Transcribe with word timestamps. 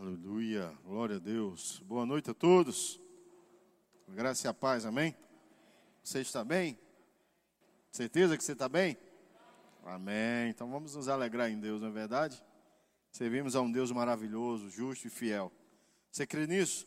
Aleluia, 0.00 0.72
glória 0.84 1.16
a 1.16 1.18
Deus. 1.18 1.82
Boa 1.84 2.06
noite 2.06 2.30
a 2.30 2.34
todos. 2.34 3.00
Graça 4.06 4.46
e 4.46 4.48
a 4.48 4.54
paz, 4.54 4.86
amém? 4.86 5.12
Você 6.04 6.20
está 6.20 6.44
bem? 6.44 6.78
Certeza 7.90 8.38
que 8.38 8.44
você 8.44 8.52
está 8.52 8.68
bem? 8.68 8.96
Amém. 9.84 10.50
Então 10.50 10.70
vamos 10.70 10.94
nos 10.94 11.08
alegrar 11.08 11.50
em 11.50 11.58
Deus, 11.58 11.80
não 11.80 11.88
é 11.88 11.90
verdade? 11.90 12.40
Servimos 13.10 13.56
a 13.56 13.60
um 13.60 13.72
Deus 13.72 13.90
maravilhoso, 13.90 14.70
justo 14.70 15.08
e 15.08 15.10
fiel. 15.10 15.50
Você 16.12 16.24
crê 16.24 16.46
nisso? 16.46 16.86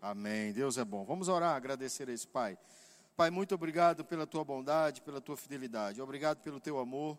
Amém. 0.00 0.52
Deus 0.52 0.78
é 0.78 0.84
bom. 0.84 1.04
Vamos 1.04 1.26
orar, 1.26 1.56
agradecer 1.56 2.08
a 2.08 2.12
esse 2.12 2.28
Pai. 2.28 2.56
Pai, 3.16 3.28
muito 3.28 3.56
obrigado 3.56 4.04
pela 4.04 4.24
tua 4.24 4.44
bondade, 4.44 5.02
pela 5.02 5.20
tua 5.20 5.36
fidelidade. 5.36 6.00
Obrigado 6.00 6.38
pelo 6.42 6.60
teu 6.60 6.78
amor 6.78 7.18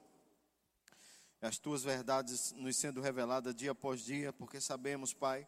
as 1.42 1.58
tuas 1.58 1.84
verdades 1.84 2.54
nos 2.54 2.76
sendo 2.76 3.02
reveladas 3.02 3.56
dia 3.56 3.72
após 3.72 4.02
dia, 4.02 4.34
porque 4.34 4.60
sabemos, 4.60 5.14
Pai, 5.14 5.48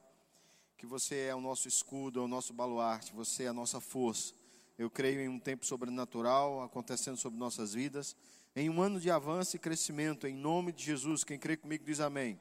que 0.78 0.86
você 0.86 1.28
é 1.28 1.36
o 1.36 1.42
nosso 1.42 1.68
escudo, 1.68 2.20
é 2.20 2.24
o 2.24 2.28
nosso 2.28 2.54
baluarte, 2.54 3.14
você 3.14 3.44
é 3.44 3.48
a 3.48 3.54
nossa 3.54 3.82
força. 3.82 4.34
Eu 4.78 4.90
creio 4.90 5.20
em 5.20 5.28
um 5.28 5.40
tempo 5.40 5.66
sobrenatural 5.66 6.64
acontecendo 6.64 7.18
sobre 7.18 7.38
nossas 7.38 7.74
vidas, 7.74 8.16
em 8.56 8.70
um 8.70 8.82
ano 8.82 9.00
de 9.00 9.12
avanço 9.12 9.56
e 9.56 9.60
crescimento, 9.60 10.26
em 10.26 10.34
nome 10.34 10.72
de 10.72 10.84
Jesus. 10.84 11.24
Quem 11.24 11.38
crê 11.38 11.56
comigo 11.56 11.84
diz 11.84 12.00
amém. 12.00 12.40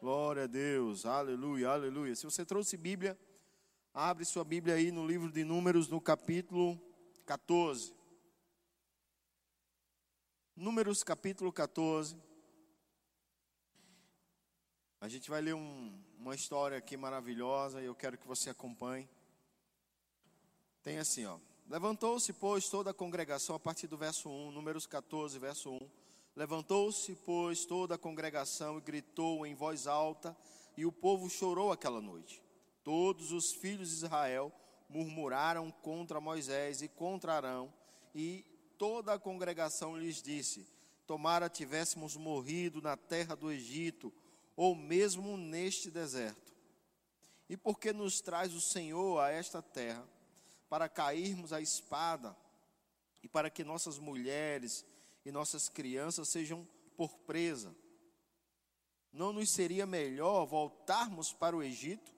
Glória 0.00 0.44
a 0.44 0.46
Deus, 0.46 1.04
aleluia, 1.04 1.68
aleluia. 1.68 2.14
Se 2.16 2.24
você 2.24 2.44
trouxe 2.44 2.76
Bíblia, 2.76 3.18
abre 3.92 4.24
sua 4.24 4.44
Bíblia 4.44 4.76
aí 4.76 4.90
no 4.90 5.06
livro 5.06 5.30
de 5.30 5.44
Números, 5.44 5.88
no 5.88 6.00
capítulo 6.00 6.80
14. 7.26 7.92
Números, 10.56 11.02
capítulo 11.02 11.52
14. 11.52 12.16
A 15.02 15.08
gente 15.08 15.28
vai 15.28 15.40
ler 15.40 15.52
um, 15.52 15.92
uma 16.16 16.32
história 16.32 16.78
aqui 16.78 16.96
maravilhosa 16.96 17.82
e 17.82 17.86
eu 17.86 17.92
quero 17.92 18.16
que 18.16 18.24
você 18.24 18.50
acompanhe. 18.50 19.08
Tem 20.80 20.98
assim, 20.98 21.26
ó. 21.26 21.40
Levantou-se, 21.68 22.32
pois, 22.32 22.68
toda 22.68 22.92
a 22.92 22.94
congregação, 22.94 23.56
a 23.56 23.58
partir 23.58 23.88
do 23.88 23.96
verso 23.96 24.30
1, 24.30 24.52
Números 24.52 24.86
14, 24.86 25.36
verso 25.40 25.72
1. 25.72 25.90
Levantou-se, 26.36 27.16
pois, 27.26 27.64
toda 27.64 27.96
a 27.96 27.98
congregação 27.98 28.78
e 28.78 28.80
gritou 28.80 29.44
em 29.44 29.56
voz 29.56 29.88
alta, 29.88 30.36
e 30.76 30.86
o 30.86 30.92
povo 30.92 31.28
chorou 31.28 31.72
aquela 31.72 32.00
noite. 32.00 32.40
Todos 32.84 33.32
os 33.32 33.52
filhos 33.52 33.88
de 33.88 33.96
Israel 33.96 34.52
murmuraram 34.88 35.72
contra 35.82 36.20
Moisés 36.20 36.80
e 36.80 36.86
contra 36.86 37.34
Arão, 37.34 37.74
e 38.14 38.44
toda 38.78 39.14
a 39.14 39.18
congregação 39.18 39.98
lhes 39.98 40.22
disse: 40.22 40.64
Tomara 41.08 41.48
tivéssemos 41.48 42.14
morrido 42.14 42.80
na 42.80 42.96
terra 42.96 43.34
do 43.34 43.50
Egito, 43.50 44.12
ou 44.56 44.74
mesmo 44.74 45.36
neste 45.36 45.90
deserto. 45.90 46.52
E 47.48 47.56
porque 47.56 47.92
nos 47.92 48.20
traz 48.20 48.54
o 48.54 48.60
Senhor 48.60 49.20
a 49.20 49.30
esta 49.30 49.60
terra, 49.60 50.06
para 50.68 50.88
cairmos 50.88 51.52
à 51.52 51.60
espada, 51.60 52.36
e 53.22 53.28
para 53.28 53.50
que 53.50 53.62
nossas 53.62 53.98
mulheres 53.98 54.84
e 55.24 55.30
nossas 55.30 55.68
crianças 55.68 56.28
sejam 56.28 56.66
por 56.96 57.16
presa. 57.18 57.74
Não 59.12 59.32
nos 59.32 59.50
seria 59.50 59.86
melhor 59.86 60.46
voltarmos 60.46 61.32
para 61.32 61.56
o 61.56 61.62
Egito? 61.62 62.12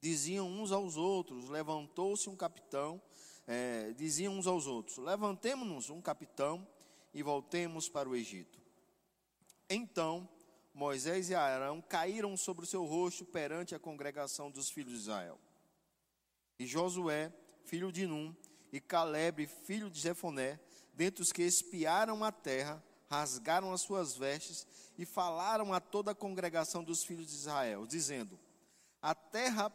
Diziam 0.00 0.48
uns 0.48 0.72
aos 0.72 0.96
outros, 0.96 1.48
levantou-se 1.48 2.28
um 2.28 2.34
capitão, 2.34 3.00
é, 3.46 3.92
diziam 3.92 4.36
uns 4.36 4.46
aos 4.46 4.66
outros, 4.66 4.96
levantemos-nos 4.96 5.90
um 5.90 6.00
capitão 6.00 6.66
e 7.14 7.22
voltemos 7.22 7.88
para 7.88 8.08
o 8.08 8.16
Egito. 8.16 8.58
Então 9.70 10.28
Moisés 10.74 11.28
e 11.30 11.34
Arão 11.34 11.82
caíram 11.82 12.36
sobre 12.36 12.64
o 12.64 12.66
seu 12.66 12.84
rosto 12.84 13.24
perante 13.24 13.74
a 13.74 13.78
congregação 13.78 14.50
dos 14.50 14.70
filhos 14.70 14.92
de 14.92 14.98
Israel. 14.98 15.38
E 16.58 16.66
Josué, 16.66 17.32
filho 17.64 17.92
de 17.92 18.06
Num, 18.06 18.34
e 18.72 18.80
Caleb, 18.80 19.46
filho 19.46 19.90
de 19.90 20.00
Jefoné, 20.00 20.58
dentre 20.94 21.22
os 21.22 21.32
que 21.32 21.42
espiaram 21.42 22.24
a 22.24 22.32
terra, 22.32 22.82
rasgaram 23.06 23.72
as 23.72 23.82
suas 23.82 24.16
vestes 24.16 24.66
e 24.96 25.04
falaram 25.04 25.74
a 25.74 25.80
toda 25.80 26.12
a 26.12 26.14
congregação 26.14 26.82
dos 26.82 27.04
filhos 27.04 27.26
de 27.26 27.34
Israel, 27.34 27.86
dizendo: 27.86 28.38
A 29.00 29.14
terra 29.14 29.70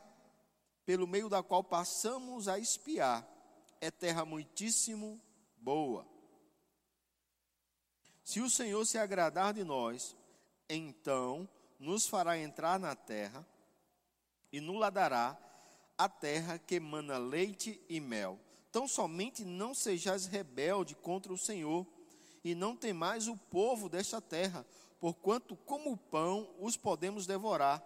pelo 0.88 1.06
meio 1.06 1.28
da 1.28 1.44
qual 1.44 1.64
passamos 1.64 2.48
a 2.48 2.58
espiar 2.58 3.28
é 3.82 3.92
terra 3.92 4.26
muitíssimo 4.26 5.22
boa. 5.58 6.08
Se 8.24 8.40
o 8.40 8.50
Senhor 8.50 8.86
se 8.86 8.98
agradar 8.98 9.54
de 9.54 9.64
nós, 9.64 10.16
então 10.70 11.48
nos 11.80 12.08
fará 12.08 12.38
entrar 12.38 12.80
na 12.80 12.96
terra 12.96 13.46
e 14.52 14.60
nos 14.60 14.80
dará 14.94 15.38
a 15.98 16.08
terra 16.08 16.60
que 16.60 16.76
emana 16.76 17.18
leite 17.18 17.82
e 17.90 18.00
mel. 18.00 18.40
Tão 18.72 18.88
somente 18.88 19.44
não 19.44 19.74
sejais 19.74 20.26
rebelde 20.26 20.96
contra 20.96 21.34
o 21.34 21.38
Senhor 21.38 21.86
e 22.44 22.54
não 22.54 22.76
temais 22.76 23.28
o 23.28 23.36
povo 23.36 23.90
desta 23.90 24.22
terra, 24.22 24.66
porquanto 25.00 25.56
como 25.56 25.98
pão 25.98 26.50
os 26.60 26.78
podemos 26.78 27.26
devorar. 27.26 27.84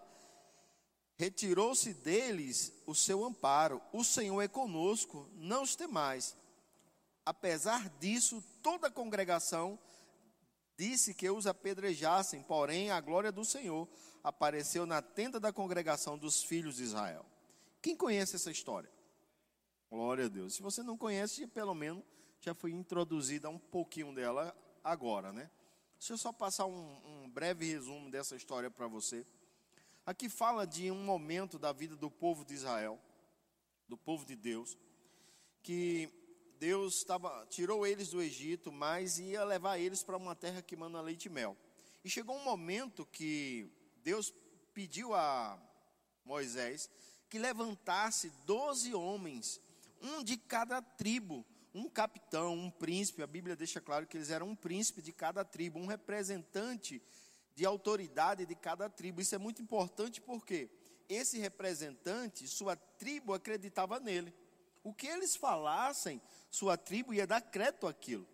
Retirou-se 1.16 1.94
deles 1.94 2.72
o 2.86 2.94
seu 2.94 3.24
amparo. 3.24 3.80
O 3.92 4.02
Senhor 4.02 4.40
é 4.40 4.48
conosco, 4.48 5.28
não 5.34 5.62
os 5.62 5.76
temais. 5.76 6.36
Apesar 7.24 7.88
disso, 8.00 8.42
toda 8.62 8.88
a 8.88 8.90
congregação 8.90 9.78
disse 10.76 11.14
que 11.14 11.28
os 11.30 11.46
apedrejassem, 11.46 12.42
porém 12.42 12.90
a 12.90 13.00
glória 13.00 13.30
do 13.30 13.44
Senhor 13.44 13.88
apareceu 14.22 14.86
na 14.86 15.02
tenda 15.02 15.38
da 15.38 15.52
congregação 15.52 16.16
dos 16.16 16.42
filhos 16.42 16.76
de 16.76 16.84
Israel. 16.84 17.24
Quem 17.80 17.96
conhece 17.96 18.36
essa 18.36 18.50
história? 18.50 18.90
Glória 19.90 20.26
a 20.26 20.28
Deus. 20.28 20.54
Se 20.54 20.62
você 20.62 20.82
não 20.82 20.96
conhece, 20.96 21.46
pelo 21.46 21.74
menos 21.74 22.02
já 22.40 22.54
foi 22.54 22.72
introduzida 22.72 23.48
um 23.48 23.58
pouquinho 23.58 24.14
dela 24.14 24.56
agora, 24.82 25.32
né? 25.32 25.50
Deixa 25.98 26.14
eu 26.14 26.18
só 26.18 26.32
passar 26.32 26.66
um, 26.66 27.00
um 27.06 27.30
breve 27.30 27.64
resumo 27.64 28.10
dessa 28.10 28.34
história 28.34 28.70
para 28.70 28.88
você. 28.88 29.26
Aqui 30.04 30.28
fala 30.28 30.66
de 30.66 30.90
um 30.90 31.04
momento 31.04 31.58
da 31.58 31.72
vida 31.72 31.94
do 31.94 32.10
povo 32.10 32.44
de 32.44 32.54
Israel, 32.54 32.98
do 33.86 33.96
povo 33.96 34.26
de 34.26 34.34
Deus, 34.34 34.76
que 35.62 36.08
Deus 36.62 37.02
tava, 37.02 37.44
tirou 37.50 37.84
eles 37.84 38.10
do 38.10 38.22
Egito, 38.22 38.70
mas 38.70 39.18
ia 39.18 39.42
levar 39.42 39.80
eles 39.80 40.04
para 40.04 40.16
uma 40.16 40.32
terra 40.32 40.62
que 40.62 40.76
manda 40.76 41.00
leite 41.00 41.26
e 41.26 41.28
mel. 41.28 41.56
E 42.04 42.08
chegou 42.08 42.36
um 42.36 42.44
momento 42.44 43.04
que 43.04 43.68
Deus 44.04 44.32
pediu 44.72 45.12
a 45.12 45.60
Moisés 46.24 46.88
que 47.28 47.36
levantasse 47.36 48.30
doze 48.46 48.94
homens, 48.94 49.60
um 50.00 50.22
de 50.22 50.36
cada 50.36 50.80
tribo, 50.80 51.44
um 51.74 51.88
capitão, 51.88 52.54
um 52.54 52.70
príncipe. 52.70 53.24
A 53.24 53.26
Bíblia 53.26 53.56
deixa 53.56 53.80
claro 53.80 54.06
que 54.06 54.16
eles 54.16 54.30
eram 54.30 54.50
um 54.50 54.54
príncipe 54.54 55.02
de 55.02 55.10
cada 55.10 55.44
tribo, 55.44 55.80
um 55.80 55.86
representante 55.86 57.02
de 57.56 57.66
autoridade 57.66 58.46
de 58.46 58.54
cada 58.54 58.88
tribo. 58.88 59.20
Isso 59.20 59.34
é 59.34 59.38
muito 59.38 59.60
importante 59.60 60.20
porque 60.20 60.70
esse 61.08 61.40
representante, 61.40 62.46
sua 62.46 62.76
tribo 62.76 63.34
acreditava 63.34 63.98
nele. 63.98 64.32
O 64.82 64.92
que 64.92 65.06
eles 65.06 65.36
falassem, 65.36 66.20
sua 66.50 66.76
tribo 66.76 67.14
ia 67.14 67.26
dar 67.26 67.40
crédito 67.40 67.86
àquilo. 67.86 68.26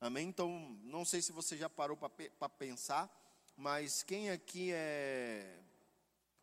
Amém? 0.00 0.28
Então, 0.28 0.78
não 0.84 1.04
sei 1.04 1.20
se 1.20 1.32
você 1.32 1.56
já 1.56 1.68
parou 1.68 1.96
para 1.96 2.48
pensar, 2.48 3.10
mas 3.56 4.02
quem 4.02 4.30
aqui 4.30 4.70
é 4.72 5.60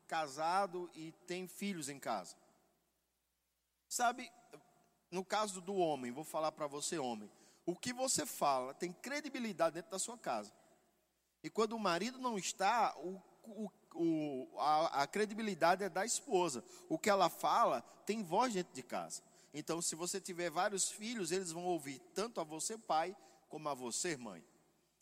casado 0.07 0.89
e 0.93 1.13
tem 1.25 1.47
filhos 1.47 1.88
em 1.88 1.97
casa? 1.97 2.35
Sabe, 3.88 4.29
no 5.09 5.23
caso 5.23 5.61
do 5.61 5.75
homem, 5.75 6.11
vou 6.11 6.25
falar 6.25 6.51
para 6.51 6.67
você, 6.67 6.97
homem, 6.99 7.31
o 7.66 7.75
que 7.75 7.93
você 7.93 8.25
fala 8.25 8.73
tem 8.73 8.91
credibilidade 8.91 9.75
dentro 9.75 9.91
da 9.91 9.99
sua 9.99 10.17
casa. 10.17 10.53
E 11.41 11.49
quando 11.49 11.73
o 11.73 11.79
marido 11.79 12.19
não 12.19 12.37
está, 12.37 12.93
o, 12.97 13.22
o, 13.43 13.72
o, 13.93 14.59
a, 14.59 15.03
a 15.03 15.07
credibilidade 15.07 15.84
é 15.84 15.90
da 15.90 16.05
esposa. 16.05 16.63
O 16.90 16.97
que 16.97 17.09
ela 17.09 17.29
fala 17.29 17.81
tem 18.05 18.23
voz 18.23 18.53
dentro 18.53 18.73
de 18.73 18.84
casa. 18.84 19.22
Então, 19.57 19.81
se 19.81 19.96
você 19.96 20.19
tiver 20.19 20.49
vários 20.49 20.91
filhos, 20.91 21.31
eles 21.31 21.53
vão 21.53 21.63
ouvir 21.63 21.99
tanto 22.13 22.41
a 22.41 22.43
você, 22.43 22.78
pai, 22.78 23.16
como 23.47 23.69
a 23.69 23.73
você, 23.73 24.17
mãe. 24.17 24.43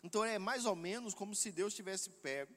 Então, 0.03 0.23
é 0.23 0.37
mais 0.37 0.65
ou 0.65 0.75
menos 0.75 1.15
como 1.15 1.33
se 1.33 1.51
Deus 1.51 1.73
tivesse 1.73 2.11
pego 2.11 2.53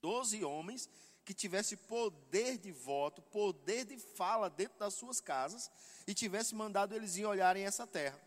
12 0.00 0.42
homens 0.42 0.88
que 1.22 1.34
tivesse 1.34 1.76
poder 1.76 2.56
de 2.56 2.72
voto, 2.72 3.20
poder 3.20 3.84
de 3.84 3.98
fala 3.98 4.48
dentro 4.48 4.78
das 4.78 4.94
suas 4.94 5.20
casas 5.20 5.70
e 6.06 6.14
tivesse 6.14 6.54
mandado 6.54 6.94
eles 6.94 7.18
ir 7.18 7.26
olharem 7.26 7.64
essa 7.64 7.86
terra. 7.86 8.18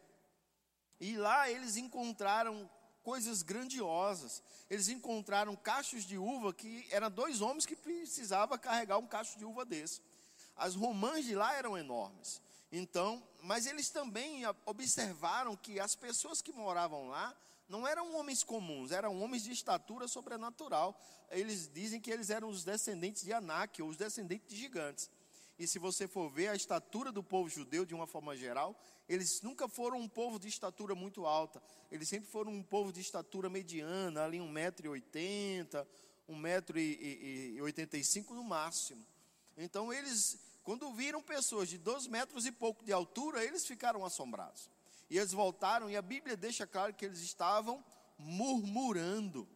E 0.99 1.17
lá 1.17 1.49
eles 1.49 1.75
encontraram 1.75 2.69
coisas 3.01 3.41
grandiosas. 3.41 4.43
Eles 4.69 4.89
encontraram 4.89 5.55
cachos 5.55 6.03
de 6.03 6.19
uva 6.19 6.53
que 6.53 6.85
eram 6.91 7.09
dois 7.09 7.41
homens 7.41 7.65
que 7.65 7.75
precisavam 7.75 8.59
carregar 8.59 8.99
um 8.99 9.07
cacho 9.07 9.39
de 9.39 9.45
uva 9.45 9.65
desse. 9.65 10.01
As 10.55 10.75
romãs 10.75 11.25
de 11.25 11.33
lá 11.33 11.55
eram 11.55 11.75
enormes. 11.75 12.39
Então, 12.71 13.23
mas 13.41 13.65
eles 13.65 13.89
também 13.89 14.43
observaram 14.65 15.55
que 15.55 15.79
as 15.79 15.95
pessoas 15.95 16.41
que 16.41 16.51
moravam 16.51 17.07
lá 17.07 17.35
não 17.67 17.87
eram 17.87 18.15
homens 18.15 18.43
comuns, 18.43 18.91
eram 18.91 19.21
homens 19.21 19.43
de 19.43 19.51
estatura 19.51 20.07
sobrenatural. 20.07 20.99
Eles 21.29 21.69
dizem 21.71 22.01
que 22.01 22.09
eles 22.09 22.29
eram 22.29 22.49
os 22.49 22.63
descendentes 22.63 23.23
de 23.23 23.31
Anak, 23.31 23.81
ou 23.81 23.89
os 23.89 23.97
descendentes 23.97 24.49
de 24.49 24.55
gigantes. 24.55 25.09
E 25.57 25.67
se 25.67 25.77
você 25.77 26.07
for 26.07 26.29
ver 26.29 26.47
a 26.47 26.55
estatura 26.55 27.11
do 27.11 27.21
povo 27.21 27.49
judeu 27.49 27.85
de 27.85 27.93
uma 27.93 28.07
forma 28.07 28.35
geral, 28.35 28.79
eles 29.07 29.41
nunca 29.41 29.67
foram 29.67 29.99
um 29.99 30.07
povo 30.07 30.39
de 30.39 30.47
estatura 30.47 30.95
muito 30.95 31.25
alta. 31.25 31.61
Eles 31.91 32.07
sempre 32.07 32.29
foram 32.29 32.51
um 32.51 32.63
povo 32.63 32.93
de 32.93 33.01
estatura 33.01 33.49
mediana, 33.49 34.23
ali 34.23 34.37
1,80m, 34.37 35.85
1,85m 36.29 38.29
no 38.29 38.43
máximo. 38.43 39.05
Então 39.57 39.91
eles, 39.91 40.37
quando 40.69 40.93
viram 40.93 41.19
pessoas 41.19 41.67
de 41.67 41.79
dois 41.79 42.05
metros 42.05 42.45
e 42.45 42.51
pouco 42.51 42.85
de 42.85 42.93
altura, 42.93 43.43
eles 43.43 43.65
ficaram 43.65 44.05
assombrados. 44.05 44.69
E 45.09 45.17
eles 45.17 45.31
voltaram, 45.31 45.89
e 45.89 45.97
a 45.97 46.01
Bíblia 46.03 46.37
deixa 46.37 46.67
claro 46.67 46.93
que 46.93 47.03
eles 47.03 47.21
estavam 47.21 47.83
murmurando, 48.19 49.49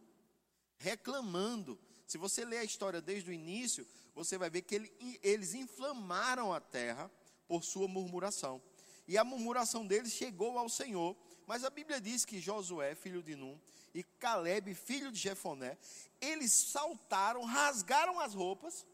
reclamando. 0.76 1.78
Se 2.04 2.18
você 2.18 2.44
ler 2.44 2.58
a 2.58 2.64
história 2.64 3.00
desde 3.00 3.30
o 3.30 3.32
início, 3.32 3.86
você 4.12 4.36
vai 4.36 4.50
ver 4.50 4.62
que 4.62 4.74
ele, 4.74 5.20
eles 5.22 5.54
inflamaram 5.54 6.52
a 6.52 6.60
terra 6.60 7.08
por 7.46 7.62
sua 7.62 7.86
murmuração. 7.86 8.60
E 9.06 9.16
a 9.16 9.22
murmuração 9.22 9.86
deles 9.86 10.12
chegou 10.14 10.58
ao 10.58 10.68
Senhor. 10.68 11.16
Mas 11.46 11.62
a 11.62 11.70
Bíblia 11.70 12.00
diz 12.00 12.24
que 12.24 12.40
Josué, 12.40 12.96
filho 12.96 13.22
de 13.22 13.36
Num, 13.36 13.56
e 13.94 14.02
Caleb, 14.02 14.74
filho 14.74 15.12
de 15.12 15.20
Jefoné, 15.20 15.78
eles 16.20 16.50
saltaram, 16.50 17.44
rasgaram 17.44 18.18
as 18.18 18.34
roupas. 18.34 18.84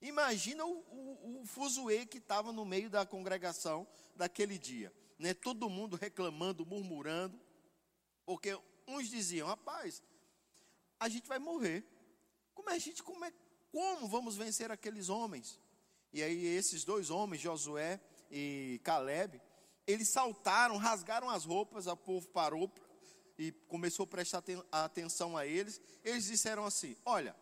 Imagina 0.00 0.64
o, 0.64 0.78
o, 0.78 1.40
o 1.42 1.46
fuzuê 1.46 2.06
que 2.06 2.18
estava 2.18 2.52
no 2.52 2.64
meio 2.64 2.88
da 2.88 3.04
congregação 3.04 3.86
daquele 4.14 4.58
dia 4.58 4.92
né, 5.18 5.34
todo 5.34 5.68
mundo 5.68 5.96
reclamando, 5.96 6.64
murmurando, 6.64 7.38
porque 8.24 8.58
uns 8.86 9.08
diziam, 9.08 9.48
rapaz, 9.48 10.02
a 11.00 11.08
gente 11.08 11.26
vai 11.26 11.38
morrer. 11.38 11.84
Como 12.54 12.70
é 12.70 12.74
a 12.74 12.78
gente, 12.78 13.02
como 13.02 13.24
é, 13.24 13.32
como 13.72 14.06
vamos 14.06 14.36
vencer 14.36 14.70
aqueles 14.70 15.08
homens? 15.08 15.60
E 16.12 16.22
aí 16.22 16.46
esses 16.46 16.84
dois 16.84 17.10
homens, 17.10 17.42
Josué 17.42 18.00
e 18.30 18.80
Caleb, 18.84 19.40
eles 19.86 20.08
saltaram, 20.08 20.76
rasgaram 20.76 21.28
as 21.28 21.44
roupas, 21.44 21.86
o 21.86 21.96
povo 21.96 22.28
parou 22.28 22.70
e 23.38 23.52
começou 23.68 24.04
a 24.04 24.06
prestar 24.06 24.42
atenção 24.70 25.36
a 25.36 25.46
eles. 25.46 25.80
Eles 26.04 26.26
disseram 26.26 26.64
assim: 26.64 26.96
Olha, 27.04 27.36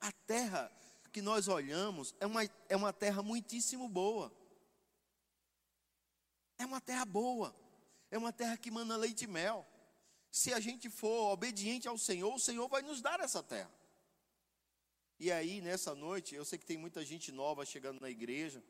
a 0.00 0.12
terra 0.26 0.70
que 1.08 1.22
nós 1.22 1.48
olhamos 1.48 2.14
é 2.20 2.26
uma, 2.26 2.42
é 2.68 2.76
uma 2.76 2.92
terra 2.92 3.22
muitíssimo 3.22 3.88
boa. 3.88 4.32
É 6.58 6.66
uma 6.66 6.80
terra 6.80 7.04
boa, 7.04 7.54
é 8.10 8.18
uma 8.18 8.32
terra 8.32 8.56
que 8.56 8.70
manda 8.70 8.96
leite 8.96 9.24
e 9.24 9.28
mel. 9.28 9.66
Se 10.30 10.52
a 10.52 10.60
gente 10.60 10.90
for 10.90 11.32
obediente 11.32 11.86
ao 11.86 11.96
Senhor, 11.96 12.34
o 12.34 12.38
Senhor 12.38 12.68
vai 12.68 12.82
nos 12.82 13.00
dar 13.00 13.20
essa 13.20 13.42
terra. 13.42 13.72
E 15.20 15.32
aí, 15.32 15.60
nessa 15.60 15.94
noite, 15.94 16.34
eu 16.34 16.44
sei 16.44 16.58
que 16.58 16.66
tem 16.66 16.76
muita 16.76 17.04
gente 17.04 17.32
nova 17.32 17.64
chegando 17.64 18.00
na 18.00 18.10
igreja, 18.10 18.62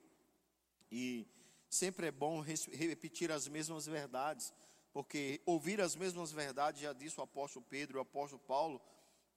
e 0.90 1.26
sempre 1.68 2.06
é 2.06 2.10
bom 2.10 2.40
repetir 2.40 3.30
as 3.30 3.48
mesmas 3.48 3.86
verdades, 3.86 4.52
porque 4.92 5.40
ouvir 5.44 5.80
as 5.80 5.94
mesmas 5.94 6.32
verdades, 6.32 6.80
já 6.80 6.92
disse 6.92 7.20
o 7.20 7.22
apóstolo 7.22 7.64
Pedro 7.68 7.96
e 7.96 7.98
o 7.98 8.02
apóstolo 8.02 8.40
Paulo, 8.46 8.80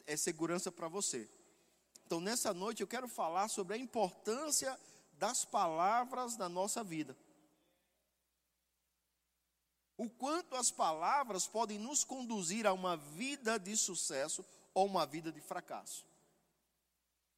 é 0.06 0.16
segurança 0.16 0.72
para 0.72 0.88
você. 0.88 1.30
Então, 2.12 2.20
nessa 2.20 2.54
noite, 2.54 2.82
eu 2.82 2.88
quero 2.88 3.08
falar 3.08 3.48
sobre 3.48 3.74
a 3.74 3.78
importância 3.78 4.78
das 5.14 5.46
palavras 5.46 6.36
na 6.36 6.50
nossa 6.50 6.84
vida 6.84 7.16
o 10.02 10.10
quanto 10.10 10.56
as 10.56 10.72
palavras 10.72 11.46
podem 11.46 11.78
nos 11.78 12.04
conduzir 12.04 12.66
a 12.66 12.74
uma 12.74 12.98
vida 12.98 13.60
de 13.60 13.78
sucesso 13.78 14.44
ou 14.74 14.88
uma 14.88 15.06
vida 15.06 15.32
de 15.32 15.40
fracasso. 15.40 16.04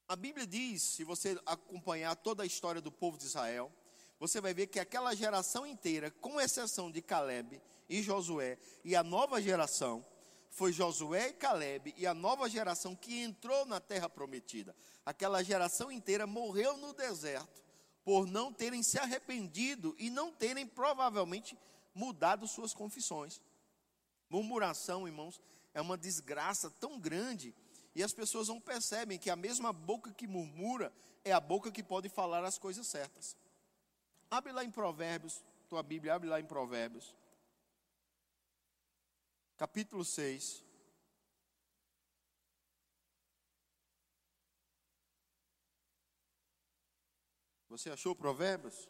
A 0.07 0.15
Bíblia 0.15 0.47
diz, 0.47 0.81
se 0.81 1.03
você 1.03 1.37
acompanhar 1.45 2.15
toda 2.15 2.41
a 2.41 2.45
história 2.45 2.79
do 2.79 2.89
povo 2.89 3.17
de 3.17 3.25
Israel, 3.25 3.69
você 4.17 4.39
vai 4.39 4.53
ver 4.53 4.67
que 4.67 4.79
aquela 4.79 5.13
geração 5.13 5.67
inteira, 5.67 6.09
com 6.09 6.39
exceção 6.39 6.89
de 6.89 7.01
Caleb 7.01 7.61
e 7.89 8.01
Josué, 8.01 8.57
e 8.83 8.95
a 8.95 9.03
nova 9.03 9.41
geração, 9.41 10.05
foi 10.53 10.71
Josué 10.71 11.29
e 11.29 11.33
Caleb 11.33 11.95
e 11.97 12.05
a 12.05 12.13
nova 12.13 12.47
geração 12.47 12.95
que 12.95 13.19
entrou 13.19 13.65
na 13.65 13.79
terra 13.79 14.07
prometida. 14.07 14.75
Aquela 15.03 15.43
geração 15.43 15.91
inteira 15.91 16.27
morreu 16.27 16.77
no 16.77 16.93
deserto 16.93 17.63
por 18.05 18.27
não 18.27 18.53
terem 18.53 18.83
se 18.83 18.99
arrependido 18.99 19.95
e 19.97 20.11
não 20.11 20.31
terem 20.31 20.67
provavelmente 20.67 21.57
mudado 21.95 22.47
suas 22.47 22.71
confissões. 22.71 23.41
Murmuração, 24.29 25.07
irmãos, 25.07 25.41
é 25.73 25.81
uma 25.81 25.97
desgraça 25.97 26.69
tão 26.69 26.99
grande 26.99 27.53
e 27.95 28.03
as 28.03 28.13
pessoas 28.13 28.47
não 28.47 28.61
percebem 28.61 29.17
que 29.17 29.31
a 29.31 29.35
mesma 29.35 29.73
boca 29.73 30.13
que 30.13 30.27
murmura 30.27 30.93
é 31.25 31.31
a 31.31 31.39
boca 31.39 31.71
que 31.71 31.81
pode 31.81 32.09
falar 32.09 32.43
as 32.43 32.59
coisas 32.59 32.85
certas. 32.85 33.35
Abre 34.29 34.51
lá 34.51 34.63
em 34.63 34.69
Provérbios, 34.69 35.43
tua 35.67 35.81
Bíblia, 35.81 36.13
abre 36.13 36.29
lá 36.29 36.39
em 36.39 36.45
Provérbios, 36.45 37.15
capítulo 39.57 40.03
6. 40.03 40.63
Você 47.69 47.89
achou 47.89 48.15
Provérbios? 48.15 48.87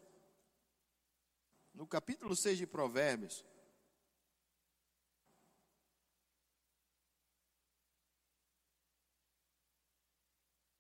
no 1.73 1.87
capítulo 1.87 2.35
6 2.35 2.59
de 2.59 2.67
Provérbios, 2.67 3.43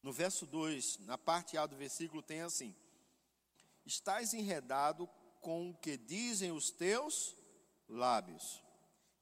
no 0.01 0.13
verso 0.13 0.45
2, 0.45 0.99
na 0.99 1.17
parte 1.17 1.57
A 1.57 1.65
do 1.65 1.75
versículo, 1.75 2.21
tem 2.21 2.41
assim: 2.41 2.75
Estás 3.85 4.33
enredado 4.33 5.07
com 5.41 5.71
o 5.71 5.77
que 5.77 5.97
dizem 5.97 6.51
os 6.51 6.69
teus 6.69 7.35
lábios, 7.89 8.62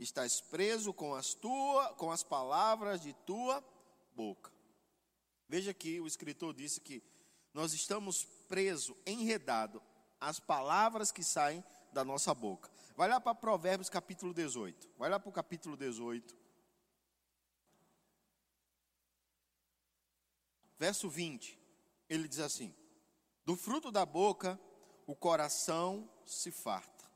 estás 0.03 0.41
preso 0.41 0.93
com 0.93 1.13
as, 1.13 1.33
tua, 1.33 1.93
com 1.95 2.11
as 2.11 2.23
palavras 2.23 3.01
de 3.01 3.13
tua 3.13 3.63
boca. 4.15 4.51
Veja 5.47 5.73
que 5.73 5.99
o 5.99 6.07
escritor 6.07 6.53
disse 6.53 6.79
que 6.79 7.03
nós 7.53 7.73
estamos 7.73 8.23
presos, 8.47 8.95
enredados 9.05 9.81
as 10.19 10.39
palavras 10.39 11.11
que 11.11 11.23
saem 11.23 11.63
da 11.91 12.05
nossa 12.05 12.33
boca. 12.33 12.69
Vai 12.95 13.09
lá 13.09 13.19
para 13.19 13.35
Provérbios 13.35 13.89
capítulo 13.89 14.33
18. 14.33 14.89
Vai 14.97 15.09
lá 15.09 15.19
para 15.19 15.29
o 15.29 15.33
capítulo 15.33 15.75
18. 15.75 16.37
Verso 20.77 21.09
20. 21.09 21.59
Ele 22.09 22.27
diz 22.27 22.39
assim: 22.39 22.73
Do 23.45 23.55
fruto 23.55 23.91
da 23.91 24.05
boca 24.05 24.59
o 25.05 25.15
coração 25.15 26.09
se 26.25 26.51
farta, 26.51 27.11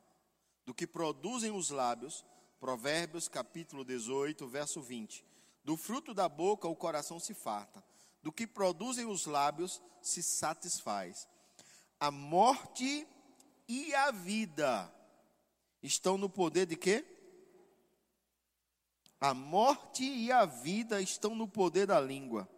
do 0.66 0.74
que 0.74 0.86
produzem 0.86 1.52
os 1.52 1.70
lábios. 1.70 2.26
Provérbios 2.66 3.28
capítulo 3.28 3.86
18, 3.86 4.48
verso 4.48 4.82
20. 4.82 5.24
Do 5.64 5.78
fruto 5.78 6.16
da 6.16 6.28
boca 6.28 6.68
o 6.68 6.76
coração 6.76 7.20
se 7.20 7.36
farta, 7.36 7.84
do 8.24 8.32
que 8.32 8.48
produzem 8.48 9.06
os 9.06 9.28
lábios 9.28 9.80
se 10.02 10.24
satisfaz. 10.24 11.28
A 12.00 12.10
morte 12.10 13.08
e 13.68 13.94
a 13.94 14.10
vida 14.10 14.92
estão 15.84 16.18
no 16.18 16.28
poder 16.28 16.66
de 16.66 16.76
quê? 16.76 17.06
A 19.22 19.32
morte 19.32 20.04
e 20.04 20.32
a 20.32 20.44
vida 20.44 21.00
estão 21.00 21.36
no 21.36 21.48
poder 21.48 21.86
da 21.86 22.02
língua. 22.02 22.50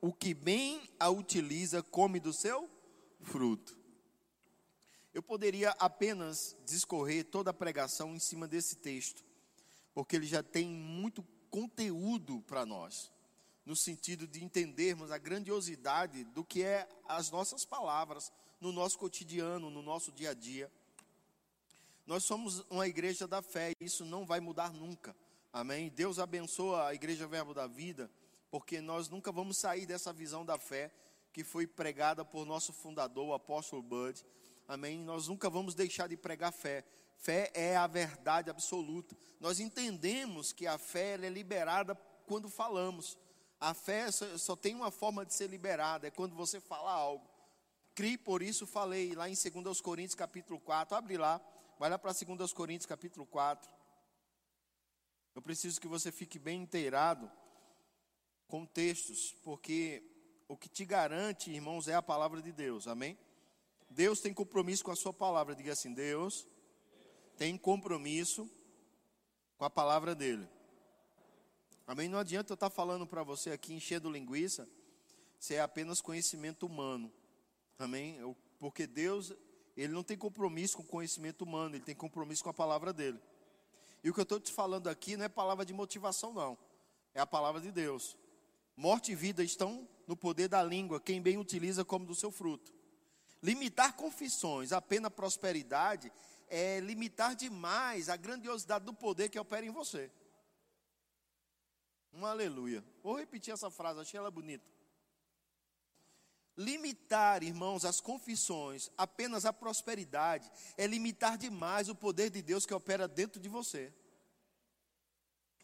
O 0.00 0.12
que 0.12 0.34
bem 0.34 0.88
a 1.00 1.10
utiliza 1.10 1.82
come 1.82 2.20
do 2.20 2.32
seu 2.32 2.70
fruto. 3.22 3.76
Eu 5.12 5.20
poderia 5.20 5.70
apenas 5.80 6.56
discorrer 6.64 7.24
toda 7.24 7.50
a 7.50 7.52
pregação 7.52 8.14
em 8.14 8.20
cima 8.20 8.46
desse 8.46 8.76
texto, 8.76 9.26
porque 9.98 10.14
ele 10.14 10.26
já 10.26 10.44
tem 10.44 10.68
muito 10.68 11.26
conteúdo 11.50 12.40
para 12.42 12.64
nós, 12.64 13.10
no 13.66 13.74
sentido 13.74 14.28
de 14.28 14.44
entendermos 14.44 15.10
a 15.10 15.18
grandiosidade 15.18 16.22
do 16.22 16.44
que 16.44 16.62
é 16.62 16.88
as 17.08 17.32
nossas 17.32 17.64
palavras, 17.64 18.30
no 18.60 18.70
nosso 18.70 18.96
cotidiano, 18.96 19.70
no 19.70 19.82
nosso 19.82 20.12
dia 20.12 20.30
a 20.30 20.34
dia. 20.34 20.70
Nós 22.06 22.22
somos 22.22 22.60
uma 22.70 22.86
igreja 22.86 23.26
da 23.26 23.42
fé 23.42 23.72
e 23.72 23.84
isso 23.86 24.04
não 24.04 24.24
vai 24.24 24.38
mudar 24.38 24.72
nunca. 24.72 25.16
Amém? 25.52 25.90
Deus 25.90 26.20
abençoa 26.20 26.86
a 26.86 26.94
igreja 26.94 27.26
Verbo 27.26 27.52
da 27.52 27.66
Vida, 27.66 28.08
porque 28.52 28.80
nós 28.80 29.08
nunca 29.08 29.32
vamos 29.32 29.58
sair 29.58 29.84
dessa 29.84 30.12
visão 30.12 30.44
da 30.44 30.58
fé 30.60 30.92
que 31.32 31.42
foi 31.42 31.66
pregada 31.66 32.24
por 32.24 32.46
nosso 32.46 32.72
fundador, 32.72 33.26
o 33.26 33.34
apóstolo 33.34 33.82
Bud. 33.82 34.24
Amém? 34.68 35.02
Nós 35.02 35.26
nunca 35.26 35.50
vamos 35.50 35.74
deixar 35.74 36.08
de 36.08 36.16
pregar 36.16 36.52
fé. 36.52 36.84
Fé 37.18 37.50
é 37.52 37.76
a 37.76 37.86
verdade 37.86 38.48
absoluta. 38.48 39.16
Nós 39.40 39.58
entendemos 39.58 40.52
que 40.52 40.66
a 40.66 40.78
fé 40.78 41.14
é 41.14 41.28
liberada 41.28 41.96
quando 42.26 42.48
falamos. 42.48 43.18
A 43.60 43.74
fé 43.74 44.10
só, 44.10 44.38
só 44.38 44.56
tem 44.56 44.74
uma 44.74 44.92
forma 44.92 45.26
de 45.26 45.34
ser 45.34 45.48
liberada, 45.50 46.06
é 46.06 46.10
quando 46.12 46.36
você 46.36 46.60
fala 46.60 46.92
algo. 46.92 47.28
Crie, 47.92 48.16
por 48.16 48.40
isso 48.40 48.68
falei, 48.68 49.16
lá 49.16 49.28
em 49.28 49.34
2 49.34 49.80
Coríntios 49.80 50.14
capítulo 50.14 50.60
4, 50.60 50.96
abre 50.96 51.16
lá, 51.16 51.40
vai 51.76 51.90
lá 51.90 51.98
para 51.98 52.12
2 52.12 52.52
Coríntios 52.52 52.86
capítulo 52.86 53.26
4, 53.26 53.68
Eu 55.34 55.42
preciso 55.42 55.80
que 55.80 55.88
você 55.88 56.12
fique 56.12 56.38
bem 56.38 56.62
inteirado 56.62 57.30
com 58.46 58.64
textos, 58.64 59.34
porque 59.42 60.04
o 60.46 60.56
que 60.56 60.68
te 60.68 60.84
garante, 60.84 61.50
irmãos, 61.50 61.88
é 61.88 61.94
a 61.94 62.02
palavra 62.02 62.40
de 62.40 62.52
Deus, 62.52 62.86
amém? 62.86 63.18
Deus 63.90 64.20
tem 64.20 64.32
compromisso 64.32 64.84
com 64.84 64.92
a 64.92 64.96
sua 64.96 65.12
palavra, 65.12 65.56
diga 65.56 65.72
assim: 65.72 65.92
Deus 65.92 66.46
tem 67.38 67.56
compromisso 67.56 68.50
com 69.56 69.64
a 69.64 69.70
palavra 69.70 70.12
dele. 70.14 70.46
Amém? 71.86 72.08
Não 72.08 72.18
adianta 72.18 72.52
eu 72.52 72.54
estar 72.54 72.68
falando 72.68 73.06
para 73.06 73.22
você 73.22 73.50
aqui, 73.50 73.72
enchendo 73.72 74.10
linguiça, 74.10 74.68
se 75.38 75.54
é 75.54 75.60
apenas 75.60 76.00
conhecimento 76.00 76.66
humano. 76.66 77.10
Amém? 77.78 78.18
Porque 78.58 78.86
Deus, 78.88 79.32
Ele 79.76 79.92
não 79.92 80.02
tem 80.02 80.18
compromisso 80.18 80.76
com 80.76 80.82
o 80.82 80.86
conhecimento 80.86 81.42
humano, 81.42 81.76
Ele 81.76 81.84
tem 81.84 81.94
compromisso 81.94 82.42
com 82.42 82.50
a 82.50 82.54
palavra 82.54 82.92
dele. 82.92 83.20
E 84.02 84.10
o 84.10 84.14
que 84.14 84.20
eu 84.20 84.24
estou 84.24 84.40
te 84.40 84.52
falando 84.52 84.88
aqui 84.88 85.16
não 85.16 85.24
é 85.24 85.28
palavra 85.28 85.64
de 85.64 85.72
motivação, 85.72 86.34
não. 86.34 86.58
É 87.14 87.20
a 87.20 87.26
palavra 87.26 87.60
de 87.60 87.70
Deus. 87.70 88.16
Morte 88.76 89.12
e 89.12 89.14
vida 89.14 89.44
estão 89.44 89.88
no 90.08 90.16
poder 90.16 90.48
da 90.48 90.62
língua, 90.62 91.00
quem 91.00 91.22
bem 91.22 91.38
utiliza 91.38 91.84
como 91.84 92.04
do 92.04 92.14
seu 92.14 92.32
fruto. 92.32 92.72
Limitar 93.40 93.94
confissões 93.94 94.72
apenas 94.72 95.12
prosperidade 95.12 96.12
é 96.50 96.80
limitar 96.80 97.34
demais 97.34 98.08
a 98.08 98.16
grandiosidade 98.16 98.84
do 98.84 98.94
poder 98.94 99.28
que 99.28 99.38
opera 99.38 99.64
em 99.64 99.70
você. 99.70 100.10
Um 102.12 102.26
aleluia. 102.26 102.84
Vou 103.02 103.16
repetir 103.16 103.52
essa 103.52 103.70
frase, 103.70 104.00
achei 104.00 104.18
ela 104.18 104.30
bonita. 104.30 104.66
Limitar, 106.56 107.44
irmãos, 107.44 107.84
as 107.84 108.00
confissões 108.00 108.90
apenas 108.98 109.44
à 109.44 109.52
prosperidade 109.52 110.50
é 110.76 110.86
limitar 110.86 111.38
demais 111.38 111.88
o 111.88 111.94
poder 111.94 112.30
de 112.30 112.42
Deus 112.42 112.66
que 112.66 112.74
opera 112.74 113.06
dentro 113.06 113.40
de 113.40 113.48
você. 113.48 113.92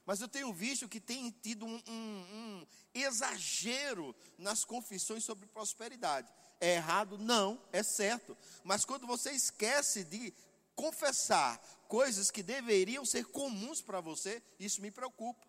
Mas 0.07 0.21
eu 0.21 0.29
tenho 0.29 0.53
visto 0.53 0.89
que 0.89 1.01
tem 1.01 1.31
tido 1.31 1.65
um, 1.65 1.83
um, 1.89 2.27
um 2.33 2.67
exagero 2.95 4.15
nas 4.39 4.65
confissões 4.65 5.25
sobre 5.25 5.47
prosperidade. 5.47 6.33
É 6.61 6.77
errado? 6.77 7.19
Não, 7.19 7.61
é 7.73 7.83
certo. 7.83 8.37
Mas 8.63 8.85
quando 8.85 9.07
você 9.07 9.33
esquece 9.33 10.05
de 10.05 10.33
confessar 10.75 11.59
coisas 11.89 12.31
que 12.31 12.43
deveriam 12.43 13.05
ser 13.05 13.27
comuns 13.27 13.81
para 13.81 14.01
você, 14.01 14.43
isso 14.59 14.81
me 14.81 14.91
preocupa. 14.91 15.47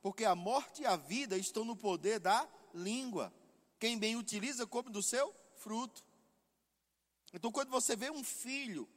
Porque 0.00 0.24
a 0.24 0.34
morte 0.34 0.82
e 0.82 0.86
a 0.86 0.96
vida 0.96 1.36
estão 1.36 1.64
no 1.64 1.76
poder 1.76 2.20
da 2.20 2.48
língua. 2.72 3.32
Quem 3.78 3.98
bem 3.98 4.16
utiliza, 4.16 4.66
come 4.66 4.90
do 4.90 5.02
seu 5.02 5.34
fruto. 5.56 6.04
Então, 7.32 7.50
quando 7.50 7.70
você 7.70 7.96
vê 7.96 8.10
um 8.10 8.22
filho 8.22 8.88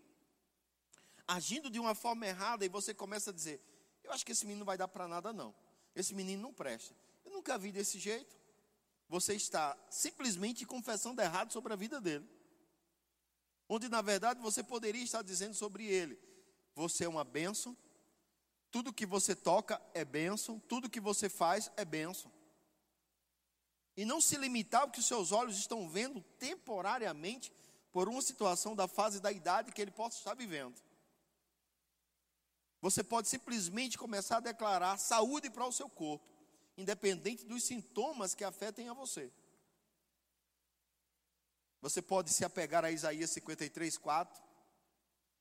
agindo 1.27 1.69
de 1.69 1.79
uma 1.79 1.95
forma 1.95 2.25
errada 2.25 2.65
e 2.65 2.69
você 2.69 2.93
começa 2.93 3.31
a 3.31 3.33
dizer: 3.33 3.61
Eu 4.03 4.11
acho 4.11 4.25
que 4.25 4.31
esse 4.31 4.45
menino 4.45 4.59
não 4.59 4.65
vai 4.65 4.77
dar 4.77 4.87
para 4.87 5.07
nada, 5.07 5.33
não. 5.33 5.53
Esse 5.95 6.13
menino 6.13 6.41
não 6.41 6.53
presta. 6.53 6.95
Eu 7.25 7.31
nunca 7.31 7.57
vi 7.57 7.71
desse 7.71 7.99
jeito. 7.99 8.37
Você 9.07 9.33
está 9.33 9.75
simplesmente 9.89 10.65
confessando 10.65 11.21
errado 11.21 11.51
sobre 11.51 11.73
a 11.73 11.75
vida 11.75 11.99
dele. 11.99 12.27
Onde, 13.71 13.87
na 13.87 14.01
verdade, 14.01 14.41
você 14.41 14.63
poderia 14.63 15.03
estar 15.03 15.21
dizendo 15.21 15.53
sobre 15.53 15.85
ele: 15.85 16.19
Você 16.73 17.05
é 17.05 17.07
uma 17.07 17.23
bênção, 17.23 17.77
tudo 18.71 18.91
que 18.91 19.05
você 19.05 19.35
toca 19.35 19.79
é 19.93 20.03
bênção, 20.03 20.59
tudo 20.67 20.89
que 20.89 20.99
você 20.99 21.29
faz 21.29 21.71
é 21.77 21.85
bênção. 21.85 22.31
E 23.95 24.03
não 24.05 24.19
se 24.19 24.35
limitar 24.37 24.81
ao 24.81 24.89
que 24.89 24.99
os 24.99 25.05
seus 25.05 25.31
olhos 25.31 25.57
estão 25.57 25.87
vendo 25.87 26.21
temporariamente 26.39 27.53
por 27.91 28.09
uma 28.09 28.21
situação 28.21 28.75
da 28.75 28.87
fase 28.87 29.19
da 29.19 29.31
idade 29.31 29.71
que 29.71 29.81
ele 29.81 29.91
possa 29.91 30.17
estar 30.17 30.33
vivendo. 30.33 30.81
Você 32.81 33.03
pode 33.03 33.27
simplesmente 33.27 33.97
começar 33.97 34.37
a 34.37 34.41
declarar 34.41 34.97
saúde 34.97 35.49
para 35.49 35.67
o 35.67 35.71
seu 35.71 35.89
corpo, 35.89 36.25
independente 36.77 37.45
dos 37.45 37.63
sintomas 37.63 38.33
que 38.33 38.43
afetem 38.43 38.87
a 38.87 38.93
você. 38.93 39.31
Você 41.81 42.01
pode 42.01 42.31
se 42.31 42.43
apegar 42.43 42.83
a 42.83 42.91
Isaías 42.91 43.29
53, 43.31 43.97
4, 43.97 44.41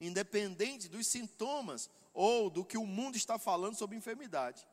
independente 0.00 0.88
dos 0.88 1.06
sintomas 1.06 1.90
ou 2.12 2.48
do 2.48 2.64
que 2.64 2.78
o 2.78 2.86
mundo 2.86 3.16
está 3.16 3.38
falando 3.38 3.76
sobre 3.76 3.96
enfermidade. 3.96 4.66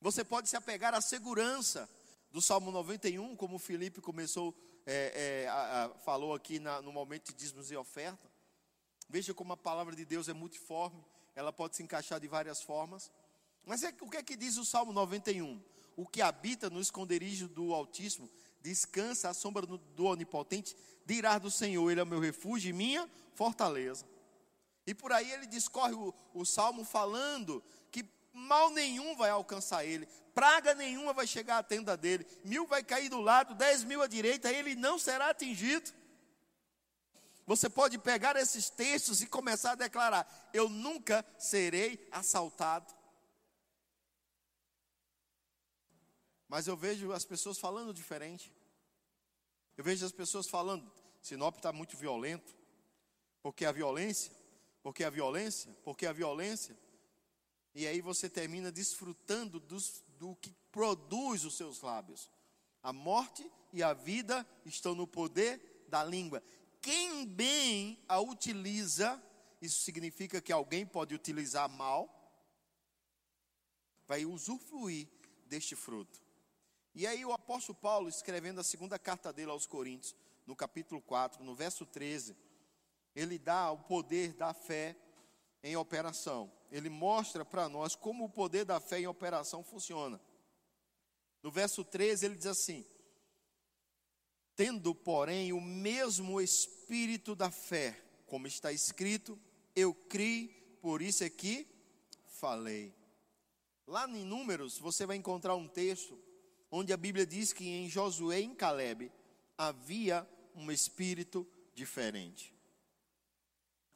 Você 0.00 0.22
pode 0.22 0.48
se 0.48 0.56
apegar 0.56 0.94
à 0.94 1.00
segurança 1.00 1.88
do 2.30 2.42
Salmo 2.42 2.70
91, 2.70 3.36
como 3.36 3.56
o 3.56 3.58
Felipe 3.58 4.00
começou, 4.00 4.54
é, 4.84 5.44
é, 5.44 5.48
a, 5.48 5.84
a, 5.84 5.88
falou 6.00 6.34
aqui 6.34 6.58
na, 6.58 6.82
no 6.82 6.92
momento 6.92 7.28
de 7.28 7.34
dízimos 7.34 7.70
e 7.70 7.76
oferta. 7.76 8.30
Veja 9.08 9.32
como 9.32 9.52
a 9.52 9.56
palavra 9.56 9.94
de 9.94 10.04
Deus 10.04 10.28
é 10.28 10.32
multiforme, 10.32 11.04
ela 11.34 11.52
pode 11.52 11.76
se 11.76 11.82
encaixar 11.82 12.20
de 12.20 12.28
várias 12.28 12.62
formas. 12.62 13.10
Mas 13.64 13.82
é, 13.82 13.94
o 14.00 14.10
que 14.10 14.16
é 14.16 14.22
que 14.22 14.36
diz 14.36 14.56
o 14.56 14.64
Salmo 14.64 14.92
91? 14.92 15.62
O 15.96 16.06
que 16.06 16.20
habita 16.20 16.68
no 16.68 16.80
esconderijo 16.80 17.48
do 17.48 17.72
Altíssimo, 17.72 18.28
descansa 18.64 19.28
à 19.28 19.34
sombra 19.34 19.66
do, 19.66 20.04
Onipotente, 20.06 20.74
dirá 21.04 21.36
do 21.38 21.50
Senhor, 21.50 21.90
Ele 21.90 22.00
é 22.00 22.02
o 22.02 22.06
meu 22.06 22.18
refúgio 22.18 22.70
e 22.70 22.72
minha 22.72 23.08
fortaleza. 23.34 24.06
E 24.86 24.94
por 24.94 25.12
aí 25.12 25.30
ele 25.30 25.46
discorre 25.46 25.94
o, 25.94 26.14
o 26.32 26.44
salmo 26.44 26.84
falando 26.84 27.62
que 27.90 28.06
mal 28.32 28.70
nenhum 28.70 29.16
vai 29.16 29.30
alcançar 29.30 29.84
ele, 29.84 30.06
praga 30.34 30.74
nenhuma 30.74 31.12
vai 31.12 31.26
chegar 31.26 31.58
à 31.58 31.62
tenda 31.62 31.96
dele, 31.96 32.26
mil 32.42 32.66
vai 32.66 32.82
cair 32.82 33.08
do 33.08 33.20
lado, 33.20 33.54
dez 33.54 33.84
mil 33.84 34.02
à 34.02 34.06
direita, 34.06 34.50
ele 34.50 34.74
não 34.74 34.98
será 34.98 35.30
atingido. 35.30 35.90
Você 37.46 37.68
pode 37.68 37.98
pegar 37.98 38.36
esses 38.36 38.70
textos 38.70 39.20
e 39.20 39.26
começar 39.26 39.72
a 39.72 39.76
declarar: 39.76 40.26
Eu 40.52 40.68
nunca 40.70 41.24
serei 41.38 42.06
assaltado. 42.10 42.94
Mas 46.54 46.68
eu 46.68 46.76
vejo 46.76 47.10
as 47.10 47.24
pessoas 47.24 47.58
falando 47.58 47.92
diferente. 47.92 48.54
Eu 49.76 49.82
vejo 49.82 50.06
as 50.06 50.12
pessoas 50.12 50.46
falando: 50.46 50.88
Sinop 51.20 51.56
está 51.56 51.72
muito 51.72 51.96
violento, 51.96 52.56
porque 53.42 53.64
a 53.64 53.72
violência 53.72 54.32
porque 54.84 55.02
a 55.02 55.08
violência, 55.08 55.74
porque 55.82 56.04
a 56.04 56.12
violência. 56.12 56.78
E 57.74 57.86
aí 57.86 58.02
você 58.02 58.28
termina 58.28 58.70
desfrutando 58.70 59.58
dos, 59.58 60.04
do 60.18 60.36
que 60.36 60.52
produz 60.70 61.42
os 61.44 61.56
seus 61.56 61.80
lábios. 61.80 62.30
A 62.82 62.92
morte 62.92 63.50
e 63.72 63.82
a 63.82 63.94
vida 63.94 64.46
estão 64.66 64.94
no 64.94 65.06
poder 65.06 65.86
da 65.88 66.04
língua. 66.04 66.42
Quem 66.82 67.26
bem 67.26 67.98
a 68.06 68.20
utiliza, 68.20 69.20
isso 69.58 69.82
significa 69.82 70.42
que 70.42 70.52
alguém 70.52 70.84
pode 70.84 71.14
utilizar 71.14 71.66
mal, 71.66 72.10
vai 74.06 74.26
usufruir 74.26 75.08
deste 75.46 75.74
fruto. 75.74 76.23
E 76.94 77.08
aí 77.08 77.24
o 77.24 77.32
apóstolo 77.32 77.76
Paulo, 77.76 78.08
escrevendo 78.08 78.60
a 78.60 78.64
segunda 78.64 78.98
carta 78.98 79.32
dele 79.32 79.50
aos 79.50 79.66
Coríntios, 79.66 80.14
no 80.46 80.54
capítulo 80.54 81.02
4, 81.02 81.42
no 81.42 81.52
verso 81.52 81.84
13, 81.84 82.36
ele 83.16 83.36
dá 83.36 83.72
o 83.72 83.78
poder 83.78 84.32
da 84.34 84.54
fé 84.54 84.96
em 85.60 85.76
operação. 85.76 86.52
Ele 86.70 86.88
mostra 86.88 87.44
para 87.44 87.68
nós 87.68 87.96
como 87.96 88.26
o 88.26 88.30
poder 88.30 88.64
da 88.64 88.78
fé 88.78 89.00
em 89.00 89.08
operação 89.08 89.64
funciona. 89.64 90.20
No 91.42 91.50
verso 91.50 91.82
13 91.82 92.26
ele 92.26 92.36
diz 92.36 92.46
assim: 92.46 92.86
Tendo, 94.54 94.94
porém, 94.94 95.52
o 95.52 95.60
mesmo 95.60 96.40
espírito 96.40 97.34
da 97.34 97.50
fé, 97.50 98.00
como 98.26 98.46
está 98.46 98.72
escrito, 98.72 99.36
eu 99.74 99.92
criei, 99.92 100.48
por 100.80 101.02
isso 101.02 101.24
é 101.24 101.30
que 101.30 101.66
falei. 102.26 102.94
Lá 103.84 104.08
em 104.08 104.24
Números, 104.24 104.78
você 104.78 105.04
vai 105.04 105.16
encontrar 105.16 105.56
um 105.56 105.66
texto 105.66 106.18
onde 106.70 106.92
a 106.92 106.96
Bíblia 106.96 107.26
diz 107.26 107.52
que 107.52 107.68
em 107.68 107.88
Josué 107.88 108.40
e 108.40 108.44
em 108.44 108.54
Caleb 108.54 109.10
havia 109.56 110.28
um 110.54 110.70
espírito 110.70 111.46
diferente. 111.74 112.54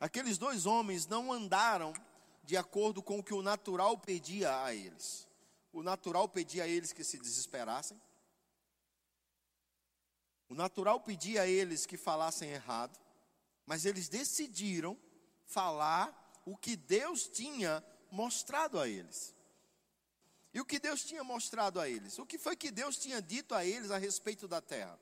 Aqueles 0.00 0.38
dois 0.38 0.66
homens 0.66 1.06
não 1.06 1.32
andaram 1.32 1.92
de 2.44 2.56
acordo 2.56 3.02
com 3.02 3.18
o 3.18 3.22
que 3.22 3.34
o 3.34 3.42
natural 3.42 3.98
pedia 3.98 4.62
a 4.64 4.74
eles. 4.74 5.28
O 5.72 5.82
natural 5.82 6.28
pedia 6.28 6.64
a 6.64 6.68
eles 6.68 6.92
que 6.92 7.04
se 7.04 7.18
desesperassem. 7.18 8.00
O 10.48 10.54
natural 10.54 11.00
pedia 11.00 11.42
a 11.42 11.46
eles 11.46 11.84
que 11.84 11.96
falassem 11.96 12.48
errado. 12.48 12.98
Mas 13.66 13.84
eles 13.84 14.08
decidiram 14.08 14.96
falar 15.44 16.40
o 16.46 16.56
que 16.56 16.74
Deus 16.74 17.28
tinha 17.28 17.84
mostrado 18.10 18.80
a 18.80 18.88
eles. 18.88 19.34
E 20.58 20.60
o 20.60 20.64
que 20.64 20.80
Deus 20.80 21.04
tinha 21.04 21.22
mostrado 21.22 21.78
a 21.78 21.88
eles? 21.88 22.18
O 22.18 22.26
que 22.26 22.36
foi 22.36 22.56
que 22.56 22.72
Deus 22.72 22.98
tinha 22.98 23.22
dito 23.22 23.54
a 23.54 23.64
eles 23.64 23.92
a 23.92 23.96
respeito 23.96 24.48
da 24.48 24.60
terra? 24.60 24.98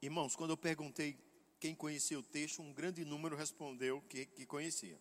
Irmãos, 0.00 0.34
quando 0.34 0.52
eu 0.52 0.56
perguntei 0.56 1.18
quem 1.60 1.74
conhecia 1.74 2.18
o 2.18 2.22
texto, 2.22 2.62
um 2.62 2.72
grande 2.72 3.04
número 3.04 3.36
respondeu 3.36 4.00
que, 4.08 4.24
que 4.24 4.46
conhecia. 4.46 4.98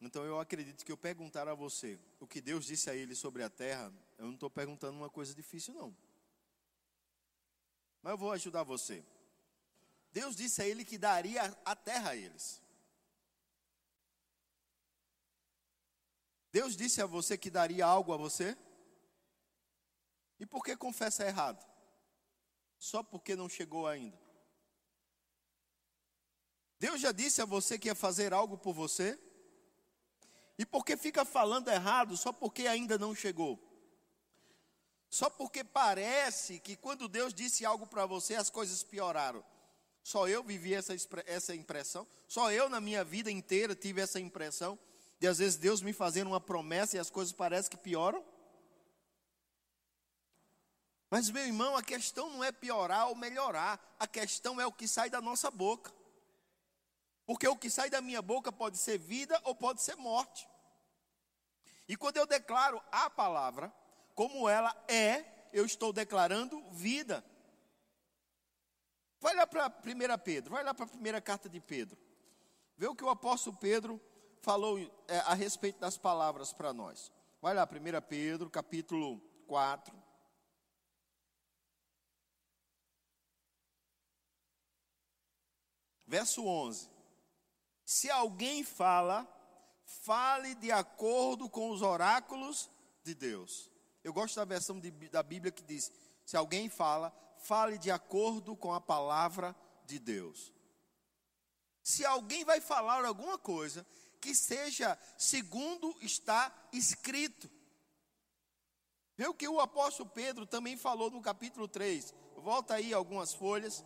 Então 0.00 0.24
eu 0.24 0.38
acredito 0.38 0.84
que 0.84 0.92
eu 0.92 0.96
perguntar 0.96 1.48
a 1.48 1.54
você 1.54 1.98
o 2.20 2.26
que 2.28 2.40
Deus 2.40 2.66
disse 2.66 2.88
a 2.88 2.94
ele 2.94 3.16
sobre 3.16 3.42
a 3.42 3.50
terra, 3.50 3.92
eu 4.16 4.26
não 4.26 4.34
estou 4.34 4.48
perguntando 4.48 4.96
uma 4.96 5.10
coisa 5.10 5.34
difícil, 5.34 5.74
não. 5.74 5.92
Mas 8.00 8.12
eu 8.12 8.16
vou 8.16 8.30
ajudar 8.30 8.62
você. 8.62 9.04
Deus 10.12 10.34
disse 10.34 10.60
a 10.62 10.66
ele 10.66 10.84
que 10.84 10.98
daria 10.98 11.56
a 11.64 11.76
terra 11.76 12.10
a 12.10 12.16
eles. 12.16 12.60
Deus 16.52 16.76
disse 16.76 17.00
a 17.00 17.06
você 17.06 17.38
que 17.38 17.48
daria 17.48 17.86
algo 17.86 18.12
a 18.12 18.16
você? 18.16 18.56
E 20.38 20.46
por 20.46 20.64
que 20.64 20.76
confessa 20.76 21.24
errado? 21.24 21.64
Só 22.78 23.02
porque 23.02 23.36
não 23.36 23.48
chegou 23.48 23.86
ainda. 23.86 24.18
Deus 26.78 27.00
já 27.00 27.12
disse 27.12 27.42
a 27.42 27.44
você 27.44 27.78
que 27.78 27.88
ia 27.88 27.94
fazer 27.94 28.32
algo 28.32 28.56
por 28.56 28.72
você? 28.72 29.18
E 30.58 30.66
por 30.66 30.84
que 30.84 30.96
fica 30.96 31.24
falando 31.24 31.68
errado 31.68 32.16
só 32.16 32.32
porque 32.32 32.66
ainda 32.66 32.98
não 32.98 33.14
chegou? 33.14 33.58
Só 35.08 35.28
porque 35.28 35.62
parece 35.62 36.58
que 36.58 36.76
quando 36.76 37.08
Deus 37.08 37.34
disse 37.34 37.64
algo 37.64 37.86
para 37.86 38.06
você, 38.06 38.34
as 38.34 38.48
coisas 38.48 38.82
pioraram. 38.82 39.44
Só 40.02 40.28
eu 40.28 40.42
vivi 40.42 40.74
essa, 40.74 40.94
essa 41.26 41.54
impressão. 41.54 42.06
Só 42.26 42.50
eu 42.50 42.68
na 42.68 42.80
minha 42.80 43.04
vida 43.04 43.30
inteira 43.30 43.74
tive 43.74 44.00
essa 44.00 44.18
impressão 44.18 44.78
de 45.18 45.26
às 45.26 45.38
vezes 45.38 45.56
Deus 45.56 45.82
me 45.82 45.92
fazendo 45.92 46.28
uma 46.28 46.40
promessa 46.40 46.96
e 46.96 46.98
as 46.98 47.10
coisas 47.10 47.32
parecem 47.32 47.70
que 47.70 47.76
pioram. 47.76 48.24
Mas, 51.10 51.28
meu 51.28 51.44
irmão, 51.44 51.76
a 51.76 51.82
questão 51.82 52.30
não 52.30 52.42
é 52.42 52.52
piorar 52.52 53.08
ou 53.08 53.16
melhorar, 53.16 53.96
a 53.98 54.06
questão 54.06 54.60
é 54.60 54.66
o 54.66 54.72
que 54.72 54.86
sai 54.86 55.10
da 55.10 55.20
nossa 55.20 55.50
boca. 55.50 55.92
Porque 57.26 57.46
o 57.46 57.56
que 57.56 57.68
sai 57.68 57.90
da 57.90 58.00
minha 58.00 58.22
boca 58.22 58.50
pode 58.50 58.78
ser 58.78 58.96
vida 58.96 59.38
ou 59.44 59.54
pode 59.54 59.82
ser 59.82 59.96
morte. 59.96 60.48
E 61.88 61.96
quando 61.96 62.16
eu 62.16 62.26
declaro 62.26 62.80
a 62.90 63.10
palavra, 63.10 63.72
como 64.14 64.48
ela 64.48 64.74
é, 64.88 65.24
eu 65.52 65.66
estou 65.66 65.92
declarando 65.92 66.62
vida. 66.70 67.24
Vai 69.20 69.34
lá 69.34 69.46
para 69.46 69.68
1 69.68 70.18
Pedro, 70.24 70.52
vai 70.52 70.64
lá 70.64 70.72
para 70.72 70.86
a 70.86 70.88
primeira 70.88 71.20
carta 71.20 71.48
de 71.48 71.60
Pedro. 71.60 71.98
Vê 72.76 72.86
o 72.86 72.94
que 72.94 73.04
o 73.04 73.10
apóstolo 73.10 73.56
Pedro 73.58 74.00
falou 74.40 74.78
é, 75.06 75.18
a 75.18 75.34
respeito 75.34 75.78
das 75.78 75.98
palavras 75.98 76.52
para 76.52 76.72
nós. 76.72 77.12
Vai 77.42 77.54
lá, 77.54 77.64
1 77.64 78.08
Pedro, 78.08 78.48
capítulo 78.48 79.20
4. 79.46 79.94
Verso 86.06 86.44
11: 86.44 86.88
Se 87.84 88.10
alguém 88.10 88.64
fala, 88.64 89.28
fale 89.84 90.54
de 90.54 90.72
acordo 90.72 91.48
com 91.48 91.70
os 91.70 91.82
oráculos 91.82 92.70
de 93.04 93.14
Deus. 93.14 93.70
Eu 94.02 94.12
gosto 94.12 94.36
da 94.36 94.44
versão 94.44 94.80
de, 94.80 94.90
da 95.10 95.22
Bíblia 95.22 95.52
que 95.52 95.62
diz: 95.62 95.92
se 96.24 96.36
alguém 96.36 96.68
fala, 96.68 97.14
fale 97.40 97.78
de 97.78 97.90
acordo 97.90 98.56
com 98.56 98.72
a 98.72 98.80
palavra 98.80 99.54
de 99.84 99.98
Deus. 99.98 100.52
Se 101.82 102.04
alguém 102.04 102.44
vai 102.44 102.60
falar 102.60 103.04
alguma 103.04 103.38
coisa, 103.38 103.86
que 104.20 104.34
seja 104.34 104.98
segundo 105.16 105.96
está 106.00 106.54
escrito. 106.72 107.50
Vê 109.16 109.26
o 109.26 109.34
que 109.34 109.48
o 109.48 109.60
apóstolo 109.60 110.08
Pedro 110.08 110.46
também 110.46 110.76
falou 110.76 111.10
no 111.10 111.20
capítulo 111.20 111.66
3. 111.66 112.14
Volta 112.36 112.74
aí 112.74 112.92
algumas 112.92 113.34
folhas. 113.34 113.84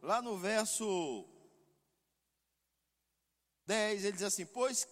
Lá 0.00 0.20
no 0.20 0.36
verso 0.36 1.26
10, 3.66 4.04
ele 4.04 4.12
diz 4.12 4.22
assim: 4.22 4.46
Pois, 4.46 4.86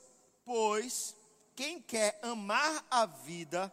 pois, 0.45 1.17
quem 1.55 1.81
quer 1.81 2.19
amar 2.23 2.87
a 2.91 3.07
vida 3.07 3.73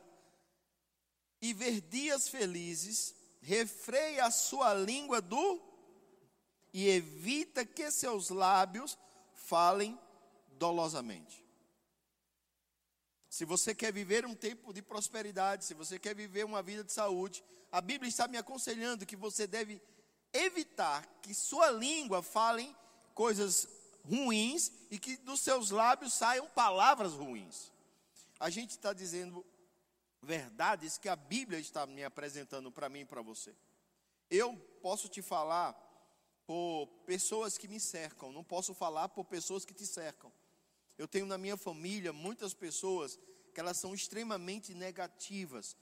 e 1.42 1.54
ver 1.54 1.82
dias 1.82 2.28
felizes, 2.28 3.16
refreia 3.42 4.26
a 4.26 4.32
sua 4.32 4.74
língua 4.74 5.22
do 5.22 5.62
e 6.74 6.88
evita 6.90 7.66
que 7.66 7.90
seus 7.92 8.30
lábios 8.30 8.98
falem 9.34 10.00
dolosamente. 10.58 11.46
Se 13.30 13.46
você 13.46 13.76
quer 13.76 13.94
viver 13.94 14.26
um 14.26 14.34
tempo 14.34 14.74
de 14.74 14.82
prosperidade, 14.82 15.66
se 15.66 15.74
você 15.74 16.00
quer 16.00 16.16
viver 16.16 16.44
uma 16.44 16.64
vida 16.64 16.84
de 16.84 16.92
saúde, 16.92 17.44
a 17.72 17.80
Bíblia 17.80 18.10
está 18.10 18.28
me 18.28 18.38
aconselhando 18.38 19.06
que 19.06 19.16
você 19.16 19.46
deve 19.46 19.82
evitar 20.34 21.06
que 21.22 21.34
sua 21.34 21.70
língua 21.70 22.24
fale 22.24 22.76
coisas 23.14 23.68
ruins 24.04 24.72
e 24.90 24.98
que 24.98 25.18
dos 25.18 25.42
seus 25.42 25.70
lábios 25.70 26.14
saiam 26.14 26.48
palavras 26.48 27.14
ruins. 27.14 27.72
A 28.40 28.50
gente 28.50 28.72
está 28.72 28.94
dizendo 28.94 29.46
verdades 30.22 30.98
que 30.98 31.10
a 31.10 31.16
Bíblia 31.16 31.60
está 31.60 31.86
me 31.86 32.04
apresentando 32.04 32.72
para 32.72 32.90
mim 32.90 33.02
e 33.02 33.06
para 33.06 33.22
você. 33.22 33.56
Eu 34.30 34.56
posso 34.82 35.08
te 35.08 35.22
falar 35.22 35.74
por 36.46 36.88
pessoas 37.06 37.58
que 37.58 37.68
me 37.68 37.80
cercam, 37.80 38.32
não 38.32 38.44
posso 38.44 38.74
falar 38.74 39.10
por 39.10 39.26
pessoas 39.26 39.66
que 39.66 39.74
te 39.74 39.86
cercam. 39.86 40.32
Eu 40.98 41.08
tenho 41.08 41.26
na 41.26 41.38
minha 41.38 41.58
família 41.58 42.12
muitas 42.12 42.54
pessoas 42.54 43.20
que 43.54 43.60
elas 43.60 43.78
são 43.78 43.94
extremamente 43.94 44.74
negativas. 44.74 45.76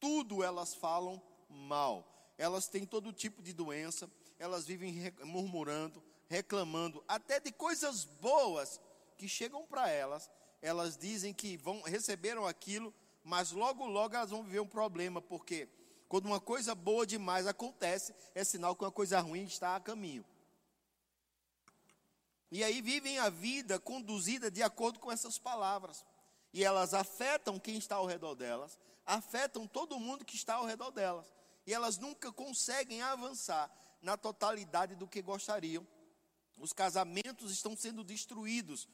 Tudo 0.00 0.42
elas 0.42 0.74
falam 0.74 1.22
mal 1.48 2.18
elas 2.38 2.68
têm 2.68 2.86
todo 2.86 3.12
tipo 3.12 3.42
de 3.42 3.52
doença, 3.52 4.08
elas 4.38 4.64
vivem 4.64 5.12
murmurando, 5.24 6.02
reclamando, 6.28 7.04
até 7.08 7.40
de 7.40 7.50
coisas 7.50 8.04
boas 8.04 8.80
que 9.18 9.28
chegam 9.28 9.66
para 9.66 9.90
elas. 9.90 10.30
Elas 10.62 10.96
dizem 10.96 11.34
que 11.34 11.56
vão 11.56 11.82
receberam 11.82 12.46
aquilo, 12.46 12.94
mas 13.28 13.52
logo 13.52 13.86
logo 13.86 14.16
elas 14.16 14.30
vão 14.30 14.42
viver 14.42 14.60
um 14.60 14.66
problema, 14.66 15.20
porque 15.20 15.68
quando 16.08 16.24
uma 16.24 16.40
coisa 16.40 16.74
boa 16.74 17.06
demais 17.06 17.46
acontece, 17.46 18.14
é 18.34 18.42
sinal 18.42 18.74
que 18.74 18.82
uma 18.82 18.90
coisa 18.90 19.20
ruim 19.20 19.44
está 19.44 19.76
a 19.76 19.80
caminho. 19.80 20.24
E 22.50 22.64
aí 22.64 22.80
vivem 22.80 23.18
a 23.18 23.28
vida 23.28 23.78
conduzida 23.78 24.50
de 24.50 24.62
acordo 24.62 24.98
com 24.98 25.12
essas 25.12 25.38
palavras. 25.38 26.06
E 26.54 26.64
elas 26.64 26.94
afetam 26.94 27.60
quem 27.60 27.76
está 27.76 27.96
ao 27.96 28.06
redor 28.06 28.34
delas, 28.34 28.78
afetam 29.04 29.66
todo 29.66 30.00
mundo 30.00 30.24
que 30.24 30.34
está 30.34 30.54
ao 30.54 30.64
redor 30.64 30.90
delas 30.90 31.30
e 31.66 31.74
elas 31.74 31.98
nunca 31.98 32.32
conseguem 32.32 33.02
avançar 33.02 33.70
na 34.00 34.16
totalidade 34.16 34.94
do 34.94 35.06
que 35.06 35.20
gostariam. 35.20 35.86
Os 36.58 36.72
casamentos 36.72 37.52
estão 37.52 37.76
sendo 37.76 38.02
destruídos, 38.02 38.88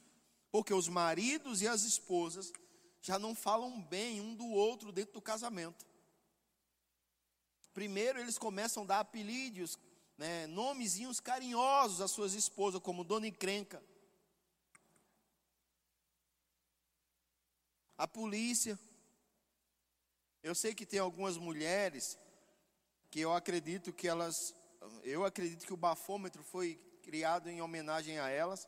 porque 0.51 0.75
os 0.75 0.89
maridos 0.89 1.63
e 1.63 1.69
as 1.69 1.85
esposas 1.85 2.53
já 3.05 3.19
não 3.19 3.35
falam 3.35 3.83
bem 3.83 4.19
um 4.19 4.35
do 4.35 4.47
outro 4.47 4.91
dentro 4.91 5.13
do 5.13 5.21
casamento. 5.21 5.85
Primeiro 7.75 8.19
eles 8.19 8.39
começam 8.39 8.83
a 8.83 8.87
dar 8.87 9.01
apelídios, 9.01 9.79
né, 10.17 10.47
nomezinhos 10.47 11.21
carinhosos 11.21 12.01
às 12.01 12.11
suas 12.11 12.33
esposas, 12.33 12.81
como 12.81 13.05
Dona 13.05 13.27
Encrenca. 13.27 13.83
A 17.99 18.09
polícia. 18.09 18.79
Eu 20.43 20.55
sei 20.55 20.75
que 20.75 20.87
tem 20.87 20.99
algumas 20.99 21.37
mulheres 21.37 22.19
que 23.11 23.21
eu 23.21 23.35
acredito 23.35 23.93
que 23.93 24.09
elas, 24.09 24.55
eu 25.03 25.27
acredito 25.27 25.67
que 25.67 25.75
o 25.75 25.77
bafômetro 25.77 26.43
foi 26.43 26.77
criado 27.03 27.51
em 27.51 27.61
homenagem 27.61 28.19
a 28.19 28.31
elas. 28.31 28.67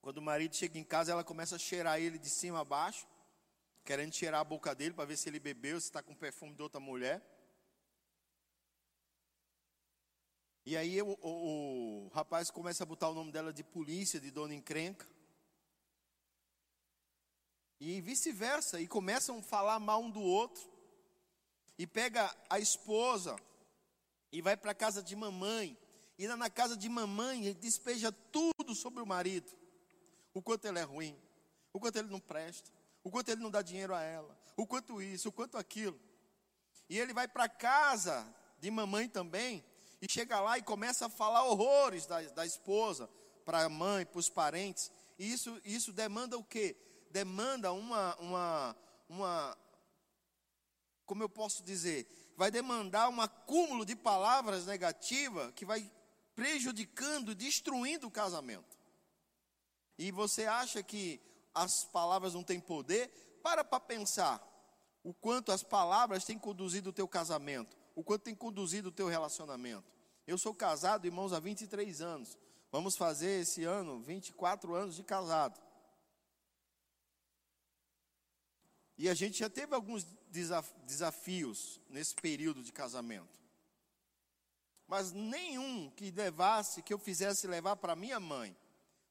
Quando 0.00 0.18
o 0.18 0.22
marido 0.22 0.56
chega 0.56 0.78
em 0.78 0.84
casa, 0.84 1.12
ela 1.12 1.22
começa 1.22 1.56
a 1.56 1.58
cheirar 1.58 2.00
ele 2.00 2.18
de 2.18 2.30
cima 2.30 2.60
a 2.60 2.64
baixo, 2.64 3.06
querendo 3.84 4.14
cheirar 4.14 4.40
a 4.40 4.44
boca 4.44 4.74
dele 4.74 4.94
para 4.94 5.04
ver 5.04 5.16
se 5.16 5.28
ele 5.28 5.38
bebeu, 5.38 5.78
se 5.80 5.88
está 5.88 6.02
com 6.02 6.14
perfume 6.14 6.54
de 6.54 6.62
outra 6.62 6.80
mulher. 6.80 7.22
E 10.64 10.76
aí 10.76 11.00
o, 11.02 11.18
o, 11.20 12.06
o, 12.06 12.08
rapaz 12.08 12.50
começa 12.50 12.82
a 12.82 12.86
botar 12.86 13.08
o 13.08 13.14
nome 13.14 13.32
dela 13.32 13.52
de 13.52 13.62
polícia, 13.62 14.20
de 14.20 14.30
dona 14.30 14.54
encrenca. 14.54 15.06
E 17.78 18.00
vice-versa, 18.00 18.80
e 18.80 18.86
começam 18.86 19.38
a 19.38 19.42
falar 19.42 19.80
mal 19.80 20.02
um 20.02 20.10
do 20.10 20.20
outro 20.20 20.70
e 21.78 21.86
pega 21.86 22.34
a 22.48 22.58
esposa 22.58 23.36
e 24.30 24.42
vai 24.42 24.56
para 24.56 24.72
a 24.72 24.74
casa 24.74 25.02
de 25.02 25.16
mamãe. 25.16 25.76
E 26.18 26.26
lá 26.26 26.36
na 26.36 26.50
casa 26.50 26.76
de 26.76 26.88
mamãe 26.88 27.46
ele 27.46 27.54
despeja 27.54 28.12
tudo 28.12 28.74
sobre 28.74 29.02
o 29.02 29.06
marido. 29.06 29.59
O 30.32 30.42
quanto 30.42 30.66
ele 30.66 30.78
é 30.78 30.82
ruim, 30.82 31.18
o 31.72 31.80
quanto 31.80 31.96
ele 31.96 32.08
não 32.08 32.20
presta, 32.20 32.70
o 33.02 33.10
quanto 33.10 33.28
ele 33.30 33.40
não 33.40 33.50
dá 33.50 33.62
dinheiro 33.62 33.94
a 33.94 34.02
ela, 34.02 34.38
o 34.56 34.66
quanto 34.66 35.00
isso, 35.00 35.28
o 35.28 35.32
quanto 35.32 35.56
aquilo. 35.58 35.98
E 36.88 36.98
ele 36.98 37.12
vai 37.12 37.26
para 37.26 37.48
casa 37.48 38.26
de 38.58 38.70
mamãe 38.70 39.08
também 39.08 39.64
e 40.00 40.10
chega 40.10 40.40
lá 40.40 40.58
e 40.58 40.62
começa 40.62 41.06
a 41.06 41.10
falar 41.10 41.44
horrores 41.44 42.06
da, 42.06 42.20
da 42.22 42.46
esposa 42.46 43.08
para 43.44 43.64
a 43.64 43.68
mãe, 43.68 44.06
para 44.06 44.18
os 44.18 44.28
parentes. 44.28 44.90
E 45.18 45.32
isso, 45.32 45.60
isso 45.64 45.92
demanda 45.92 46.38
o 46.38 46.44
quê? 46.44 46.76
Demanda 47.10 47.72
uma, 47.72 48.16
uma, 48.16 48.76
uma 49.08 49.58
como 51.04 51.22
eu 51.22 51.28
posso 51.28 51.62
dizer, 51.62 52.06
vai 52.36 52.50
demandar 52.50 53.08
um 53.08 53.20
acúmulo 53.20 53.84
de 53.84 53.96
palavras 53.96 54.66
negativas 54.66 55.52
que 55.54 55.66
vai 55.66 55.90
prejudicando, 56.34 57.34
destruindo 57.34 58.06
o 58.06 58.10
casamento. 58.10 58.79
E 60.00 60.10
você 60.10 60.46
acha 60.46 60.82
que 60.82 61.20
as 61.54 61.84
palavras 61.92 62.32
não 62.32 62.42
têm 62.42 62.58
poder? 62.58 63.08
Para 63.42 63.62
para 63.62 63.78
pensar. 63.78 64.48
o 65.04 65.12
quanto 65.14 65.52
as 65.52 65.62
palavras 65.62 66.24
têm 66.24 66.38
conduzido 66.38 66.90
o 66.90 66.92
teu 66.92 67.08
casamento, 67.08 67.74
o 67.94 68.04
quanto 68.04 68.22
tem 68.22 68.34
conduzido 68.34 68.88
o 68.88 68.92
teu 68.92 69.08
relacionamento. 69.08 69.84
Eu 70.26 70.36
sou 70.38 70.54
casado, 70.54 71.06
irmãos, 71.06 71.32
há 71.34 71.40
23 71.40 72.00
anos. 72.00 72.38
Vamos 72.70 72.96
fazer 72.96 73.40
esse 73.40 73.64
ano 73.64 74.00
24 74.00 74.74
anos 74.74 74.96
de 74.96 75.02
casado. 75.02 75.60
E 78.96 79.06
a 79.06 79.14
gente 79.14 79.38
já 79.38 79.50
teve 79.50 79.74
alguns 79.74 80.06
desafios 80.84 81.80
nesse 81.88 82.14
período 82.14 82.62
de 82.62 82.72
casamento. 82.72 83.38
Mas 84.86 85.12
nenhum 85.12 85.90
que 85.90 86.10
levasse, 86.10 86.82
que 86.82 86.92
eu 86.92 86.98
fizesse 86.98 87.46
levar 87.46 87.76
para 87.76 87.96
minha 87.96 88.20
mãe 88.20 88.56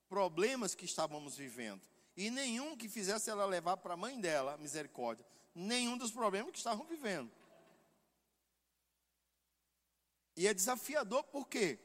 problemas 0.10 0.76
que 0.76 0.86
estávamos 0.86 1.38
vivendo. 1.38 1.82
E 2.18 2.30
nenhum 2.30 2.76
que 2.76 2.90
fizesse 2.90 3.30
ela 3.30 3.46
levar 3.46 3.78
para 3.78 3.94
a 3.94 3.98
mãe 3.98 4.20
dela, 4.20 4.58
misericórdia, 4.58 5.26
nenhum 5.56 5.98
dos 5.98 6.12
problemas 6.12 6.52
que 6.52 6.58
estavam 6.58 6.86
vivendo. 6.86 7.32
E 10.36 10.48
é 10.48 10.54
desafiador 10.54 11.24
por 11.26 11.48
quê? 11.48 11.80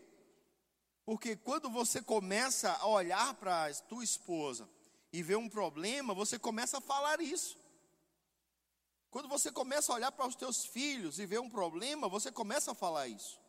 Porque 1.05 1.37
quando 1.37 1.69
você 1.69 2.01
começa 2.01 2.73
a 2.73 2.87
olhar 2.87 3.35
para 3.35 3.67
a 3.67 3.75
tua 3.75 4.03
esposa 4.03 4.69
e 5.13 5.23
ver 5.23 5.37
um 5.37 5.49
problema, 5.49 6.15
você 6.15 6.39
começa 6.39 6.79
a 6.79 6.81
falar 6.81 7.21
isso. 7.21 7.59
Quando 9.11 9.29
você 9.29 9.53
começa 9.53 9.93
a 9.93 9.95
olhar 9.95 10.11
para 10.11 10.27
os 10.27 10.35
teus 10.35 10.65
filhos 10.65 11.19
e 11.19 11.27
ver 11.27 11.39
um 11.39 11.51
problema, 11.51 12.09
você 12.09 12.33
começa 12.33 12.73
a 12.73 12.75
falar 12.75 13.07
isso. 13.07 13.41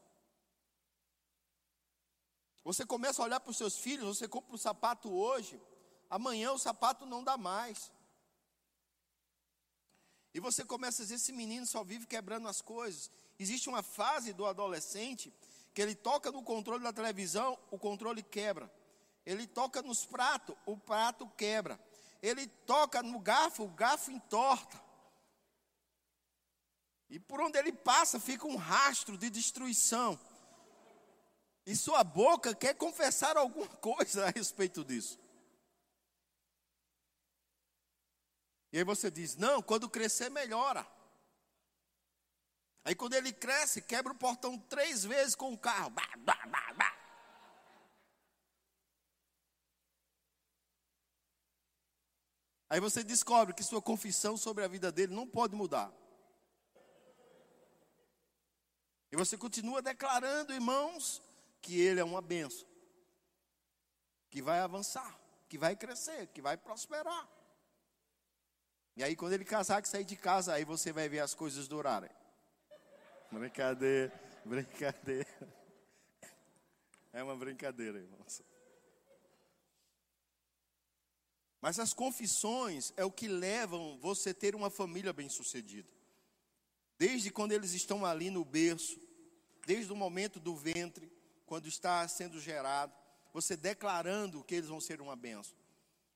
Você 2.65 2.84
começa 2.84 3.21
a 3.21 3.25
olhar 3.25 3.39
para 3.39 3.51
os 3.51 3.58
seus 3.58 3.78
filhos, 3.78 4.17
você 4.17 4.28
compra 4.28 4.56
um 4.56 4.58
sapato 4.58 5.13
hoje, 5.13 5.62
amanhã 6.10 6.51
o 6.51 6.58
sapato 6.58 7.06
não 7.06 7.23
dá 7.23 7.38
mais. 7.38 7.91
E 10.34 10.39
você 10.39 10.65
começa 10.65 11.04
a 11.04 11.06
dizer: 11.06 11.15
esse 11.15 11.32
menino 11.32 11.67
só 11.67 11.84
vive 11.84 12.08
quebrando 12.08 12.47
as 12.47 12.62
coisas. 12.62 13.12
Existe 13.38 13.69
uma 13.69 13.84
fase 13.84 14.34
do 14.34 14.47
adolescente 14.47 15.32
que 15.75 15.82
ele 15.82 15.93
toca 15.93 16.32
no 16.32 16.41
controle 16.41 16.84
da 16.84 16.91
televisão, 16.91 17.56
o 17.69 17.78
controle 17.78 18.23
quebra. 18.23 18.73
Ele 19.23 19.45
toca 19.45 19.84
nos 19.84 20.04
pratos, 20.04 20.56
o 20.65 20.75
prato 20.75 21.30
quebra. 21.38 21.80
Ele 22.19 22.47
toca 22.47 23.04
no 23.04 23.19
garfo, 23.19 23.63
o 23.63 23.69
garfo 23.69 24.10
entorta. 24.10 24.84
E 27.12 27.19
por 27.19 27.39
onde 27.41 27.60
ele 27.60 27.71
passa 27.71 28.19
fica 28.19 28.47
um 28.47 28.56
rastro 28.56 29.17
de 29.19 29.30
destruição. 29.30 30.19
E 31.65 31.75
sua 31.75 32.04
boca 32.04 32.54
quer 32.54 32.75
confessar 32.75 33.36
alguma 33.38 33.67
coisa 33.67 34.28
a 34.28 34.30
respeito 34.30 34.84
disso. 34.84 35.19
E 38.71 38.78
aí 38.78 38.84
você 38.84 39.10
diz: 39.10 39.36
não, 39.36 39.62
quando 39.62 39.89
crescer, 39.89 40.30
melhora. 40.30 40.86
Aí 42.84 42.93
quando 42.93 43.15
ele 43.15 43.34
cresce, 43.34 43.82
quebra 43.82 44.13
o 44.13 44.17
portão 44.17 44.60
três 44.60 45.04
vezes 45.04 45.34
com 45.34 45.51
o 45.51 45.58
carro. 45.58 45.89
Bah, 45.89 46.13
bah, 46.17 46.45
bah, 46.45 46.73
bah. 46.73 46.95
Aí 52.69 52.80
você 52.80 53.04
descobre 53.04 53.56
que 53.56 53.63
sua 53.63 53.82
confissão 53.82 54.38
sobre 54.38 54.63
a 54.63 54.67
vida 54.67 54.91
dele 54.91 55.15
não 55.15 55.28
pode 55.28 55.56
mudar. 55.56 55.91
E 59.12 59.15
você 59.15 59.38
continua 59.38 59.82
declarando, 59.82 60.54
irmãos, 60.54 61.21
que 61.65 61.82
ele 61.82 61.99
é 61.99 62.04
uma 62.04 62.21
benção, 62.21 62.67
que 64.30 64.39
vai 64.39 64.60
avançar, 64.60 65.19
que 65.49 65.58
vai 65.58 65.75
crescer, 65.75 66.28
que 66.28 66.39
vai 66.39 66.56
prosperar. 66.56 67.28
E 68.95 69.04
aí, 69.04 69.15
quando 69.15 69.34
ele 69.34 69.43
casar, 69.43 69.82
que 69.82 69.88
sair 69.88 70.06
de 70.06 70.15
casa, 70.15 70.54
aí 70.54 70.63
você 70.63 70.93
vai 70.93 71.10
ver 71.10 71.21
as 71.21 71.34
coisas 71.34 71.67
durarem. 71.67 72.12
Brincadeira, 73.32 74.13
brincadeira. 74.45 75.28
É 77.12 77.23
uma 77.23 77.36
brincadeira, 77.36 77.97
irmãos. 77.97 78.43
Mas 81.60 81.80
as 81.80 81.95
confissões 81.95 82.93
é 82.95 83.04
o 83.04 83.12
que 83.12 83.28
levam 83.28 83.97
você 83.97 84.30
a 84.30 84.36
ter 84.36 84.54
uma 84.54 84.69
família 84.69 85.12
bem-sucedida. 85.12 85.89
Desde 86.95 87.32
quando 87.32 87.54
eles 87.54 87.73
estão 87.73 88.06
ali 88.06 88.30
no 88.30 88.45
berço, 88.45 88.99
desde 89.65 89.91
o 89.91 89.95
momento 89.95 90.39
do 90.39 90.56
ventre, 90.56 91.14
quando 91.45 91.67
está 91.67 92.08
sendo 92.08 92.39
gerado, 92.39 92.93
você 93.34 93.55
declarando 93.55 94.43
que 94.43 94.55
eles 94.55 94.69
vão 94.69 94.79
ser 94.79 95.01
uma 95.01 95.15
benção. 95.15 95.58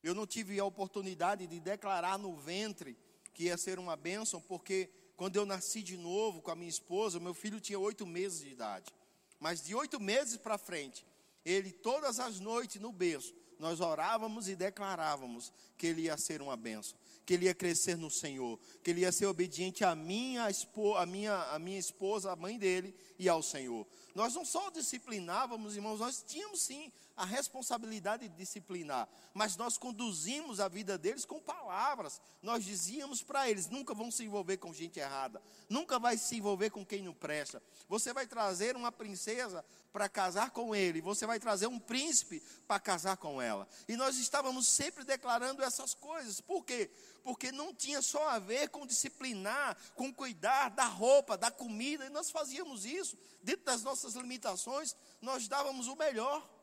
Eu 0.01 0.15
não 0.15 0.25
tive 0.25 0.59
a 0.59 0.65
oportunidade 0.65 1.45
de 1.45 1.59
declarar 1.59 2.17
no 2.17 2.35
ventre 2.35 2.97
que 3.33 3.45
ia 3.45 3.57
ser 3.57 3.79
uma 3.79 3.95
bênção, 3.95 4.41
porque 4.41 4.89
quando 5.15 5.35
eu 5.35 5.45
nasci 5.45 5.83
de 5.83 5.97
novo 5.97 6.41
com 6.41 6.51
a 6.51 6.55
minha 6.55 6.69
esposa, 6.69 7.19
meu 7.19 7.33
filho 7.33 7.59
tinha 7.59 7.77
oito 7.77 8.05
meses 8.05 8.39
de 8.39 8.49
idade. 8.49 8.93
Mas 9.39 9.61
de 9.61 9.75
oito 9.75 9.99
meses 9.99 10.37
para 10.37 10.57
frente, 10.57 11.05
ele 11.43 11.71
todas 11.71 12.19
as 12.19 12.39
noites 12.39 12.81
no 12.81 12.91
berço, 12.91 13.33
nós 13.59 13.81
orávamos 13.81 14.47
e 14.47 14.55
declarávamos 14.55 15.51
que 15.77 15.87
ele 15.87 16.03
ia 16.03 16.17
ser 16.17 16.41
uma 16.41 16.55
bênção, 16.55 16.97
que 17.25 17.33
ele 17.33 17.45
ia 17.45 17.53
crescer 17.53 17.97
no 17.97 18.09
Senhor, 18.09 18.57
que 18.81 18.89
ele 18.89 19.01
ia 19.01 19.11
ser 19.11 19.25
obediente 19.25 19.83
a 19.83 19.93
minha, 19.93 20.47
a 20.97 21.05
minha, 21.05 21.35
a 21.51 21.59
minha 21.59 21.77
esposa, 21.77 22.31
a 22.31 22.35
mãe 22.35 22.57
dele 22.57 22.95
e 23.19 23.27
ao 23.27 23.43
Senhor. 23.43 23.85
Nós 24.15 24.33
não 24.33 24.45
só 24.45 24.69
disciplinávamos, 24.69 25.75
irmãos, 25.75 25.99
nós 25.99 26.23
tínhamos 26.25 26.61
sim 26.61 26.91
a 27.19 27.25
responsabilidade 27.25 28.29
de 28.29 28.35
disciplinar, 28.35 29.05
mas 29.33 29.57
nós 29.57 29.77
conduzimos 29.77 30.61
a 30.61 30.69
vida 30.69 30.97
deles 30.97 31.25
com 31.25 31.37
palavras. 31.37 32.21
Nós 32.41 32.63
dizíamos 32.63 33.21
para 33.21 33.49
eles: 33.49 33.67
nunca 33.67 33.93
vão 33.93 34.09
se 34.09 34.23
envolver 34.23 34.55
com 34.55 34.73
gente 34.73 35.01
errada, 35.01 35.41
nunca 35.67 35.99
vai 35.99 36.17
se 36.17 36.37
envolver 36.37 36.69
com 36.69 36.85
quem 36.85 37.03
não 37.03 37.13
presta. 37.13 37.61
Você 37.89 38.13
vai 38.13 38.25
trazer 38.25 38.77
uma 38.77 38.89
princesa 38.89 39.65
para 39.91 40.07
casar 40.07 40.51
com 40.51 40.73
ele, 40.73 41.01
você 41.01 41.25
vai 41.25 41.41
trazer 41.41 41.67
um 41.67 41.77
príncipe 41.77 42.41
para 42.65 42.79
casar 42.79 43.17
com 43.17 43.41
ela. 43.41 43.67
E 43.85 43.97
nós 43.97 44.17
estávamos 44.17 44.65
sempre 44.65 45.03
declarando 45.03 45.61
essas 45.61 45.93
coisas. 45.93 46.39
Por 46.39 46.63
quê? 46.63 46.89
Porque 47.21 47.51
não 47.51 47.75
tinha 47.75 48.01
só 48.01 48.29
a 48.29 48.39
ver 48.39 48.69
com 48.69 48.87
disciplinar, 48.87 49.75
com 49.93 50.13
cuidar 50.13 50.69
da 50.69 50.85
roupa, 50.85 51.37
da 51.37 51.51
comida, 51.51 52.05
e 52.05 52.09
nós 52.09 52.31
fazíamos 52.31 52.85
isso 52.85 53.17
dentro 53.43 53.65
das 53.65 53.83
nossas 53.83 54.13
limitações, 54.13 54.95
nós 55.21 55.49
dávamos 55.49 55.87
o 55.87 55.97
melhor. 55.97 56.58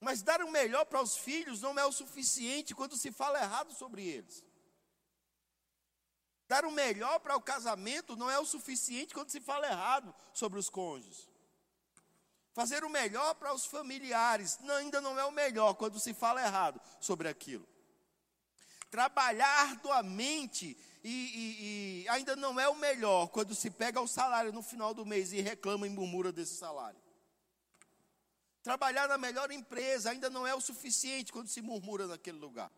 Mas 0.00 0.22
dar 0.22 0.42
o 0.42 0.50
melhor 0.50 0.84
para 0.84 1.02
os 1.02 1.16
filhos 1.16 1.60
não 1.60 1.78
é 1.78 1.84
o 1.84 1.92
suficiente 1.92 2.74
quando 2.74 2.96
se 2.96 3.10
fala 3.10 3.40
errado 3.40 3.74
sobre 3.74 4.06
eles. 4.06 4.44
Dar 6.46 6.64
o 6.64 6.70
melhor 6.70 7.18
para 7.20 7.36
o 7.36 7.42
casamento 7.42 8.16
não 8.16 8.30
é 8.30 8.38
o 8.38 8.46
suficiente 8.46 9.12
quando 9.12 9.30
se 9.30 9.40
fala 9.40 9.66
errado 9.66 10.14
sobre 10.32 10.58
os 10.58 10.70
cônjuges. 10.70 11.28
Fazer 12.54 12.84
o 12.84 12.88
melhor 12.88 13.34
para 13.34 13.52
os 13.52 13.66
familiares 13.66 14.58
não, 14.60 14.74
ainda 14.76 15.00
não 15.00 15.18
é 15.18 15.24
o 15.24 15.30
melhor 15.30 15.74
quando 15.74 16.00
se 16.00 16.14
fala 16.14 16.42
errado 16.42 16.80
sobre 17.00 17.28
aquilo. 17.28 17.68
Trabalhar 18.90 19.68
arduamente 19.68 20.76
e, 21.04 21.10
e, 21.10 22.02
e 22.04 22.08
ainda 22.08 22.34
não 22.34 22.58
é 22.58 22.68
o 22.68 22.74
melhor 22.74 23.28
quando 23.28 23.54
se 23.54 23.70
pega 23.70 24.00
o 24.00 24.08
salário 24.08 24.52
no 24.52 24.62
final 24.62 24.94
do 24.94 25.04
mês 25.04 25.32
e 25.32 25.40
reclama 25.40 25.86
e 25.86 25.90
murmura 25.90 26.32
desse 26.32 26.54
salário. 26.54 27.00
Trabalhar 28.68 29.08
na 29.08 29.16
melhor 29.16 29.50
empresa 29.50 30.10
ainda 30.10 30.28
não 30.28 30.46
é 30.46 30.54
o 30.54 30.60
suficiente 30.60 31.32
quando 31.32 31.48
se 31.48 31.62
murmura 31.62 32.06
naquele 32.06 32.36
lugar. 32.36 32.70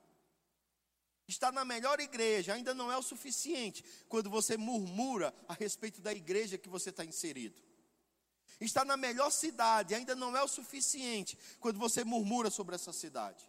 Estar 1.27 1.51
na 1.51 1.65
melhor 1.65 1.99
igreja 1.99 2.55
ainda 2.55 2.73
não 2.73 2.93
é 2.93 2.97
o 2.97 3.03
suficiente 3.03 3.85
quando 4.09 4.31
você 4.31 4.57
murmura 4.57 5.35
a 5.49 5.53
respeito 5.53 6.01
da 6.01 6.13
igreja 6.13 6.57
que 6.57 6.69
você 6.69 6.91
está 6.91 7.05
inserido. 7.05 7.61
Estar 8.61 8.85
na 8.85 8.97
melhor 8.97 9.31
cidade 9.31 9.93
ainda 9.93 10.15
não 10.15 10.37
é 10.37 10.43
o 10.45 10.47
suficiente 10.47 11.37
quando 11.59 11.81
você 11.81 12.05
murmura 12.05 12.51
sobre 12.51 12.77
essa 12.77 12.93
cidade. 12.93 13.45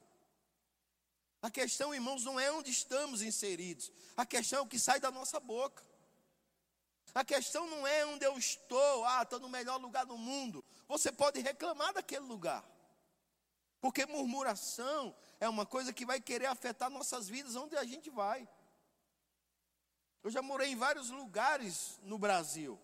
A 1.43 1.51
questão, 1.51 1.93
irmãos, 1.93 2.23
não 2.23 2.39
é 2.39 2.51
onde 2.51 2.71
estamos 2.71 3.21
inseridos, 3.21 3.91
a 4.17 4.25
questão 4.25 4.57
é 4.57 4.61
o 4.63 4.67
que 4.67 4.79
sai 4.79 4.99
da 4.99 5.11
nossa 5.11 5.39
boca. 5.39 5.83
A 7.13 7.25
questão 7.25 7.67
não 7.67 7.85
é 7.85 8.05
onde 8.05 8.25
eu 8.25 8.37
estou, 8.37 9.05
ah, 9.05 9.21
estou 9.21 9.39
no 9.39 9.49
melhor 9.49 9.79
lugar 9.79 10.05
do 10.05 10.17
mundo. 10.17 10.63
Você 10.91 11.09
pode 11.09 11.39
reclamar 11.39 11.93
daquele 11.93 12.25
lugar. 12.25 12.69
Porque 13.79 14.05
murmuração 14.05 15.15
é 15.39 15.47
uma 15.47 15.65
coisa 15.65 15.93
que 15.93 16.05
vai 16.05 16.19
querer 16.19 16.47
afetar 16.47 16.89
nossas 16.89 17.29
vidas 17.29 17.55
onde 17.55 17.77
a 17.77 17.85
gente 17.85 18.09
vai. 18.09 18.45
Eu 20.21 20.29
já 20.29 20.41
morei 20.41 20.71
em 20.71 20.75
vários 20.75 21.09
lugares 21.09 21.97
no 22.03 22.17
Brasil. 22.19 22.77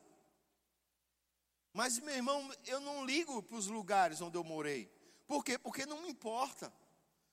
Mas, 1.74 2.00
meu 2.00 2.15
irmão, 2.15 2.50
eu 2.65 2.80
não 2.80 3.06
ligo 3.06 3.43
para 3.43 3.58
os 3.58 3.67
lugares 3.67 4.22
onde 4.22 4.38
eu 4.38 4.43
morei. 4.43 4.89
Por 5.28 5.43
quê? 5.43 5.58
Porque 5.58 5.86
não 5.86 6.02
me 6.02 6.10
importa. 6.10 6.72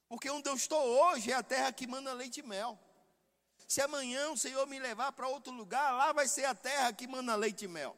Porque 0.08 0.28
onde 0.28 0.48
eu 0.48 0.56
estou 0.56 0.84
hoje 0.84 1.30
é 1.30 1.34
a 1.34 1.42
terra 1.44 1.72
que 1.72 1.86
manda 1.86 2.12
leite 2.12 2.40
e 2.40 2.42
mel. 2.42 2.76
Se 3.68 3.80
amanhã 3.80 4.32
o 4.32 4.36
Senhor 4.36 4.66
me 4.66 4.80
levar 4.80 5.12
para 5.12 5.28
outro 5.28 5.52
lugar, 5.52 5.92
lá 5.92 6.12
vai 6.12 6.26
ser 6.26 6.46
a 6.46 6.54
terra 6.54 6.92
que 6.92 7.06
manda 7.06 7.36
leite 7.36 7.66
e 7.66 7.68
mel. 7.68 7.96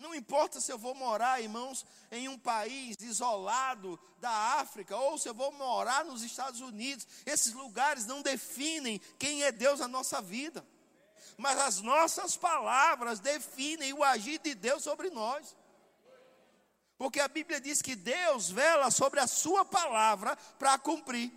Não 0.00 0.14
importa 0.14 0.62
se 0.62 0.72
eu 0.72 0.78
vou 0.78 0.94
morar, 0.94 1.42
irmãos, 1.42 1.84
em 2.10 2.26
um 2.26 2.38
país 2.38 2.96
isolado 3.02 4.00
da 4.18 4.30
África, 4.30 4.96
ou 4.96 5.18
se 5.18 5.28
eu 5.28 5.34
vou 5.34 5.52
morar 5.52 6.06
nos 6.06 6.22
Estados 6.22 6.62
Unidos, 6.62 7.06
esses 7.26 7.52
lugares 7.52 8.06
não 8.06 8.22
definem 8.22 8.98
quem 9.18 9.42
é 9.42 9.52
Deus 9.52 9.78
na 9.78 9.86
nossa 9.86 10.22
vida. 10.22 10.66
Mas 11.36 11.58
as 11.58 11.82
nossas 11.82 12.34
palavras 12.34 13.20
definem 13.20 13.92
o 13.92 14.02
agir 14.02 14.38
de 14.38 14.54
Deus 14.54 14.82
sobre 14.82 15.10
nós. 15.10 15.54
Porque 16.96 17.20
a 17.20 17.28
Bíblia 17.28 17.60
diz 17.60 17.82
que 17.82 17.94
Deus 17.94 18.50
vela 18.50 18.90
sobre 18.90 19.20
a 19.20 19.26
sua 19.26 19.66
palavra 19.66 20.34
para 20.58 20.78
cumprir. 20.78 21.30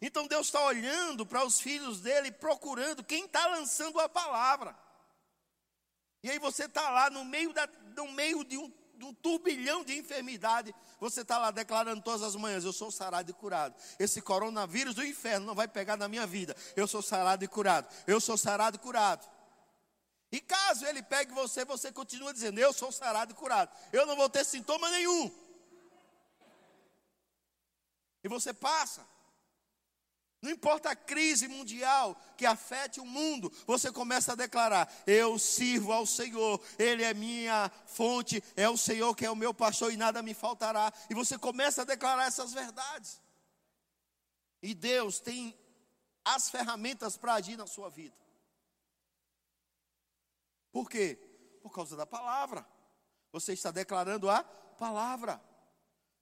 Então 0.00 0.28
Deus 0.28 0.46
está 0.46 0.64
olhando 0.64 1.26
para 1.26 1.44
os 1.44 1.60
filhos 1.60 2.00
dele, 2.00 2.30
procurando 2.30 3.02
quem 3.02 3.24
está 3.24 3.48
lançando 3.48 3.98
a 3.98 4.08
palavra. 4.08 4.85
E 6.26 6.30
aí 6.30 6.40
você 6.40 6.64
está 6.64 6.90
lá 6.90 7.08
no 7.08 7.24
meio, 7.24 7.52
da, 7.52 7.68
no 7.94 8.10
meio 8.10 8.42
de, 8.42 8.58
um, 8.58 8.68
de 8.96 9.04
um 9.04 9.14
turbilhão 9.14 9.84
de 9.84 9.96
enfermidade. 9.96 10.74
Você 10.98 11.20
está 11.20 11.38
lá 11.38 11.52
declarando 11.52 12.02
todas 12.02 12.20
as 12.20 12.34
manhãs: 12.34 12.64
Eu 12.64 12.72
sou 12.72 12.90
sarado 12.90 13.30
e 13.30 13.32
curado. 13.32 13.76
Esse 13.96 14.20
coronavírus 14.20 14.96
do 14.96 15.06
inferno 15.06 15.46
não 15.46 15.54
vai 15.54 15.68
pegar 15.68 15.96
na 15.96 16.08
minha 16.08 16.26
vida. 16.26 16.56
Eu 16.74 16.88
sou 16.88 17.00
sarado 17.00 17.44
e 17.44 17.46
curado. 17.46 17.86
Eu 18.08 18.20
sou 18.20 18.36
sarado 18.36 18.74
e 18.74 18.80
curado. 18.80 19.24
E 20.32 20.40
caso 20.40 20.84
ele 20.84 21.00
pegue 21.00 21.32
você, 21.32 21.64
você 21.64 21.92
continua 21.92 22.32
dizendo: 22.32 22.58
Eu 22.58 22.72
sou 22.72 22.90
sarado 22.90 23.30
e 23.30 23.36
curado. 23.36 23.70
Eu 23.92 24.04
não 24.04 24.16
vou 24.16 24.28
ter 24.28 24.44
sintoma 24.44 24.90
nenhum. 24.90 25.30
E 28.24 28.28
você 28.28 28.52
passa. 28.52 29.06
Não 30.42 30.50
importa 30.50 30.90
a 30.90 30.96
crise 30.96 31.48
mundial 31.48 32.14
que 32.36 32.44
afete 32.44 33.00
o 33.00 33.06
mundo, 33.06 33.50
você 33.66 33.90
começa 33.90 34.32
a 34.32 34.36
declarar: 34.36 34.92
Eu 35.06 35.38
sirvo 35.38 35.92
ao 35.92 36.06
Senhor, 36.06 36.60
Ele 36.78 37.02
é 37.02 37.14
minha 37.14 37.70
fonte, 37.86 38.42
é 38.54 38.68
o 38.68 38.76
Senhor 38.76 39.14
que 39.14 39.24
é 39.24 39.30
o 39.30 39.36
meu 39.36 39.54
pastor 39.54 39.92
e 39.92 39.96
nada 39.96 40.22
me 40.22 40.34
faltará. 40.34 40.92
E 41.08 41.14
você 41.14 41.38
começa 41.38 41.82
a 41.82 41.86
declarar 41.86 42.26
essas 42.26 42.52
verdades. 42.52 43.20
E 44.62 44.74
Deus 44.74 45.20
tem 45.20 45.56
as 46.24 46.50
ferramentas 46.50 47.16
para 47.16 47.34
agir 47.34 47.56
na 47.56 47.66
sua 47.66 47.88
vida. 47.88 48.16
Por 50.72 50.90
quê? 50.90 51.16
Por 51.62 51.70
causa 51.70 51.96
da 51.96 52.04
palavra. 52.04 52.66
Você 53.32 53.52
está 53.52 53.70
declarando 53.70 54.28
a 54.28 54.44
palavra. 54.44 55.40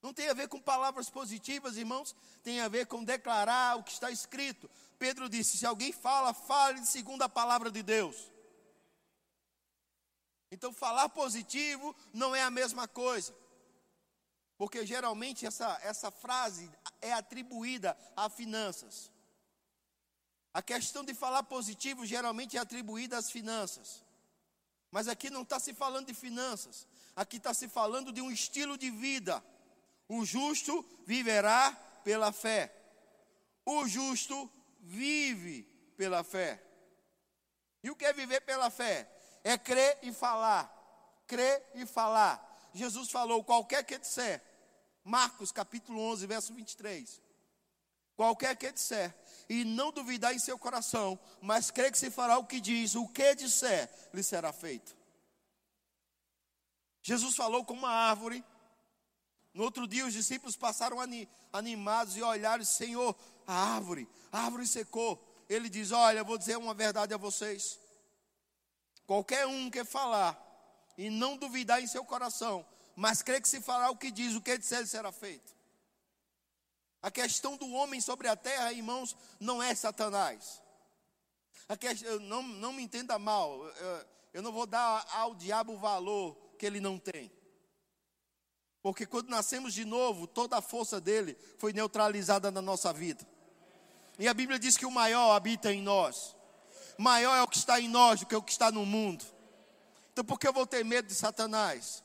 Não 0.05 0.13
tem 0.13 0.29
a 0.29 0.35
ver 0.35 0.49
com 0.49 0.61
palavras 0.61 1.09
positivas, 1.09 1.79
irmãos, 1.79 2.15
tem 2.43 2.61
a 2.61 2.69
ver 2.69 2.85
com 2.85 3.03
declarar 3.03 3.79
o 3.79 3.83
que 3.83 3.91
está 3.91 4.11
escrito. 4.11 4.71
Pedro 4.99 5.31
disse: 5.31 5.57
se 5.57 5.65
alguém 5.65 5.93
fala, 5.93 6.35
fale 6.35 6.85
segundo 6.85 7.23
a 7.23 7.29
palavra 7.29 7.71
de 7.71 7.83
Deus. 7.83 8.31
Então, 10.51 10.75
falar 10.75 11.09
positivo 11.09 11.97
não 12.13 12.37
é 12.37 12.43
a 12.43 12.51
mesma 12.51 12.87
coisa. 12.87 13.35
Porque 14.59 14.85
geralmente 14.85 15.47
essa, 15.47 15.79
essa 15.83 16.11
frase 16.11 16.71
é 17.01 17.15
atribuída 17.15 17.97
a 18.15 18.29
finanças. 18.29 19.11
A 20.53 20.61
questão 20.61 21.03
de 21.03 21.15
falar 21.15 21.45
positivo 21.45 22.05
geralmente 22.05 22.59
é 22.59 22.61
atribuída 22.61 23.17
às 23.17 23.31
finanças. 23.31 24.05
Mas 24.91 25.09
aqui 25.09 25.31
não 25.31 25.41
está 25.41 25.59
se 25.59 25.73
falando 25.73 26.09
de 26.09 26.15
finanças. 26.15 26.87
Aqui 27.17 27.39
está 27.39 27.55
se 27.55 27.69
falando 27.69 28.13
de 28.13 28.21
um 28.21 28.31
estilo 28.31 28.77
de 28.77 28.91
vida. 28.91 29.43
O 30.15 30.25
justo 30.25 30.85
viverá 31.05 31.73
pela 32.05 32.31
fé. 32.31 32.73
O 33.67 33.89
justo 33.89 34.49
vive 34.81 35.65
pela 35.97 36.23
fé. 36.23 36.63
E 37.83 37.91
o 37.91 37.97
que 37.97 38.05
é 38.05 38.13
viver 38.13 38.41
pela 38.43 38.71
fé? 38.71 39.11
É 39.43 39.59
crer 39.59 39.99
e 40.03 40.13
falar. 40.13 40.71
Crer 41.27 41.69
e 41.75 41.85
falar. 41.85 42.41
Jesus 42.73 43.11
falou: 43.11 43.43
qualquer 43.43 43.83
que 43.83 43.99
disser, 43.99 44.41
Marcos 45.03 45.51
capítulo 45.51 46.01
11, 46.01 46.27
verso 46.29 46.55
23. 46.55 47.21
Qualquer 48.15 48.57
que 48.57 48.71
disser, 48.71 49.13
e 49.49 49.65
não 49.65 49.91
duvidar 49.91 50.33
em 50.33 50.39
seu 50.39 50.57
coração, 50.57 51.19
mas 51.41 51.73
crer 51.73 51.91
que 51.91 51.99
se 51.99 52.09
fará 52.09 52.39
o 52.39 52.47
que 52.47 52.61
diz, 52.61 52.95
o 52.95 53.09
que 53.09 53.35
disser, 53.35 53.91
lhe 54.13 54.23
será 54.23 54.53
feito. 54.53 54.97
Jesus 57.03 57.35
falou 57.35 57.65
com 57.65 57.75
uma 57.75 57.91
árvore 57.91 58.45
no 59.55 59.63
outro 59.63 59.87
dia, 59.87 60.05
os 60.05 60.13
discípulos 60.13 60.57
passaram 60.57 60.99
animados 61.53 62.17
e 62.17 62.23
olharam: 62.23 62.65
Senhor, 62.65 63.17
a 63.47 63.55
árvore, 63.55 64.09
a 64.33 64.41
árvore 64.41 64.67
secou. 64.67 65.25
Ele 65.49 65.69
diz: 65.69 65.93
Olha, 65.93 66.25
vou 66.25 66.37
dizer 66.37 66.59
uma 66.59 66.75
verdade 66.75 67.15
a 67.15 67.17
vocês. 67.17 67.79
Qualquer 69.07 69.47
um 69.47 69.71
que 69.71 69.85
falar 69.85 70.41
e 70.99 71.09
não 71.09 71.37
duvidar 71.37 71.81
em 71.81 71.87
seu 71.87 72.05
coração, 72.05 72.67
mas 72.97 73.23
crer 73.23 73.41
que 73.41 73.49
se 73.49 73.61
fará 73.61 73.91
o 73.91 73.97
que 73.97 74.11
diz, 74.11 74.35
o 74.35 74.41
que 74.41 74.59
disser 74.59 74.85
será 74.89 75.13
feito. 75.13 75.55
A 77.01 77.11
questão 77.11 77.57
do 77.57 77.71
homem 77.71 78.01
sobre 78.01 78.27
a 78.27 78.35
terra, 78.35 78.73
irmãos, 78.73 79.17
não 79.39 79.63
é 79.63 79.73
Satanás. 79.75 80.61
A 81.69 81.77
questão, 81.77 82.19
não, 82.21 82.43
não 82.43 82.73
me 82.73 82.83
entenda 82.83 83.19
mal, 83.19 83.61
eu 84.33 84.43
não 84.43 84.51
vou 84.51 84.67
dar 84.67 85.07
ao 85.13 85.35
diabo 85.35 85.75
o 85.75 85.79
valor 85.79 86.35
que 86.59 86.67
ele 86.67 86.81
não 86.81 86.99
tem. 86.99 87.31
Porque 88.85 89.07
quando 89.07 89.31
nascemos 89.31 89.73
de 89.73 89.83
novo, 89.83 90.27
toda 90.27 90.59
a 90.59 90.61
força 90.61 91.01
dele 91.01 91.39
foi 91.57 91.73
neutralizada 91.73 92.51
na 92.51 92.61
nossa 92.61 92.93
vida. 92.93 93.27
E 94.19 94.29
a 94.29 94.35
Bíblia 94.35 94.59
diz 94.59 94.77
que 94.77 94.85
o 94.85 94.91
maior 94.91 95.35
habita 95.35 95.73
em 95.73 95.81
nós. 95.81 96.37
Maior 96.99 97.35
é 97.35 97.41
o 97.41 97.49
que 97.49 97.57
está 97.57 97.81
em 97.81 97.89
nós 97.89 98.21
do 98.21 98.27
que 98.27 98.37
o 98.37 98.43
que 98.43 98.53
está 98.53 98.71
no 98.71 98.85
mundo. 98.85 99.25
Então 100.13 100.23
por 100.23 100.39
que 100.39 100.47
eu 100.47 100.53
vou 100.53 100.67
ter 100.67 100.85
medo 100.85 101.09
de 101.09 101.15
Satanás? 101.15 102.05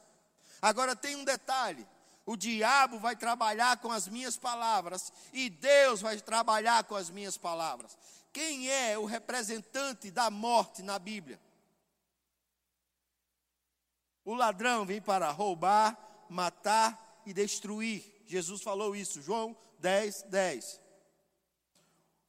Agora 0.61 0.95
tem 0.95 1.17
um 1.17 1.25
detalhe: 1.25 1.85
o 2.25 2.37
diabo 2.37 2.97
vai 2.97 3.13
trabalhar 3.13 3.75
com 3.79 3.91
as 3.91 4.07
minhas 4.07 4.37
palavras 4.37 5.11
e 5.33 5.49
Deus 5.49 5.99
vai 5.99 6.15
trabalhar 6.21 6.85
com 6.85 6.95
as 6.95 7.09
minhas 7.09 7.37
palavras. 7.37 7.97
Quem 8.31 8.69
é 8.71 8.97
o 8.97 9.03
representante 9.03 10.09
da 10.09 10.31
morte 10.31 10.81
na 10.81 10.97
Bíblia? 10.97 11.41
O 14.23 14.33
ladrão 14.33 14.85
vem 14.85 15.01
para 15.01 15.29
roubar, 15.29 16.08
matar 16.29 17.21
e 17.25 17.33
destruir. 17.33 18.23
Jesus 18.25 18.61
falou 18.61 18.95
isso, 18.95 19.21
João 19.21 19.57
10, 19.79 20.23
10. 20.23 20.81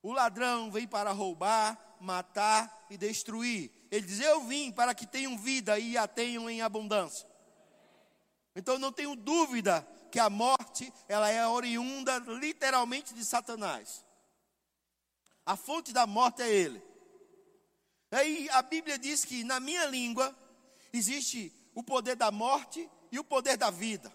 O 0.02 0.12
ladrão 0.12 0.70
vem 0.70 0.86
para 0.86 1.12
roubar, 1.12 1.78
matar 2.00 2.86
e 2.88 2.96
destruir. 2.96 3.70
Ele 3.90 4.06
diz: 4.06 4.20
Eu 4.20 4.42
vim 4.44 4.72
para 4.72 4.94
que 4.94 5.06
tenham 5.06 5.36
vida 5.36 5.78
e 5.78 5.96
a 5.96 6.08
tenham 6.08 6.48
em 6.48 6.62
abundância. 6.62 7.28
Então 8.56 8.78
não 8.78 8.90
tenho 8.90 9.14
dúvida 9.14 9.86
que 10.10 10.18
a 10.18 10.28
morte, 10.28 10.92
ela 11.06 11.28
é 11.28 11.46
oriunda 11.46 12.18
literalmente 12.18 13.14
de 13.14 13.24
Satanás. 13.24 14.04
A 15.46 15.56
fonte 15.56 15.92
da 15.92 16.06
morte 16.06 16.42
é 16.42 16.50
ele. 16.50 16.82
Aí 18.10 18.48
a 18.50 18.62
Bíblia 18.62 18.98
diz 18.98 19.24
que 19.24 19.44
na 19.44 19.60
minha 19.60 19.84
língua 19.86 20.36
existe 20.92 21.52
o 21.74 21.82
poder 21.82 22.16
da 22.16 22.30
morte 22.30 22.90
e 23.10 23.18
o 23.18 23.24
poder 23.24 23.56
da 23.56 23.70
vida. 23.70 24.12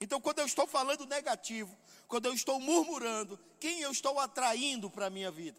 Então, 0.00 0.20
quando 0.20 0.40
eu 0.40 0.46
estou 0.46 0.66
falando 0.66 1.06
negativo, 1.06 1.76
quando 2.06 2.26
eu 2.26 2.34
estou 2.34 2.60
murmurando, 2.60 3.38
quem 3.58 3.80
eu 3.80 3.90
estou 3.90 4.18
atraindo 4.18 4.90
para 4.90 5.06
a 5.06 5.10
minha 5.10 5.30
vida? 5.30 5.58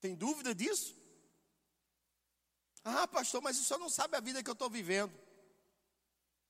Tem 0.00 0.14
dúvida 0.14 0.54
disso? 0.54 0.96
Ah, 2.84 3.06
pastor, 3.06 3.42
mas 3.42 3.58
o 3.58 3.64
senhor 3.64 3.78
não 3.78 3.90
sabe 3.90 4.16
a 4.16 4.20
vida 4.20 4.42
que 4.42 4.48
eu 4.48 4.54
estou 4.54 4.70
vivendo. 4.70 5.12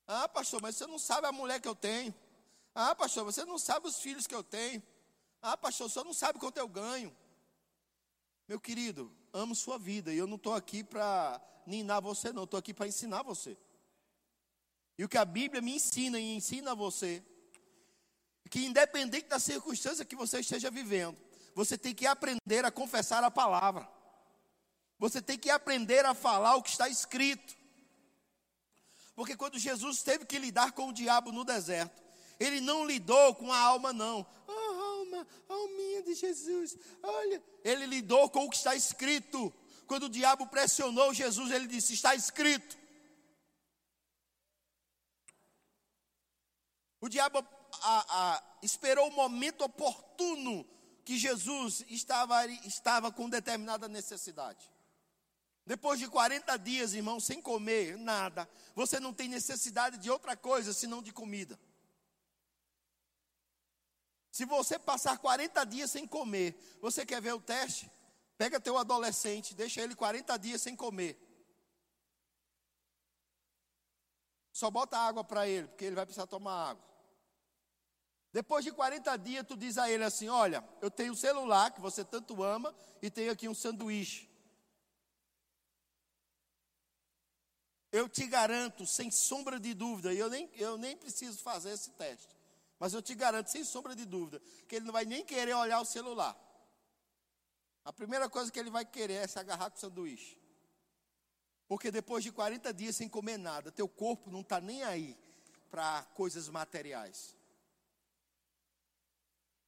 Ah, 0.06 0.28
pastor, 0.28 0.62
mas 0.62 0.76
você 0.76 0.86
não 0.86 0.98
sabe 0.98 1.26
a 1.26 1.32
mulher 1.32 1.60
que 1.60 1.68
eu 1.68 1.74
tenho. 1.74 2.14
Ah, 2.74 2.94
pastor, 2.94 3.24
você 3.24 3.44
não 3.44 3.58
sabe 3.58 3.88
os 3.88 3.98
filhos 3.98 4.26
que 4.26 4.34
eu 4.34 4.44
tenho. 4.44 4.82
Ah, 5.42 5.56
pastor, 5.56 5.86
o 5.86 5.90
senhor 5.90 6.04
não 6.04 6.14
sabe 6.14 6.38
quanto 6.38 6.58
eu 6.58 6.68
ganho. 6.68 7.14
Meu 8.46 8.60
querido, 8.60 9.12
amo 9.32 9.54
sua 9.54 9.78
vida 9.78 10.12
e 10.12 10.18
eu 10.18 10.26
não 10.26 10.36
estou 10.36 10.54
aqui 10.54 10.82
para 10.82 11.40
ninar 11.66 12.00
você, 12.00 12.32
não, 12.32 12.44
estou 12.44 12.58
aqui 12.58 12.72
para 12.72 12.86
ensinar 12.86 13.22
você. 13.22 13.56
E 14.96 15.04
o 15.04 15.08
que 15.08 15.18
a 15.18 15.24
Bíblia 15.24 15.62
me 15.62 15.76
ensina 15.76 16.18
e 16.18 16.36
ensina 16.36 16.72
a 16.72 16.74
você, 16.74 17.22
que 18.50 18.64
independente 18.64 19.28
da 19.28 19.38
circunstância 19.38 20.04
que 20.04 20.16
você 20.16 20.40
esteja 20.40 20.70
vivendo, 20.70 21.16
você 21.54 21.76
tem 21.76 21.94
que 21.94 22.06
aprender 22.06 22.64
a 22.64 22.70
confessar 22.70 23.22
a 23.22 23.30
palavra. 23.30 23.88
Você 24.98 25.22
tem 25.22 25.38
que 25.38 25.50
aprender 25.50 26.04
a 26.04 26.14
falar 26.14 26.56
o 26.56 26.62
que 26.62 26.70
está 26.70 26.88
escrito. 26.88 27.56
Porque 29.14 29.36
quando 29.36 29.58
Jesus 29.58 30.02
teve 30.02 30.24
que 30.24 30.38
lidar 30.38 30.72
com 30.72 30.88
o 30.88 30.92
diabo 30.92 31.30
no 31.30 31.44
deserto, 31.44 32.02
ele 32.38 32.60
não 32.60 32.84
lidou 32.84 33.34
com 33.34 33.52
a 33.52 33.58
alma, 33.58 33.92
não. 33.92 34.26
Alminha 35.48 36.02
de 36.02 36.14
Jesus. 36.14 36.76
Olha, 37.02 37.42
ele 37.64 37.86
lidou 37.86 38.28
com 38.30 38.44
o 38.44 38.50
que 38.50 38.56
está 38.56 38.74
escrito. 38.74 39.52
Quando 39.86 40.04
o 40.04 40.08
diabo 40.08 40.46
pressionou 40.46 41.14
Jesus, 41.14 41.50
ele 41.50 41.66
disse: 41.66 41.94
Está 41.94 42.14
escrito. 42.14 42.76
O 47.00 47.08
diabo 47.08 47.38
a, 47.82 48.34
a, 48.34 48.42
esperou 48.62 49.08
o 49.08 49.12
momento 49.12 49.62
oportuno 49.62 50.66
que 51.04 51.16
Jesus 51.16 51.84
estava, 51.88 52.44
estava 52.46 53.10
com 53.10 53.28
determinada 53.28 53.88
necessidade. 53.88 54.70
Depois 55.64 55.98
de 55.98 56.08
40 56.08 56.56
dias, 56.58 56.94
irmão, 56.94 57.20
sem 57.20 57.42
comer 57.42 57.96
nada, 57.96 58.48
você 58.74 58.98
não 58.98 59.12
tem 59.12 59.28
necessidade 59.28 59.98
de 59.98 60.10
outra 60.10 60.36
coisa 60.36 60.72
senão 60.72 61.02
de 61.02 61.12
comida. 61.12 61.58
Se 64.38 64.44
você 64.44 64.78
passar 64.78 65.18
40 65.18 65.64
dias 65.64 65.90
sem 65.90 66.06
comer, 66.06 66.56
você 66.80 67.04
quer 67.04 67.20
ver 67.20 67.34
o 67.34 67.40
teste? 67.40 67.90
Pega 68.36 68.60
teu 68.60 68.78
adolescente, 68.78 69.52
deixa 69.52 69.80
ele 69.80 69.96
40 69.96 70.36
dias 70.36 70.62
sem 70.62 70.76
comer. 70.76 71.18
Só 74.52 74.70
bota 74.70 74.96
água 74.96 75.24
para 75.24 75.48
ele, 75.48 75.66
porque 75.66 75.84
ele 75.86 75.96
vai 75.96 76.06
precisar 76.06 76.28
tomar 76.28 76.70
água. 76.70 76.84
Depois 78.32 78.64
de 78.64 78.70
40 78.70 79.16
dias, 79.16 79.44
tu 79.44 79.56
diz 79.56 79.76
a 79.76 79.90
ele 79.90 80.04
assim: 80.04 80.28
Olha, 80.28 80.62
eu 80.80 80.88
tenho 80.88 81.14
o 81.14 81.16
celular 81.16 81.72
que 81.72 81.80
você 81.80 82.04
tanto 82.04 82.40
ama 82.40 82.72
e 83.02 83.10
tenho 83.10 83.32
aqui 83.32 83.48
um 83.48 83.54
sanduíche. 83.56 84.30
Eu 87.90 88.08
te 88.08 88.24
garanto, 88.28 88.86
sem 88.86 89.10
sombra 89.10 89.58
de 89.58 89.74
dúvida, 89.74 90.14
eu 90.14 90.30
nem, 90.30 90.48
eu 90.54 90.78
nem 90.78 90.96
preciso 90.96 91.40
fazer 91.40 91.70
esse 91.70 91.90
teste, 91.90 92.37
mas 92.78 92.94
eu 92.94 93.02
te 93.02 93.14
garanto, 93.14 93.50
sem 93.50 93.64
sombra 93.64 93.94
de 93.94 94.04
dúvida, 94.04 94.40
que 94.68 94.76
ele 94.76 94.84
não 94.84 94.92
vai 94.92 95.04
nem 95.04 95.24
querer 95.24 95.54
olhar 95.54 95.80
o 95.80 95.84
celular. 95.84 96.36
A 97.84 97.92
primeira 97.92 98.28
coisa 98.28 98.52
que 98.52 98.58
ele 98.58 98.70
vai 98.70 98.84
querer 98.84 99.14
é 99.14 99.26
se 99.26 99.38
agarrar 99.38 99.70
com 99.70 99.76
o 99.76 99.80
sanduíche. 99.80 100.38
Porque 101.66 101.90
depois 101.90 102.22
de 102.22 102.30
40 102.30 102.72
dias 102.72 102.96
sem 102.96 103.08
comer 103.08 103.36
nada, 103.36 103.72
teu 103.72 103.88
corpo 103.88 104.30
não 104.30 104.40
está 104.40 104.60
nem 104.60 104.82
aí 104.84 105.16
para 105.70 106.02
coisas 106.14 106.48
materiais. 106.48 107.36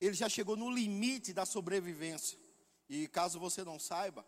Ele 0.01 0.15
já 0.15 0.29
chegou 0.29 0.57
no 0.57 0.71
limite 0.71 1.33
da 1.33 1.45
sobrevivência. 1.45 2.39
E 2.89 3.07
caso 3.09 3.39
você 3.39 3.63
não 3.63 3.79
saiba, 3.79 4.27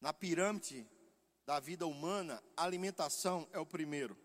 na 0.00 0.12
pirâmide 0.12 0.88
da 1.44 1.60
vida 1.60 1.86
humana, 1.86 2.42
a 2.56 2.64
alimentação 2.64 3.48
é 3.52 3.58
o 3.58 3.66
primeiro. 3.66 4.16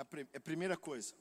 É 0.00 0.36
a, 0.36 0.40
primeira 0.40 0.78
coisa. 0.78 1.14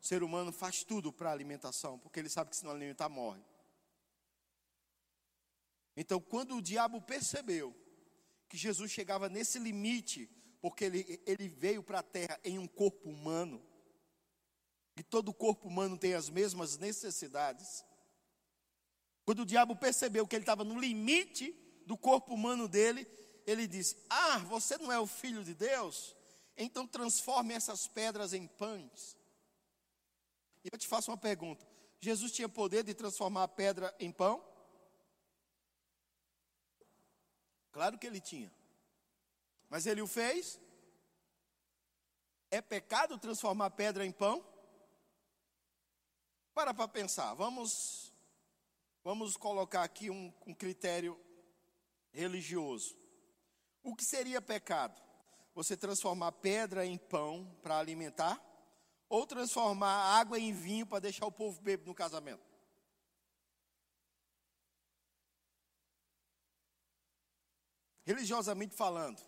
O 0.00 0.06
ser 0.06 0.22
humano 0.22 0.50
faz 0.50 0.82
tudo 0.82 1.12
para 1.12 1.28
a 1.28 1.32
alimentação, 1.32 1.98
porque 1.98 2.18
ele 2.18 2.30
sabe 2.30 2.48
que 2.48 2.56
se 2.56 2.64
não 2.64 2.70
alimentar, 2.70 3.10
morre. 3.10 3.44
Então, 5.94 6.20
quando 6.20 6.56
o 6.56 6.62
diabo 6.62 7.02
percebeu 7.02 7.76
que 8.48 8.56
Jesus 8.56 8.90
chegava 8.90 9.28
nesse 9.28 9.58
limite, 9.58 10.26
porque 10.62 10.86
ele, 10.86 11.22
ele 11.26 11.46
veio 11.46 11.82
para 11.82 11.98
a 11.98 12.02
terra 12.02 12.40
em 12.42 12.58
um 12.58 12.66
corpo 12.66 13.10
humano, 13.10 13.62
e 14.96 15.02
todo 15.02 15.34
corpo 15.34 15.68
humano 15.68 15.98
tem 15.98 16.14
as 16.14 16.30
mesmas 16.30 16.78
necessidades. 16.78 17.84
Quando 19.26 19.40
o 19.40 19.46
diabo 19.46 19.76
percebeu 19.76 20.26
que 20.26 20.34
ele 20.34 20.44
estava 20.44 20.64
no 20.64 20.80
limite 20.80 21.52
do 21.84 21.98
corpo 21.98 22.32
humano 22.32 22.66
dele, 22.66 23.06
ele 23.46 23.66
disse: 23.66 23.98
Ah, 24.08 24.38
você 24.38 24.78
não 24.78 24.90
é 24.90 24.98
o 24.98 25.06
filho 25.06 25.44
de 25.44 25.54
Deus? 25.54 26.16
Então 26.56 26.86
transforme 26.86 27.54
essas 27.54 27.86
pedras 27.86 28.32
em 28.32 28.46
pães. 28.46 29.16
E 30.64 30.68
eu 30.72 30.78
te 30.78 30.86
faço 30.86 31.10
uma 31.10 31.16
pergunta: 31.16 31.66
Jesus 32.00 32.32
tinha 32.32 32.48
poder 32.48 32.84
de 32.84 32.94
transformar 32.94 33.44
a 33.44 33.48
pedra 33.48 33.94
em 33.98 34.12
pão? 34.12 34.44
Claro 37.72 37.98
que 37.98 38.06
ele 38.06 38.20
tinha. 38.20 38.52
Mas 39.68 39.86
ele 39.86 40.00
o 40.00 40.06
fez? 40.06 40.60
É 42.50 42.60
pecado 42.62 43.18
transformar 43.18 43.70
pedra 43.70 44.06
em 44.06 44.12
pão? 44.12 44.46
Para 46.54 46.72
para 46.72 46.86
pensar. 46.86 47.34
Vamos 47.34 48.12
vamos 49.02 49.36
colocar 49.36 49.82
aqui 49.82 50.08
um, 50.08 50.32
um 50.46 50.54
critério 50.54 51.20
religioso. 52.12 52.96
O 53.82 53.94
que 53.94 54.04
seria 54.04 54.40
pecado? 54.40 55.02
Você 55.54 55.76
transformar 55.76 56.32
pedra 56.32 56.84
em 56.84 56.98
pão 56.98 57.46
para 57.62 57.78
alimentar? 57.78 58.42
Ou 59.08 59.26
transformar 59.26 60.18
água 60.18 60.38
em 60.38 60.52
vinho 60.52 60.86
para 60.86 60.98
deixar 60.98 61.26
o 61.26 61.32
povo 61.32 61.60
beber 61.60 61.86
no 61.86 61.94
casamento? 61.94 62.42
Religiosamente 68.04 68.74
falando, 68.74 69.22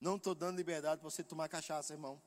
não 0.00 0.16
estou 0.16 0.34
dando 0.34 0.56
liberdade 0.56 1.00
para 1.00 1.10
você 1.10 1.22
tomar 1.22 1.48
cachaça, 1.48 1.92
irmão. 1.92 2.22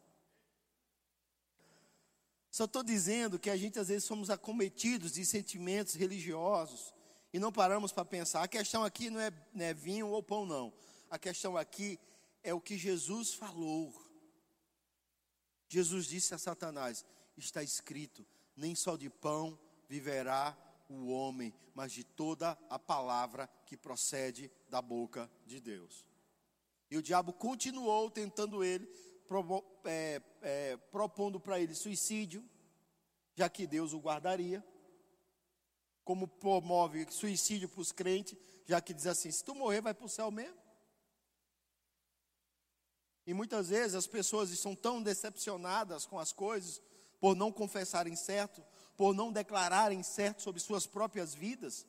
Só 2.52 2.66
estou 2.66 2.84
dizendo 2.84 3.40
que 3.40 3.50
a 3.50 3.56
gente 3.56 3.80
às 3.80 3.88
vezes 3.88 4.04
somos 4.04 4.30
acometidos 4.30 5.14
de 5.14 5.26
sentimentos 5.26 5.94
religiosos 5.94 6.94
e 7.34 7.40
não 7.40 7.52
paramos 7.52 7.94
para 7.94 8.04
pensar. 8.04 8.44
A 8.44 8.48
questão 8.48 8.84
aqui 8.84 9.10
não 9.10 9.22
é, 9.22 9.32
não 9.54 9.66
é 9.66 9.74
vinho 9.74 10.10
ou 10.10 10.22
pão, 10.22 10.46
não. 10.46 10.74
A 11.10 11.18
questão 11.18 11.56
aqui 11.56 11.98
é 12.44 12.54
o 12.54 12.62
que 12.62 12.78
Jesus 12.78 13.34
falou. 13.34 13.94
Jesus 15.68 16.06
disse 16.06 16.34
a 16.34 16.38
Satanás: 16.38 17.06
está 17.38 17.64
escrito, 17.64 18.26
nem 18.56 18.76
só 18.76 18.96
de 18.96 19.10
pão 19.10 19.58
viverá 19.88 20.58
o 20.90 21.08
homem, 21.08 21.54
mas 21.74 21.92
de 21.92 22.04
toda 22.04 22.58
a 22.70 22.78
palavra 22.78 23.50
que 23.66 23.78
procede 23.78 24.52
da 24.70 24.82
boca 24.82 25.30
de 25.46 25.60
Deus. 25.60 26.06
E 26.90 26.98
o 26.98 27.02
diabo 27.02 27.32
continuou 27.32 28.12
tentando 28.12 28.64
ele, 28.64 28.90
é, 29.86 30.22
é, 30.42 30.78
propondo 30.78 31.40
para 31.40 31.60
ele 31.60 31.74
suicídio, 31.74 32.44
já 33.34 33.50
que 33.50 33.66
Deus 33.66 33.94
o 33.94 34.00
guardaria 34.00 34.64
como 36.04 36.28
promove 36.28 37.08
suicídio 37.10 37.70
para 37.70 37.82
os 37.82 37.92
crentes, 37.92 38.38
já 38.66 38.82
que 38.82 38.94
diz 38.94 39.08
assim: 39.08 39.32
se 39.32 39.44
tu 39.44 39.56
morrer, 39.56 39.82
vai 39.82 39.94
para 39.94 40.06
o 40.06 40.10
céu 40.10 40.30
mesmo. 40.30 40.61
E 43.26 43.34
muitas 43.34 43.70
vezes 43.70 43.96
as 43.96 44.08
pessoas 44.08 44.50
estão 44.50 44.76
tão 44.76 45.02
decepcionadas 45.02 46.06
com 46.06 46.20
as 46.20 46.32
coisas, 46.32 46.82
por 47.20 47.36
não 47.36 47.52
confessarem 47.52 48.16
certo, 48.16 48.64
por 48.98 49.14
não 49.14 49.32
declararem 49.32 50.02
certo 50.02 50.42
sobre 50.42 50.60
suas 50.60 50.88
próprias 50.88 51.34
vidas. 51.34 51.86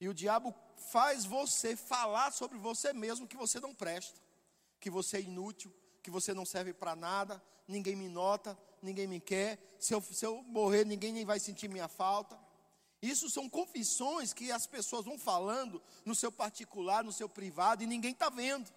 E 0.00 0.08
o 0.08 0.14
diabo 0.14 0.54
faz 0.90 1.26
você 1.26 1.76
falar 1.76 2.32
sobre 2.32 2.56
você 2.56 2.92
mesmo 2.92 3.28
que 3.28 3.36
você 3.36 3.60
não 3.60 3.74
presta, 3.74 4.18
que 4.80 4.88
você 4.88 5.18
é 5.18 5.20
inútil, 5.20 5.72
que 6.02 6.10
você 6.10 6.32
não 6.32 6.46
serve 6.46 6.72
para 6.72 6.96
nada, 6.96 7.42
ninguém 7.68 7.94
me 7.94 8.08
nota, 8.08 8.58
ninguém 8.80 9.06
me 9.06 9.20
quer. 9.20 9.58
Se 9.78 9.94
eu, 9.94 10.00
se 10.00 10.24
eu 10.24 10.42
morrer, 10.44 10.86
ninguém 10.86 11.12
nem 11.12 11.26
vai 11.26 11.38
sentir 11.38 11.68
minha 11.68 11.88
falta. 11.88 12.38
Isso 13.02 13.30
são 13.30 13.48
confissões 13.48 14.32
que 14.32 14.50
as 14.50 14.66
pessoas 14.66 15.04
vão 15.04 15.18
falando 15.18 15.82
no 16.04 16.14
seu 16.14 16.32
particular, 16.32 17.04
no 17.04 17.12
seu 17.12 17.28
privado, 17.28 17.82
e 17.82 17.86
ninguém 17.86 18.12
está 18.12 18.28
vendo. 18.28 18.70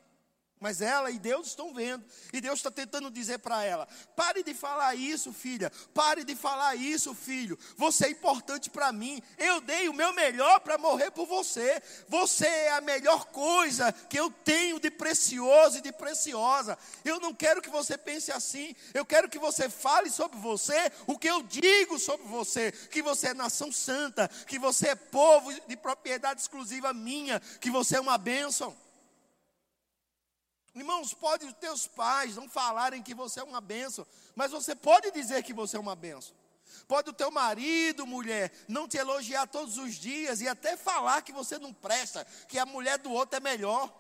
Mas 0.64 0.80
ela 0.80 1.12
e 1.12 1.20
Deus 1.20 1.48
estão 1.48 1.74
vendo. 1.74 2.06
E 2.32 2.40
Deus 2.40 2.60
está 2.60 2.72
tentando 2.72 3.12
dizer 3.12 3.40
para 3.40 3.66
ela: 3.66 3.86
pare 4.16 4.44
de 4.44 4.54
falar 4.54 4.96
isso, 4.96 5.34
filha. 5.34 5.70
Pare 5.94 6.24
de 6.24 6.38
falar 6.38 6.74
isso, 6.78 7.14
filho. 7.14 7.60
Você 7.76 8.06
é 8.06 8.10
importante 8.12 8.70
para 8.70 8.90
mim. 8.94 9.22
Eu 9.38 9.60
dei 9.60 9.90
o 9.90 9.94
meu 9.94 10.14
melhor 10.14 10.62
para 10.62 10.78
morrer 10.78 11.12
por 11.12 11.28
você. 11.28 11.84
Você 12.08 12.48
é 12.48 12.72
a 12.72 12.80
melhor 12.80 13.26
coisa 13.26 13.92
que 13.92 14.18
eu 14.18 14.32
tenho 14.32 14.80
de 14.80 14.90
precioso 14.90 15.80
e 15.80 15.82
de 15.82 15.92
preciosa. 15.92 16.78
Eu 17.04 17.20
não 17.20 17.34
quero 17.34 17.62
que 17.62 17.70
você 17.70 17.98
pense 17.98 18.32
assim. 18.32 18.74
Eu 18.94 19.06
quero 19.06 19.28
que 19.28 19.38
você 19.38 19.68
fale 19.68 20.10
sobre 20.10 20.40
você 20.40 20.90
o 21.06 21.20
que 21.20 21.30
eu 21.30 21.44
digo 21.44 22.00
sobre 22.00 22.26
você: 22.28 22.72
que 22.72 23.02
você 23.02 23.28
é 23.28 23.34
nação 23.34 23.70
santa, 23.70 24.30
que 24.48 24.58
você 24.58 24.88
é 24.88 24.96
povo 24.96 25.52
de 25.68 25.76
propriedade 25.76 26.40
exclusiva 26.40 26.94
minha, 26.94 27.42
que 27.60 27.70
você 27.70 27.98
é 27.98 28.00
uma 28.00 28.18
bênção. 28.18 28.74
Irmãos, 30.76 31.14
pode 31.14 31.46
os 31.46 31.54
teus 31.54 31.86
pais 31.86 32.36
não 32.36 32.50
falarem 32.50 33.04
que 33.04 33.14
você 33.14 33.40
é 33.40 33.44
uma 33.44 33.62
benção, 33.62 34.08
mas 34.36 34.52
você 34.52 34.76
pode 34.76 35.12
dizer 35.12 35.44
que 35.44 35.54
você 35.54 35.78
é 35.78 35.80
uma 35.80 35.96
benção. 35.96 36.36
Pode 36.88 37.10
o 37.12 37.14
teu 37.14 37.30
marido, 37.30 38.08
mulher, 38.08 38.52
não 38.68 38.88
te 38.88 38.98
elogiar 38.98 39.46
todos 39.48 39.78
os 39.78 39.96
dias 39.96 40.42
e 40.42 40.48
até 40.48 40.76
falar 40.76 41.22
que 41.22 41.32
você 41.32 41.60
não 41.60 41.72
presta, 41.72 42.26
que 42.48 42.58
a 42.58 42.66
mulher 42.66 42.98
do 42.98 43.12
outro 43.12 43.38
é 43.38 43.40
melhor. 43.40 43.94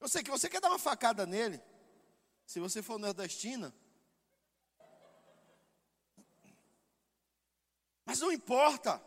Eu 0.00 0.08
sei 0.08 0.22
que 0.22 0.30
você 0.30 0.48
quer 0.48 0.60
dar 0.60 0.68
uma 0.68 0.78
facada 0.78 1.26
nele. 1.26 1.60
Se 2.46 2.60
você 2.60 2.82
for 2.82 2.98
nordestina. 2.98 3.74
Mas 8.04 8.20
não 8.20 8.32
importa, 8.32 9.02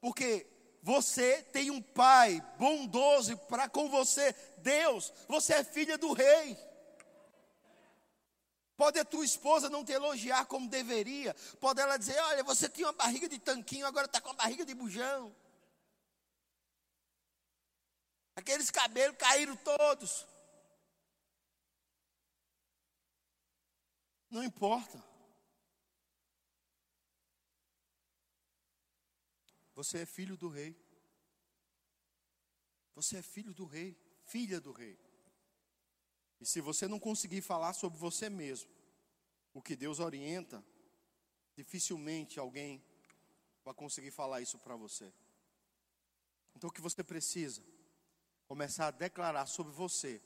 porque 0.00 0.46
você 0.82 1.42
tem 1.44 1.70
um 1.70 1.80
pai 1.80 2.44
bondoso 2.58 3.36
para 3.46 3.68
com 3.68 3.88
você, 3.88 4.34
Deus, 4.58 5.12
você 5.28 5.54
é 5.54 5.64
filha 5.64 5.96
do 5.96 6.12
rei. 6.12 6.58
Pode 8.76 8.98
a 8.98 9.04
tua 9.04 9.24
esposa 9.24 9.70
não 9.70 9.84
te 9.84 9.92
elogiar 9.92 10.44
como 10.46 10.68
deveria. 10.68 11.34
Pode 11.60 11.80
ela 11.80 11.96
dizer: 11.96 12.18
Olha, 12.18 12.42
você 12.42 12.68
tinha 12.68 12.88
uma 12.88 12.92
barriga 12.92 13.28
de 13.28 13.38
tanquinho, 13.38 13.86
agora 13.86 14.06
está 14.06 14.20
com 14.20 14.30
uma 14.30 14.34
barriga 14.34 14.64
de 14.64 14.74
bujão. 14.74 15.32
Aqueles 18.34 18.70
cabelos 18.70 19.16
caíram 19.16 19.54
todos. 19.56 20.26
Não 24.28 24.42
importa. 24.42 25.11
Você 29.82 29.98
é 29.98 30.06
filho 30.06 30.36
do 30.36 30.48
rei. 30.48 30.76
Você 32.94 33.16
é 33.16 33.22
filho 33.22 33.52
do 33.52 33.64
rei, 33.64 33.98
filha 34.22 34.60
do 34.60 34.70
rei. 34.70 34.96
E 36.40 36.46
se 36.46 36.60
você 36.60 36.86
não 36.86 37.00
conseguir 37.00 37.40
falar 37.40 37.72
sobre 37.72 37.98
você 37.98 38.30
mesmo, 38.30 38.70
o 39.52 39.60
que 39.60 39.74
Deus 39.74 39.98
orienta, 39.98 40.64
dificilmente 41.56 42.38
alguém 42.38 42.80
vai 43.64 43.74
conseguir 43.74 44.12
falar 44.12 44.40
isso 44.40 44.56
para 44.56 44.76
você. 44.76 45.12
Então 46.54 46.70
o 46.70 46.72
que 46.72 46.80
você 46.80 47.02
precisa? 47.02 47.60
Começar 48.46 48.86
a 48.86 48.92
declarar 48.92 49.46
sobre 49.46 49.72
você 49.72 50.22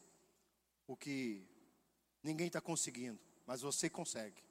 o 0.87 0.95
que 0.95 1.49
ninguém 2.23 2.49
está 2.49 2.61
conseguindo, 2.61 3.19
mas 3.47 3.63
você 3.63 3.89
consegue. 3.89 4.45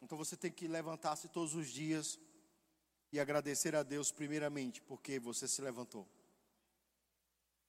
Então 0.00 0.16
você 0.16 0.38
tem 0.38 0.50
que 0.50 0.66
levantar-se 0.66 1.28
todos 1.28 1.54
os 1.54 1.68
dias 1.68 2.18
e 3.16 3.20
agradecer 3.20 3.74
a 3.74 3.82
Deus, 3.82 4.12
primeiramente, 4.12 4.82
porque 4.82 5.18
você 5.18 5.48
se 5.48 5.62
levantou. 5.62 6.06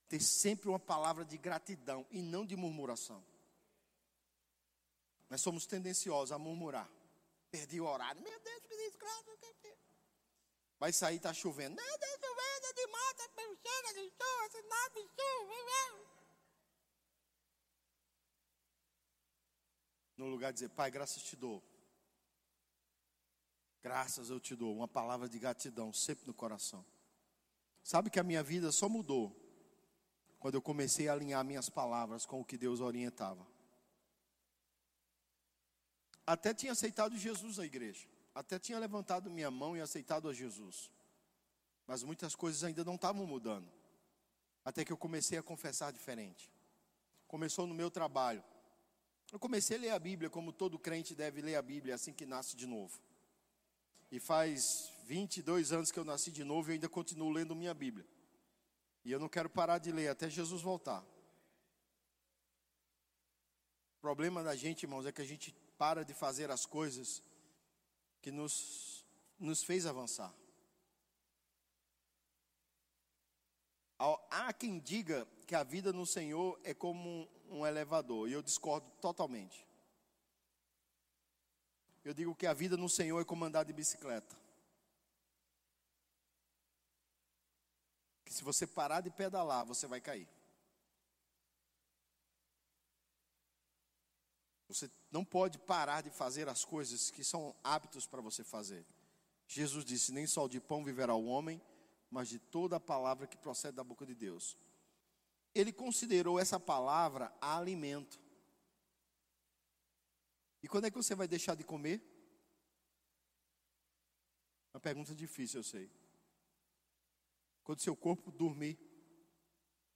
Ter 0.09 0.19
sempre 0.19 0.67
uma 0.67 0.79
palavra 0.79 1.23
de 1.23 1.37
gratidão 1.37 2.05
e 2.11 2.21
não 2.21 2.45
de 2.45 2.55
murmuração. 2.55 3.23
Nós 5.29 5.41
somos 5.41 5.65
tendenciosos 5.65 6.33
a 6.33 6.37
murmurar. 6.37 6.89
Perdi 7.49 7.79
o 7.79 7.85
horário. 7.85 8.21
Meu 8.21 8.39
Deus, 8.41 8.63
que 8.65 8.75
desgraça. 8.75 9.37
Vai 10.79 10.91
sair, 10.91 11.15
está 11.15 11.33
chovendo. 11.33 11.75
Meu 11.75 11.97
Deus, 11.97 12.19
chovendo, 12.19 12.73
demais, 12.75 13.11
está 13.11 13.41
chega 13.63 13.93
de 13.93 14.09
chuva, 14.09 14.49
sinal 14.51 14.89
de 14.89 15.01
chuva. 15.01 16.07
No 20.17 20.27
lugar 20.27 20.51
de 20.51 20.59
dizer, 20.59 20.69
Pai, 20.69 20.91
graças 20.91 21.23
te 21.23 21.35
dou. 21.35 21.63
Graças 23.87 24.29
eu 24.29 24.37
te 24.37 24.53
dou. 24.53 24.75
Uma 24.75 24.85
palavra 24.85 25.29
de 25.29 25.39
gratidão 25.39 25.93
sempre 25.93 26.27
no 26.27 26.33
coração. 26.33 26.85
Sabe 27.81 28.09
que 28.09 28.19
a 28.19 28.23
minha 28.23 28.43
vida 28.43 28.69
só 28.69 28.89
mudou 28.89 29.33
quando 30.39 30.55
eu 30.55 30.61
comecei 30.61 31.07
a 31.07 31.13
alinhar 31.13 31.41
minhas 31.45 31.69
palavras 31.69 32.25
com 32.25 32.41
o 32.41 32.43
que 32.43 32.57
Deus 32.57 32.81
orientava. 32.81 33.47
Até 36.25 36.53
tinha 36.53 36.73
aceitado 36.73 37.17
Jesus 37.17 37.59
na 37.59 37.65
igreja. 37.65 38.05
Até 38.35 38.59
tinha 38.59 38.77
levantado 38.77 39.29
minha 39.29 39.49
mão 39.49 39.77
e 39.77 39.79
aceitado 39.79 40.27
a 40.27 40.33
Jesus. 40.33 40.91
Mas 41.87 42.03
muitas 42.03 42.35
coisas 42.35 42.65
ainda 42.65 42.83
não 42.83 42.95
estavam 42.95 43.25
mudando. 43.25 43.71
Até 44.65 44.83
que 44.83 44.91
eu 44.91 44.97
comecei 44.97 45.37
a 45.37 45.43
confessar 45.43 45.93
diferente. 45.93 46.51
Começou 47.25 47.65
no 47.65 47.73
meu 47.73 47.89
trabalho. 47.89 48.43
Eu 49.31 49.39
comecei 49.39 49.77
a 49.77 49.79
ler 49.79 49.89
a 49.91 49.99
Bíblia 49.99 50.29
como 50.29 50.51
todo 50.51 50.77
crente 50.77 51.15
deve 51.15 51.39
ler 51.39 51.55
a 51.55 51.61
Bíblia 51.61 51.95
assim 51.95 52.11
que 52.11 52.25
nasce 52.25 52.53
de 52.57 52.67
novo. 52.67 53.06
E 54.11 54.19
faz 54.19 54.91
22 55.05 55.71
anos 55.71 55.91
que 55.91 55.99
eu 55.99 56.05
nasci 56.05 56.31
de 56.31 56.43
novo 56.43 56.69
e 56.69 56.73
ainda 56.73 56.87
continuo 56.87 57.29
lendo 57.29 57.55
minha 57.55 57.73
Bíblia. 57.73 58.07
E 59.03 59.11
eu 59.11 59.19
não 59.19 59.29
quero 59.29 59.49
parar 59.49 59.77
de 59.77 59.91
ler 59.91 60.09
até 60.09 60.29
Jesus 60.29 60.61
voltar. 60.61 61.01
O 63.97 64.01
problema 64.01 64.43
da 64.43 64.55
gente, 64.55 64.83
irmãos, 64.83 65.05
é 65.05 65.11
que 65.11 65.21
a 65.21 65.25
gente 65.25 65.53
para 65.77 66.03
de 66.03 66.13
fazer 66.13 66.49
as 66.49 66.65
coisas 66.65 67.21
que 68.21 68.31
nos, 68.31 69.05
nos 69.39 69.63
fez 69.63 69.85
avançar. 69.85 70.33
Há 74.29 74.53
quem 74.53 74.79
diga 74.79 75.27
que 75.45 75.55
a 75.55 75.63
vida 75.63 75.91
no 75.91 76.05
Senhor 76.05 76.59
é 76.63 76.73
como 76.73 77.27
um 77.49 77.65
elevador, 77.65 78.29
e 78.29 78.33
eu 78.33 78.41
discordo 78.41 78.89
totalmente. 79.01 79.66
Eu 82.07 82.13
digo 82.13 82.33
que 82.33 82.47
a 82.47 82.53
vida 82.53 82.77
no 82.77 82.87
Senhor 82.87 83.19
é 83.19 83.25
como 83.25 83.43
andar 83.43 83.65
de 83.65 83.73
bicicleta. 83.73 84.33
que 88.23 88.33
se 88.33 88.45
você 88.45 88.65
parar 88.65 89.01
de 89.01 89.09
pedalar, 89.09 89.65
você 89.65 89.85
vai 89.87 89.99
cair. 89.99 90.25
Você 94.69 94.89
não 95.11 95.25
pode 95.25 95.57
parar 95.57 96.01
de 96.01 96.09
fazer 96.09 96.47
as 96.47 96.63
coisas 96.63 97.11
que 97.11 97.25
são 97.25 97.53
hábitos 97.61 98.07
para 98.07 98.21
você 98.21 98.41
fazer. 98.41 98.85
Jesus 99.45 99.83
disse: 99.83 100.13
Nem 100.13 100.27
só 100.27 100.47
de 100.47 100.61
pão 100.61 100.85
viverá 100.85 101.13
o 101.13 101.25
homem, 101.25 101.61
mas 102.09 102.29
de 102.29 102.39
toda 102.39 102.77
a 102.77 102.79
palavra 102.79 103.27
que 103.27 103.35
procede 103.35 103.75
da 103.75 103.83
boca 103.83 104.05
de 104.05 104.15
Deus. 104.15 104.57
Ele 105.53 105.73
considerou 105.73 106.39
essa 106.39 106.57
palavra 106.57 107.35
alimento. 107.41 108.17
E 110.67 110.69
quando 110.69 110.83
é 110.83 110.91
que 110.91 110.97
você 110.97 111.15
vai 111.15 111.29
deixar 111.29 111.55
de 111.55 111.63
comer? 111.63 112.03
Uma 114.73 114.81
pergunta 114.81 115.15
difícil, 115.15 115.61
eu 115.61 115.63
sei. 115.63 115.89
Quando 117.63 117.79
seu 117.79 117.95
corpo 117.95 118.33
dormir, 118.33 118.77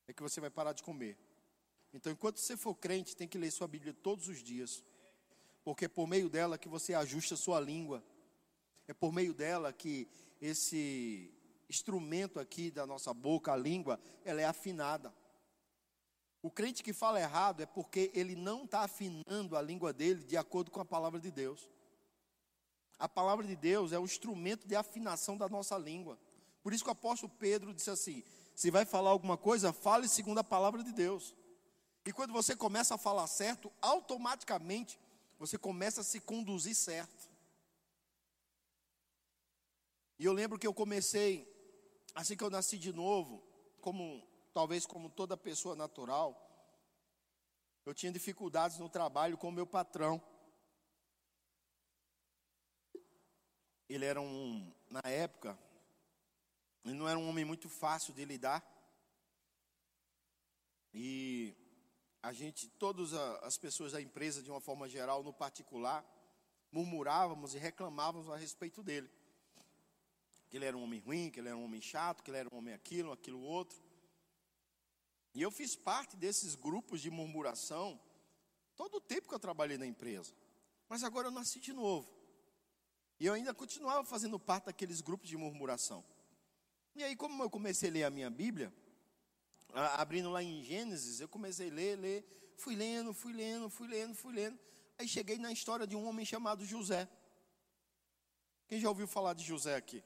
é 0.08 0.14
que 0.14 0.24
você 0.24 0.40
vai 0.40 0.50
parar 0.50 0.72
de 0.72 0.82
comer. 0.82 1.18
Então, 1.94 2.10
enquanto 2.10 2.38
você 2.38 2.56
for 2.56 2.74
crente, 2.74 3.18
tem 3.18 3.28
que 3.28 3.38
ler 3.38 3.52
sua 3.52 3.68
Bíblia 3.68 3.94
todos 3.94 4.30
os 4.30 4.42
dias. 4.42 4.82
Porque 5.62 5.84
é 5.84 5.88
por 5.90 6.08
meio 6.08 6.30
dela 6.30 6.58
que 6.58 6.70
você 6.70 6.94
ajusta 6.94 7.36
sua 7.36 7.60
língua. 7.60 8.02
É 8.88 8.94
por 8.94 9.12
meio 9.12 9.34
dela 9.34 9.74
que 9.74 10.08
esse 10.40 11.34
instrumento 11.68 12.40
aqui 12.40 12.72
da 12.72 12.88
nossa 12.88 13.14
boca, 13.14 13.52
a 13.52 13.58
língua, 13.58 14.00
ela 14.24 14.40
é 14.40 14.46
afinada. 14.46 15.14
O 16.42 16.50
crente 16.50 16.84
que 16.84 16.92
fala 16.92 17.20
errado 17.20 17.62
é 17.62 17.66
porque 17.66 18.12
ele 18.14 18.36
não 18.36 18.64
está 18.64 18.82
afinando 18.82 19.56
a 19.56 19.62
língua 19.62 19.94
dele 19.94 20.24
de 20.24 20.36
acordo 20.36 20.72
com 20.72 20.80
a 20.80 20.86
palavra 20.86 21.20
de 21.20 21.30
Deus. 21.30 21.70
A 22.98 23.08
palavra 23.08 23.46
de 23.46 23.56
Deus 23.56 23.92
é 23.92 24.00
o 24.00 24.06
instrumento 24.06 24.68
de 24.68 24.76
afinação 24.76 25.38
da 25.38 25.48
nossa 25.48 25.78
língua. 25.78 26.18
Por 26.64 26.74
isso 26.74 26.84
que 26.84 26.90
o 26.90 26.94
apóstolo 26.94 27.32
Pedro 27.38 27.74
disse 27.74 27.90
assim: 27.90 28.24
se 28.56 28.72
vai 28.72 28.86
falar 28.86 29.12
alguma 29.12 29.38
coisa, 29.38 29.72
fale 29.72 30.08
segundo 30.08 30.40
a 30.40 30.44
palavra 30.44 30.84
de 30.84 30.92
Deus. 30.92 31.36
E 32.06 32.12
quando 32.12 32.34
você 32.34 32.56
começa 32.56 32.96
a 32.96 32.98
falar 32.98 33.28
certo, 33.28 33.72
automaticamente 33.82 35.00
você 35.38 35.58
começa 35.58 36.02
a 36.02 36.04
se 36.04 36.20
conduzir 36.20 36.76
certo. 36.76 37.30
E 40.18 40.26
eu 40.26 40.34
lembro 40.34 40.60
que 40.60 40.68
eu 40.68 40.74
comecei, 40.74 41.48
assim 42.14 42.36
que 42.36 42.44
eu 42.44 42.50
nasci 42.50 42.78
de 42.78 42.94
novo, 42.94 43.44
como 43.80 44.24
talvez 44.54 44.86
como 44.86 45.10
toda 45.10 45.38
pessoa 45.38 45.76
natural, 45.76 46.36
eu 47.86 47.94
tinha 47.94 48.12
dificuldades 48.12 48.78
no 48.78 48.90
trabalho 48.90 49.38
com 49.38 49.50
o 49.50 49.52
meu 49.52 49.66
patrão. 49.66 50.22
Ele 53.90 54.06
era 54.06 54.22
um, 54.22 54.72
na 54.90 55.02
época, 55.10 55.58
ele 56.86 56.94
não 56.94 57.10
era 57.10 57.18
um 57.18 57.28
homem 57.28 57.44
muito 57.44 57.68
fácil 57.70 58.14
de 58.14 58.24
lidar. 58.24 58.64
E 60.94 61.56
a 62.22 62.32
gente, 62.34 62.70
todas 62.70 63.14
as 63.14 63.58
pessoas 63.58 63.94
da 63.94 64.02
empresa, 64.02 64.44
de 64.44 64.52
uma 64.52 64.62
forma 64.62 64.88
geral, 64.88 65.24
no 65.24 65.34
particular, 65.34 66.06
murmurávamos 66.72 67.56
e 67.56 67.58
reclamávamos 67.58 68.30
a 68.30 68.38
respeito 68.38 68.84
dele. 68.84 69.10
Que 70.50 70.58
ele 70.58 70.66
era 70.66 70.78
um 70.78 70.84
homem 70.84 71.00
ruim, 71.00 71.30
que 71.30 71.40
ele 71.40 71.48
era 71.48 71.58
um 71.58 71.64
homem 71.64 71.82
chato, 71.82 72.22
que 72.22 72.30
ele 72.30 72.38
era 72.38 72.50
um 72.54 72.58
homem 72.58 72.74
aquilo, 72.74 73.12
aquilo 73.12 73.42
outro. 73.42 73.82
E 75.34 75.42
eu 75.42 75.50
fiz 75.50 75.76
parte 75.76 76.18
desses 76.18 76.56
grupos 76.56 77.02
de 77.02 77.10
murmuração 77.10 78.00
todo 78.76 78.96
o 78.96 79.02
tempo 79.02 79.28
que 79.30 79.34
eu 79.34 79.40
trabalhei 79.40 79.78
na 79.78 79.86
empresa. 79.86 80.34
Mas 80.90 81.04
agora 81.04 81.28
eu 81.28 81.32
nasci 81.32 81.60
de 81.60 81.72
novo. 81.72 82.10
E 83.20 83.26
eu 83.26 83.34
ainda 83.34 83.54
continuava 83.54 84.04
fazendo 84.04 84.40
parte 84.40 84.66
daqueles 84.66 85.00
grupos 85.00 85.30
de 85.30 85.38
murmuração. 85.38 86.04
E 86.96 87.04
aí, 87.04 87.16
como 87.16 87.42
eu 87.44 87.50
comecei 87.50 87.90
a 87.90 87.94
ler 87.94 88.04
a 88.04 88.10
minha 88.10 88.30
Bíblia, 88.30 88.74
abrindo 89.98 90.30
lá 90.30 90.44
em 90.44 90.62
Gênesis, 90.64 91.22
eu 91.22 91.30
comecei 91.30 91.70
a 91.70 91.74
ler, 91.74 91.98
ler, 91.98 92.54
fui 92.58 92.76
lendo, 92.76 93.14
fui 93.14 93.32
lendo, 93.32 93.70
fui 93.70 93.88
lendo, 93.88 94.16
fui 94.16 94.34
lendo. 94.34 94.60
Aí 94.98 95.08
cheguei 95.08 95.38
na 95.38 95.52
história 95.52 95.88
de 95.88 95.96
um 95.96 96.06
homem 96.06 96.26
chamado 96.26 96.66
José. 96.66 97.08
Quem 98.68 98.80
já 98.80 98.90
ouviu 98.90 99.08
falar 99.08 99.34
de 99.34 99.46
José 99.46 99.76
aqui? 99.76 100.04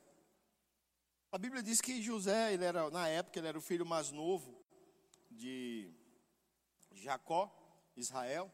A 1.31 1.37
Bíblia 1.37 1.63
diz 1.63 1.81
que 1.81 2.01
José, 2.01 2.53
ele 2.53 2.63
era, 2.63 2.89
na 2.91 3.07
época, 3.07 3.39
ele 3.39 3.47
era 3.47 3.57
o 3.57 3.61
filho 3.61 3.85
mais 3.85 4.11
novo 4.11 4.54
de 5.35 5.93
Jacó, 6.91 7.53
Israel. 7.95 8.51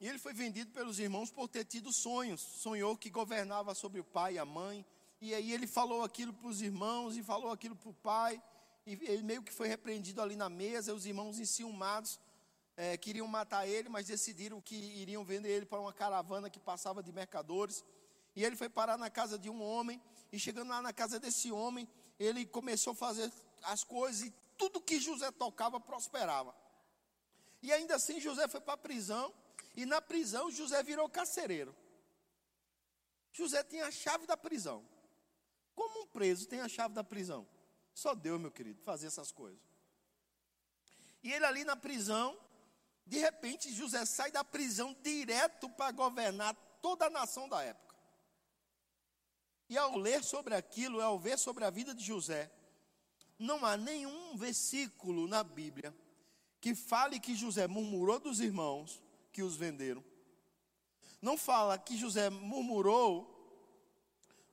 E 0.00 0.08
ele 0.08 0.18
foi 0.18 0.32
vendido 0.32 0.70
pelos 0.72 0.98
irmãos 0.98 1.30
por 1.30 1.48
ter 1.48 1.64
tido 1.64 1.92
sonhos. 1.92 2.40
Sonhou 2.40 2.96
que 2.96 3.10
governava 3.10 3.74
sobre 3.74 4.00
o 4.00 4.04
pai 4.04 4.34
e 4.34 4.38
a 4.38 4.44
mãe, 4.44 4.84
e 5.20 5.32
aí 5.34 5.52
ele 5.52 5.68
falou 5.68 6.02
aquilo 6.02 6.32
para 6.32 6.48
os 6.48 6.60
irmãos 6.60 7.16
e 7.16 7.22
falou 7.22 7.52
aquilo 7.52 7.76
para 7.76 7.90
o 7.90 7.94
pai. 7.94 8.42
E 8.84 8.94
ele 9.02 9.22
meio 9.22 9.40
que 9.40 9.52
foi 9.52 9.68
repreendido 9.68 10.20
ali 10.20 10.34
na 10.34 10.48
mesa. 10.48 10.92
Os 10.92 11.06
irmãos 11.06 11.38
enciumados 11.38 12.18
é, 12.76 12.96
queriam 12.96 13.28
matar 13.28 13.64
ele, 13.68 13.88
mas 13.88 14.08
decidiram 14.08 14.60
que 14.60 14.74
iriam 14.74 15.24
vender 15.24 15.50
ele 15.50 15.66
para 15.66 15.80
uma 15.80 15.92
caravana 15.92 16.50
que 16.50 16.58
passava 16.58 17.04
de 17.04 17.12
mercadores. 17.12 17.84
E 18.34 18.42
ele 18.44 18.56
foi 18.56 18.68
parar 18.68 18.98
na 18.98 19.08
casa 19.08 19.38
de 19.38 19.48
um 19.48 19.62
homem. 19.62 20.02
E 20.32 20.40
chegando 20.40 20.70
lá 20.70 20.82
na 20.82 20.92
casa 20.92 21.20
desse 21.20 21.52
homem, 21.52 21.88
ele 22.18 22.44
começou 22.44 22.92
a 22.92 22.96
fazer 22.96 23.32
as 23.62 23.84
coisas 23.84 24.22
e 24.22 24.34
tudo 24.62 24.80
que 24.80 25.00
José 25.00 25.28
tocava 25.32 25.80
prosperava. 25.80 26.54
E 27.60 27.72
ainda 27.72 27.96
assim 27.96 28.20
José 28.20 28.46
foi 28.46 28.60
para 28.60 28.74
a 28.74 28.76
prisão. 28.76 29.34
E 29.74 29.84
na 29.84 30.00
prisão 30.00 30.52
José 30.52 30.80
virou 30.84 31.08
carcereiro. 31.08 31.74
José 33.32 33.64
tinha 33.64 33.86
a 33.86 33.90
chave 33.90 34.24
da 34.24 34.36
prisão. 34.36 34.86
Como 35.74 36.02
um 36.02 36.06
preso 36.06 36.46
tem 36.46 36.60
a 36.60 36.68
chave 36.68 36.94
da 36.94 37.02
prisão? 37.02 37.44
Só 37.92 38.14
Deus, 38.14 38.40
meu 38.40 38.52
querido, 38.52 38.80
fazer 38.82 39.08
essas 39.08 39.32
coisas. 39.32 39.60
E 41.24 41.32
ele 41.32 41.44
ali 41.44 41.64
na 41.64 41.74
prisão, 41.74 42.38
de 43.04 43.18
repente 43.18 43.72
José 43.72 44.04
sai 44.04 44.30
da 44.30 44.44
prisão 44.44 44.94
direto 45.02 45.68
para 45.70 45.90
governar 45.90 46.54
toda 46.80 47.06
a 47.06 47.10
nação 47.10 47.48
da 47.48 47.60
época. 47.64 47.96
E 49.68 49.76
ao 49.76 49.96
ler 49.96 50.22
sobre 50.22 50.54
aquilo, 50.54 51.00
ao 51.00 51.18
ver 51.18 51.36
sobre 51.36 51.64
a 51.64 51.70
vida 51.70 51.92
de 51.92 52.04
José, 52.04 52.48
não 53.42 53.64
há 53.64 53.76
nenhum 53.76 54.36
versículo 54.36 55.26
na 55.26 55.42
Bíblia 55.42 55.94
que 56.60 56.74
fale 56.74 57.18
que 57.18 57.34
José 57.34 57.66
murmurou 57.66 58.20
dos 58.20 58.40
irmãos 58.40 59.02
que 59.32 59.42
os 59.42 59.56
venderam. 59.56 60.02
Não 61.20 61.36
fala 61.36 61.76
que 61.76 61.96
José 61.96 62.30
murmurou 62.30 63.28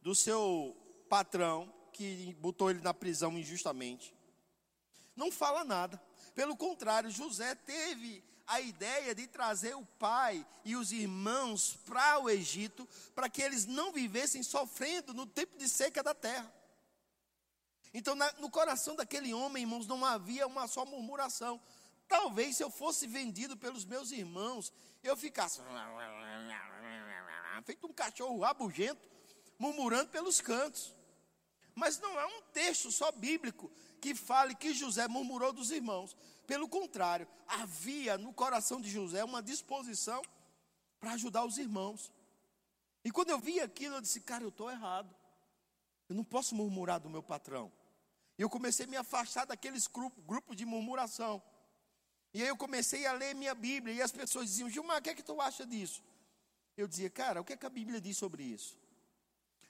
do 0.02 0.16
seu 0.16 0.76
patrão 1.08 1.72
que 1.94 2.36
botou 2.40 2.70
ele 2.70 2.82
na 2.82 2.94
prisão 2.94 3.38
injustamente. 3.38 4.14
Não 5.16 5.32
fala 5.32 5.64
nada. 5.64 6.02
Pelo 6.34 6.56
contrário, 6.56 7.12
José 7.12 7.54
teve 7.54 8.24
a 8.48 8.60
ideia 8.60 9.14
de 9.14 9.28
trazer 9.28 9.76
o 9.76 9.86
pai 9.86 10.46
e 10.66 10.76
os 10.76 10.92
irmãos 10.92 11.78
para 11.86 12.20
o 12.20 12.30
Egito, 12.30 12.88
para 13.14 13.30
que 13.30 13.42
eles 13.42 13.66
não 13.68 13.92
vivessem 13.92 14.42
sofrendo 14.42 15.14
no 15.14 15.28
tempo 15.28 15.58
de 15.58 15.70
seca 15.70 16.02
da 16.02 16.16
terra. 16.16 16.52
Então, 17.94 18.16
na, 18.16 18.32
no 18.34 18.50
coração 18.50 18.96
daquele 18.96 19.34
homem, 19.34 19.64
irmãos, 19.64 19.88
não 19.88 20.06
havia 20.06 20.46
uma 20.46 20.68
só 20.68 20.86
murmuração. 20.86 21.60
Talvez 22.08 22.58
se 22.58 22.64
eu 22.64 22.70
fosse 22.72 23.08
vendido 23.08 23.56
pelos 23.56 23.86
meus 23.86 24.12
irmãos, 24.12 24.72
eu 25.04 25.16
ficasse 25.16 25.62
feito 27.64 27.86
um 27.88 27.94
cachorro 27.94 28.40
rabugento, 28.40 29.08
murmurando 29.58 30.10
pelos 30.10 30.42
cantos. 30.42 30.96
Mas 31.76 32.00
não 32.00 32.20
é 32.20 32.26
um 32.26 32.42
texto 32.54 32.92
só 32.92 33.12
bíblico 33.12 33.72
que 34.02 34.16
fale 34.16 34.56
que 34.56 34.74
José 34.74 35.08
murmurou 35.08 35.54
dos 35.54 35.72
irmãos. 35.72 36.16
Pelo 36.48 36.68
contrário, 36.68 37.28
havia 37.48 38.18
no 38.18 38.34
coração 38.34 38.82
de 38.82 38.90
José 38.90 39.24
uma 39.24 39.42
disposição 39.42 40.22
para 41.00 41.14
ajudar 41.14 41.46
os 41.46 41.58
irmãos. 41.58 42.12
E 43.04 43.12
quando 43.12 43.30
eu 43.30 43.40
vi 43.40 43.60
aquilo, 43.60 43.96
eu 43.96 44.02
disse, 44.02 44.20
cara, 44.22 44.44
eu 44.44 44.50
estou 44.50 44.70
errado. 44.70 45.16
Eu 46.10 46.16
não 46.16 46.24
posso 46.24 46.56
murmurar 46.56 47.00
do 47.00 47.10
meu 47.10 47.22
patrão. 47.22 47.72
Eu 48.40 48.50
comecei 48.50 48.86
a 48.86 48.90
me 48.90 48.96
afastar 48.96 49.46
daqueles 49.46 49.86
grupos 50.26 50.56
de 50.56 50.66
murmuração. 50.66 51.44
E 52.34 52.42
aí 52.42 52.48
eu 52.48 52.56
comecei 52.56 53.06
a 53.06 53.12
ler 53.12 53.36
minha 53.36 53.54
Bíblia. 53.54 53.94
E 53.94 54.02
as 54.02 54.14
pessoas 54.14 54.46
diziam, 54.46 54.70
Gilmar, 54.70 55.00
o 55.00 55.02
que 55.02 55.10
é 55.10 55.14
que 55.14 55.22
tu 55.22 55.42
acha 55.42 55.66
disso? 55.66 56.02
Eu 56.78 56.88
dizia, 56.88 57.10
cara, 57.10 57.42
o 57.42 57.44
que 57.44 57.52
é 57.52 57.58
que 57.58 57.66
a 57.66 57.70
Bíblia 57.70 58.00
diz 58.00 58.18
sobre 58.18 58.44
isso? 58.44 58.78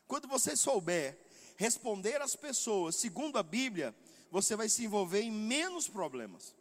Quando 0.08 0.28
você 0.28 0.56
souber 0.56 1.18
responder 1.58 2.22
às 2.22 2.36
pessoas 2.36 2.96
segundo 2.96 3.40
a 3.40 3.44
Bíblia, 3.44 3.94
você 4.30 4.56
vai 4.56 4.70
se 4.70 4.86
envolver 4.86 5.22
em 5.22 5.32
menos 5.32 5.88
problemas. 5.88 6.56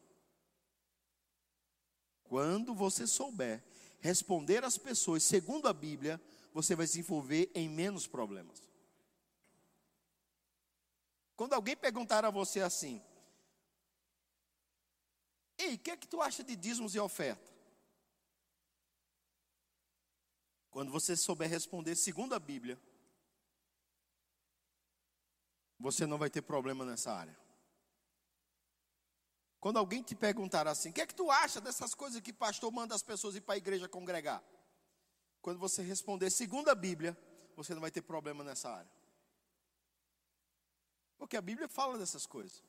Quando 2.24 2.74
você 2.74 3.06
souber 3.06 3.62
responder 4.00 4.64
às 4.64 4.78
pessoas 4.78 5.22
segundo 5.22 5.68
a 5.68 5.74
Bíblia, 5.74 6.18
você 6.54 6.74
vai 6.74 6.86
se 6.86 7.00
envolver 7.00 7.50
em 7.54 7.68
menos 7.68 8.06
problemas. 8.06 8.67
Quando 11.38 11.52
alguém 11.52 11.76
perguntar 11.76 12.24
a 12.24 12.30
você 12.30 12.60
assim: 12.60 13.00
Ei, 15.56 15.74
o 15.74 15.78
que 15.78 15.92
é 15.92 15.96
que 15.96 16.08
tu 16.08 16.20
acha 16.20 16.42
de 16.42 16.56
dízimos 16.56 16.96
e 16.96 16.98
oferta? 16.98 17.48
Quando 20.68 20.90
você 20.90 21.16
souber 21.16 21.48
responder 21.48 21.94
segundo 21.94 22.34
a 22.34 22.40
Bíblia, 22.40 22.76
você 25.78 26.06
não 26.06 26.18
vai 26.18 26.28
ter 26.28 26.42
problema 26.42 26.84
nessa 26.84 27.12
área. 27.12 27.38
Quando 29.60 29.78
alguém 29.78 30.02
te 30.02 30.16
perguntar 30.16 30.66
assim, 30.66 30.90
o 30.90 30.92
que 30.92 31.02
é 31.02 31.06
que 31.06 31.14
tu 31.14 31.30
acha 31.30 31.60
dessas 31.60 31.94
coisas 31.94 32.20
que 32.20 32.32
pastor 32.32 32.72
manda 32.72 32.96
as 32.96 33.02
pessoas 33.02 33.36
ir 33.36 33.42
para 33.42 33.54
a 33.54 33.58
igreja 33.58 33.88
congregar? 33.88 34.42
Quando 35.40 35.60
você 35.60 35.82
responder 35.82 36.30
segundo 36.30 36.68
a 36.68 36.74
Bíblia, 36.74 37.16
você 37.54 37.74
não 37.74 37.80
vai 37.80 37.92
ter 37.92 38.02
problema 38.02 38.42
nessa 38.42 38.70
área. 38.70 38.97
Porque 41.18 41.36
a 41.36 41.42
Bíblia 41.42 41.68
fala 41.68 41.98
dessas 41.98 42.24
coisas. 42.24 42.62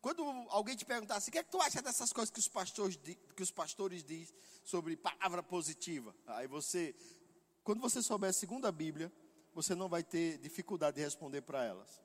Quando 0.00 0.22
alguém 0.50 0.76
te 0.76 0.84
perguntar 0.84 1.16
assim, 1.16 1.30
o 1.30 1.32
que 1.32 1.38
é 1.38 1.42
que 1.42 1.50
tu 1.50 1.60
acha 1.62 1.80
dessas 1.80 2.12
coisas 2.12 2.30
que 2.30 2.38
os 2.38 2.46
pastores, 2.46 2.98
que 3.34 3.42
os 3.42 3.50
pastores 3.50 4.04
dizem 4.04 4.36
sobre 4.62 4.96
palavra 4.98 5.42
positiva? 5.42 6.14
Aí 6.26 6.46
você, 6.46 6.94
quando 7.64 7.80
você 7.80 8.02
souber 8.02 8.30
a 8.64 8.72
Bíblia, 8.72 9.10
você 9.54 9.74
não 9.74 9.88
vai 9.88 10.04
ter 10.04 10.36
dificuldade 10.38 10.96
de 10.96 11.02
responder 11.02 11.40
para 11.40 11.64
elas. 11.64 12.02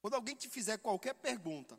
Quando 0.00 0.14
alguém 0.14 0.34
te 0.34 0.48
fizer 0.48 0.78
qualquer 0.78 1.14
pergunta 1.14 1.78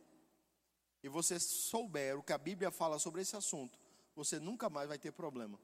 e 1.01 1.09
você 1.09 1.39
souber 1.39 2.19
o 2.19 2.21
que 2.21 2.33
a 2.33 2.37
Bíblia 2.37 2.69
fala 2.69 2.99
sobre 2.99 3.21
esse 3.21 3.35
assunto, 3.35 3.79
você 4.15 4.39
nunca 4.39 4.69
mais 4.69 4.87
vai 4.87 4.99
ter 4.99 5.11
problema. 5.11 5.59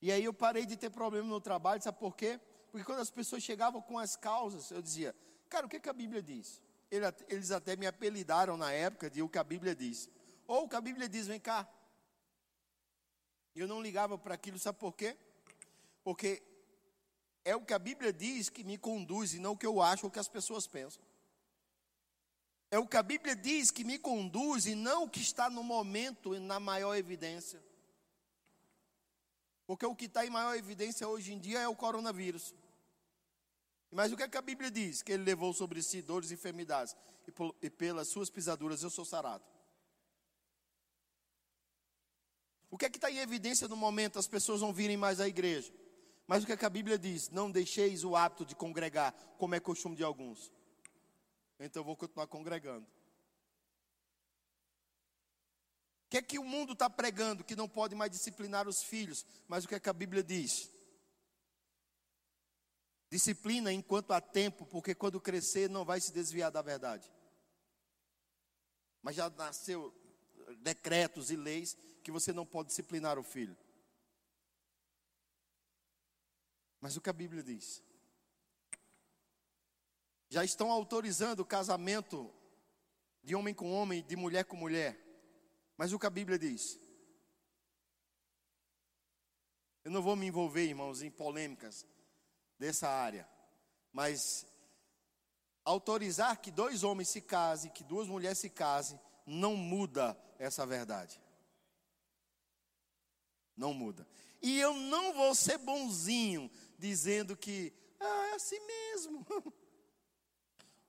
E 0.00 0.10
aí 0.10 0.24
eu 0.24 0.32
parei 0.32 0.64
de 0.64 0.76
ter 0.76 0.88
problema 0.88 1.28
no 1.28 1.40
trabalho, 1.40 1.82
sabe 1.82 1.98
por 1.98 2.16
quê? 2.16 2.40
Porque 2.76 2.84
quando 2.84 3.00
as 3.00 3.10
pessoas 3.10 3.42
chegavam 3.42 3.80
com 3.80 3.98
as 3.98 4.16
causas, 4.16 4.70
eu 4.70 4.82
dizia, 4.82 5.16
cara, 5.48 5.64
o 5.64 5.68
que, 5.68 5.80
que 5.80 5.88
a 5.88 5.94
Bíblia 5.94 6.22
diz? 6.22 6.60
eles 6.90 7.50
até 7.50 7.74
me 7.74 7.86
apelidaram 7.86 8.54
na 8.54 8.70
época 8.70 9.08
de 9.08 9.22
o 9.22 9.30
que 9.30 9.38
a 9.38 9.42
Bíblia 9.42 9.74
diz. 9.74 10.10
Ou 10.46 10.64
o 10.64 10.68
que 10.68 10.76
a 10.76 10.80
Bíblia 10.82 11.08
diz, 11.08 11.26
vem 11.26 11.40
cá. 11.40 11.66
Eu 13.54 13.66
não 13.66 13.80
ligava 13.80 14.18
para 14.18 14.34
aquilo, 14.34 14.58
sabe 14.58 14.78
por 14.78 14.92
quê? 14.92 15.16
Porque 16.04 16.42
é 17.46 17.56
o 17.56 17.62
que 17.62 17.72
a 17.72 17.78
Bíblia 17.78 18.12
diz 18.12 18.50
que 18.50 18.62
me 18.62 18.76
conduz 18.76 19.32
e 19.32 19.38
não 19.38 19.52
o 19.52 19.56
que 19.56 19.66
eu 19.66 19.80
acho 19.80 20.04
ou 20.04 20.10
o 20.10 20.12
que 20.12 20.18
as 20.18 20.28
pessoas 20.28 20.66
pensam. 20.66 21.02
É 22.70 22.78
o 22.78 22.86
que 22.86 22.98
a 22.98 23.02
Bíblia 23.02 23.34
diz 23.34 23.70
que 23.70 23.84
me 23.84 23.98
conduz 23.98 24.66
e 24.66 24.74
não 24.74 25.04
o 25.04 25.08
que 25.08 25.22
está 25.22 25.48
no 25.48 25.62
momento 25.62 26.34
e 26.34 26.40
na 26.40 26.60
maior 26.60 26.94
evidência. 26.94 27.64
Porque 29.66 29.86
o 29.86 29.96
que 29.96 30.04
está 30.04 30.26
em 30.26 30.30
maior 30.30 30.54
evidência 30.54 31.08
hoje 31.08 31.32
em 31.32 31.38
dia 31.38 31.60
é 31.60 31.68
o 31.68 31.74
coronavírus. 31.74 32.54
Mas 33.96 34.12
o 34.12 34.16
que, 34.16 34.24
é 34.24 34.28
que 34.28 34.36
a 34.36 34.42
Bíblia 34.42 34.70
diz? 34.70 35.00
Que 35.00 35.12
ele 35.12 35.24
levou 35.24 35.54
sobre 35.54 35.82
si 35.82 36.02
dores 36.02 36.30
e 36.30 36.34
enfermidades, 36.34 36.94
e, 37.62 37.70
pelas 37.70 38.08
suas 38.08 38.28
pisaduras 38.28 38.82
eu 38.82 38.90
sou 38.90 39.06
sarado. 39.06 39.42
O 42.70 42.76
que 42.76 42.84
é 42.84 42.90
que 42.90 42.98
está 42.98 43.10
em 43.10 43.16
evidência 43.16 43.66
no 43.66 43.74
momento? 43.74 44.18
As 44.18 44.28
pessoas 44.28 44.60
não 44.60 44.70
virem 44.70 44.98
mais 44.98 45.18
à 45.18 45.26
igreja. 45.26 45.72
Mas 46.26 46.42
o 46.42 46.46
que 46.46 46.52
é 46.52 46.58
que 46.58 46.66
a 46.66 46.68
Bíblia 46.68 46.98
diz? 46.98 47.30
Não 47.30 47.50
deixeis 47.50 48.04
o 48.04 48.14
hábito 48.14 48.44
de 48.44 48.54
congregar, 48.54 49.14
como 49.38 49.54
é 49.54 49.60
costume 49.60 49.96
de 49.96 50.04
alguns. 50.04 50.52
Então 51.58 51.80
eu 51.80 51.84
vou 51.84 51.96
continuar 51.96 52.26
congregando. 52.26 52.86
O 56.04 56.10
que 56.10 56.18
é 56.18 56.22
que 56.22 56.38
o 56.38 56.44
mundo 56.44 56.74
está 56.74 56.90
pregando? 56.90 57.42
Que 57.42 57.56
não 57.56 57.66
pode 57.66 57.94
mais 57.94 58.10
disciplinar 58.10 58.68
os 58.68 58.82
filhos. 58.82 59.24
Mas 59.48 59.64
o 59.64 59.68
que 59.68 59.74
é 59.74 59.80
que 59.80 59.88
a 59.88 59.94
Bíblia 59.94 60.22
diz? 60.22 60.75
Disciplina 63.08 63.72
enquanto 63.72 64.12
há 64.12 64.20
tempo, 64.20 64.66
porque 64.66 64.94
quando 64.94 65.20
crescer 65.20 65.70
não 65.70 65.84
vai 65.84 66.00
se 66.00 66.12
desviar 66.12 66.50
da 66.50 66.60
verdade. 66.60 67.12
Mas 69.00 69.14
já 69.14 69.30
nasceu 69.30 69.94
decretos 70.58 71.30
e 71.30 71.36
leis 71.36 71.76
que 72.02 72.10
você 72.10 72.32
não 72.32 72.44
pode 72.44 72.68
disciplinar 72.68 73.18
o 73.18 73.22
filho. 73.22 73.56
Mas 76.80 76.96
o 76.96 77.00
que 77.00 77.10
a 77.10 77.12
Bíblia 77.12 77.42
diz? 77.42 77.82
Já 80.28 80.44
estão 80.44 80.70
autorizando 80.70 81.40
o 81.40 81.46
casamento 81.46 82.32
de 83.22 83.34
homem 83.34 83.54
com 83.54 83.72
homem, 83.72 84.04
de 84.04 84.16
mulher 84.16 84.44
com 84.44 84.56
mulher. 84.56 85.00
Mas 85.76 85.92
o 85.92 85.98
que 85.98 86.06
a 86.06 86.10
Bíblia 86.10 86.38
diz? 86.38 86.78
Eu 89.84 89.92
não 89.92 90.02
vou 90.02 90.16
me 90.16 90.26
envolver, 90.26 90.64
irmãos, 90.64 91.02
em 91.02 91.10
polêmicas 91.10 91.86
dessa 92.58 92.88
área. 92.88 93.28
Mas 93.92 94.46
autorizar 95.64 96.36
que 96.38 96.50
dois 96.50 96.82
homens 96.82 97.08
se 97.08 97.20
casem, 97.20 97.70
que 97.70 97.84
duas 97.84 98.08
mulheres 98.08 98.38
se 98.38 98.50
casem, 98.50 98.98
não 99.26 99.56
muda 99.56 100.16
essa 100.38 100.64
verdade. 100.64 101.20
Não 103.56 103.72
muda. 103.72 104.06
E 104.42 104.60
eu 104.60 104.74
não 104.74 105.12
vou 105.12 105.34
ser 105.34 105.58
bonzinho 105.58 106.50
dizendo 106.78 107.36
que 107.36 107.72
ah, 107.98 108.28
é 108.30 108.34
assim 108.34 108.60
mesmo. 108.66 109.26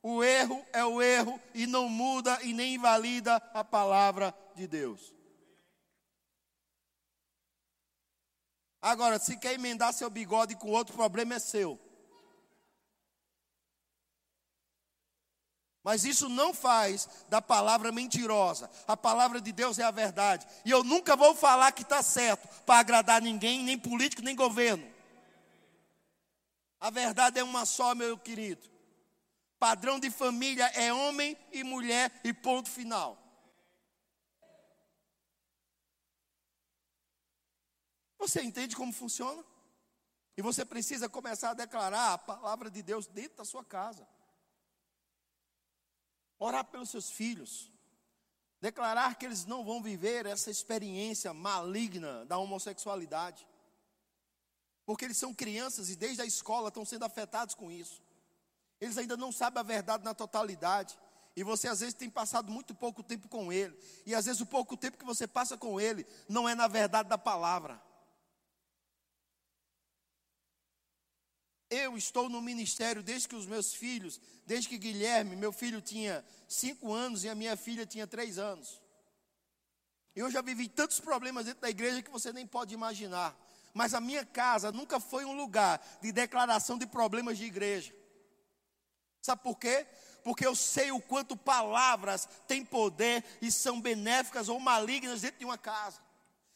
O 0.10 0.24
erro 0.24 0.66
é 0.72 0.86
o 0.86 1.02
erro 1.02 1.38
e 1.54 1.68
não 1.68 1.90
muda 1.90 2.40
e 2.44 2.54
nem 2.54 2.76
invalida 2.76 3.36
a 3.54 3.62
palavra 3.62 4.34
de 4.56 4.66
Deus. 4.66 5.14
Agora, 8.82 9.20
se 9.20 9.38
quer 9.38 9.54
emendar 9.54 9.94
seu 9.94 10.10
bigode 10.10 10.56
com 10.56 10.70
outro, 10.72 10.96
problema 10.96 11.36
é 11.36 11.40
seu. 11.40 11.80
Mas 15.84 16.04
isso 16.04 16.28
não 16.28 16.54
faz 16.54 17.08
da 17.30 17.42
palavra 17.42 17.94
mentirosa. 17.94 18.70
A 18.86 18.98
palavra 18.98 19.40
de 19.40 19.54
Deus 19.54 19.80
é 19.80 19.84
a 19.84 19.92
verdade. 19.92 20.46
E 20.66 20.70
eu 20.70 20.84
nunca 20.84 21.16
vou 21.16 21.34
falar 21.34 21.72
que 21.72 21.82
está 21.82 22.04
certo 22.04 22.46
para 22.66 22.80
agradar 22.82 23.22
ninguém, 23.22 23.64
nem 23.64 23.80
político, 23.80 24.22
nem 24.22 24.36
governo. 24.36 24.86
A 26.80 26.90
verdade 26.90 27.40
é 27.40 27.44
uma 27.44 27.66
só, 27.66 27.96
meu 27.96 28.18
querido. 28.18 28.70
Padrão 29.58 30.00
de 30.00 30.12
família 30.12 30.66
é 30.76 30.94
homem 30.94 31.38
e 31.52 31.64
mulher 31.64 32.12
e 32.24 32.34
ponto 32.34 32.70
final. 32.70 33.18
Você 38.28 38.44
entende 38.44 38.76
como 38.76 38.92
funciona? 38.92 39.42
E 40.36 40.42
você 40.42 40.66
precisa 40.66 41.08
começar 41.08 41.52
a 41.52 41.54
declarar 41.54 42.12
a 42.12 42.18
palavra 42.18 42.70
de 42.70 42.84
Deus 42.84 43.08
dentro 43.08 43.38
da 43.38 43.46
sua 43.46 43.64
casa. 43.64 44.06
Orar 46.38 46.66
pelos 46.66 46.90
seus 46.90 47.10
filhos. 47.10 47.72
Declarar 48.60 49.16
que 49.16 49.26
eles 49.26 49.46
não 49.46 49.64
vão 49.64 49.82
viver 49.82 50.26
essa 50.26 50.52
experiência 50.52 51.34
maligna 51.34 52.26
da 52.26 52.38
homossexualidade. 52.38 53.48
Porque 54.86 55.06
eles 55.06 55.18
são 55.18 55.34
crianças 55.34 55.90
e 55.90 55.96
desde 55.96 56.22
a 56.22 56.26
escola 56.26 56.68
estão 56.68 56.84
sendo 56.84 57.06
afetados 57.06 57.56
com 57.56 57.72
isso. 57.72 58.04
Eles 58.82 58.98
ainda 58.98 59.16
não 59.16 59.32
sabem 59.32 59.62
a 59.62 59.64
verdade 59.64 60.04
na 60.04 60.14
totalidade. 60.14 61.00
E 61.34 61.44
você 61.44 61.70
às 61.70 61.80
vezes 61.80 61.94
tem 61.94 62.10
passado 62.10 62.52
muito 62.52 62.76
pouco 62.76 63.02
tempo 63.02 63.30
com 63.30 63.54
ele. 63.54 63.74
E 64.06 64.14
às 64.14 64.26
vezes 64.26 64.42
o 64.42 64.46
pouco 64.46 64.76
tempo 64.76 64.98
que 64.98 65.06
você 65.06 65.26
passa 65.26 65.58
com 65.58 65.80
ele 65.80 66.06
não 66.28 66.48
é 66.50 66.54
na 66.54 66.68
verdade 66.68 67.08
da 67.08 67.18
palavra. 67.18 67.87
Eu 71.70 71.98
estou 71.98 72.30
no 72.30 72.42
ministério 72.42 73.04
desde 73.04 73.28
que 73.28 73.36
os 73.36 73.46
meus 73.46 73.74
filhos, 73.74 74.22
desde 74.46 74.70
que 74.70 74.78
Guilherme, 74.78 75.36
meu 75.36 75.52
filho, 75.52 75.82
tinha 75.82 76.24
cinco 76.48 76.94
anos 76.94 77.24
e 77.24 77.30
a 77.30 77.36
minha 77.36 77.58
filha 77.58 77.86
tinha 77.86 78.08
três 78.08 78.38
anos. 78.38 78.82
Eu 80.16 80.32
já 80.32 80.42
vivi 80.42 80.70
tantos 80.70 81.00
problemas 81.00 81.46
dentro 81.46 81.62
da 81.62 81.70
igreja 81.70 82.02
que 82.02 82.10
você 82.10 82.32
nem 82.32 82.48
pode 82.48 82.74
imaginar. 82.74 83.38
Mas 83.74 83.94
a 83.94 84.02
minha 84.02 84.26
casa 84.26 84.72
nunca 84.72 85.00
foi 85.00 85.26
um 85.26 85.36
lugar 85.36 85.86
de 86.02 86.12
declaração 86.12 86.78
de 86.78 86.88
problemas 86.88 87.38
de 87.38 87.46
igreja. 87.46 87.94
Sabe 89.22 89.44
por 89.44 89.60
quê? 89.60 89.86
Porque 90.24 90.48
eu 90.48 90.56
sei 90.56 90.92
o 90.92 91.02
quanto 91.02 91.36
palavras 91.36 92.28
têm 92.48 92.64
poder 92.64 93.24
e 93.42 93.52
são 93.52 93.80
benéficas 93.80 94.50
ou 94.50 94.60
malignas 94.60 95.22
dentro 95.22 95.40
de 95.40 95.46
uma 95.46 95.58
casa. 95.58 96.00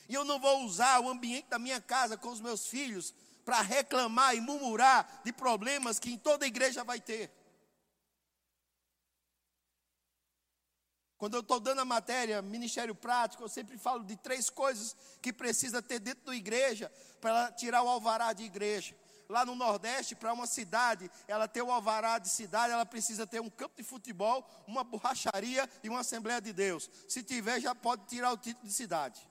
E 0.07 0.13
eu 0.13 0.23
não 0.23 0.39
vou 0.39 0.63
usar 0.63 0.99
o 0.99 1.09
ambiente 1.09 1.47
da 1.49 1.59
minha 1.59 1.79
casa 1.79 2.17
com 2.17 2.29
os 2.29 2.39
meus 2.39 2.65
filhos 2.65 3.13
para 3.43 3.61
reclamar 3.61 4.35
e 4.35 4.41
murmurar 4.41 5.21
de 5.23 5.31
problemas 5.31 5.99
que 5.99 6.11
em 6.11 6.17
toda 6.17 6.47
igreja 6.47 6.83
vai 6.83 6.99
ter. 6.99 7.31
Quando 11.21 11.35
eu 11.35 11.41
estou 11.41 11.59
dando 11.59 11.81
a 11.81 11.85
matéria 11.85 12.41
Ministério 12.41 12.95
Prático, 12.95 13.43
eu 13.43 13.47
sempre 13.47 13.77
falo 13.77 14.03
de 14.03 14.15
três 14.15 14.49
coisas 14.49 14.95
que 15.21 15.31
precisa 15.31 15.79
ter 15.79 15.99
dentro 15.99 16.25
da 16.25 16.35
igreja 16.35 16.91
para 17.21 17.51
tirar 17.51 17.83
o 17.83 17.87
alvará 17.87 18.33
de 18.33 18.43
igreja. 18.43 18.95
Lá 19.29 19.45
no 19.45 19.53
Nordeste, 19.53 20.15
para 20.15 20.33
uma 20.33 20.47
cidade, 20.47 21.11
ela 21.27 21.47
ter 21.47 21.61
o 21.61 21.71
alvará 21.71 22.17
de 22.17 22.27
cidade, 22.27 22.73
ela 22.73 22.87
precisa 22.87 23.27
ter 23.27 23.39
um 23.39 23.51
campo 23.51 23.75
de 23.77 23.83
futebol, 23.83 24.43
uma 24.67 24.83
borracharia 24.83 25.69
e 25.83 25.89
uma 25.89 25.99
Assembleia 25.99 26.41
de 26.41 26.51
Deus. 26.51 26.89
Se 27.07 27.21
tiver, 27.21 27.59
já 27.59 27.75
pode 27.75 28.07
tirar 28.07 28.33
o 28.33 28.37
título 28.37 28.67
de 28.67 28.73
cidade. 28.73 29.21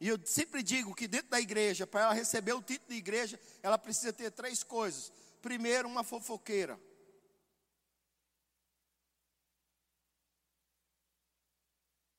E 0.00 0.08
eu 0.08 0.18
sempre 0.24 0.62
digo 0.62 0.94
que 0.94 1.06
dentro 1.06 1.28
da 1.28 1.38
igreja, 1.38 1.86
para 1.86 2.00
ela 2.00 2.14
receber 2.14 2.54
o 2.54 2.62
título 2.62 2.88
de 2.88 2.96
igreja, 2.96 3.38
ela 3.62 3.76
precisa 3.76 4.12
ter 4.12 4.30
três 4.30 4.62
coisas. 4.62 5.12
Primeiro, 5.42 5.86
uma 5.86 6.02
fofoqueira. 6.02 6.80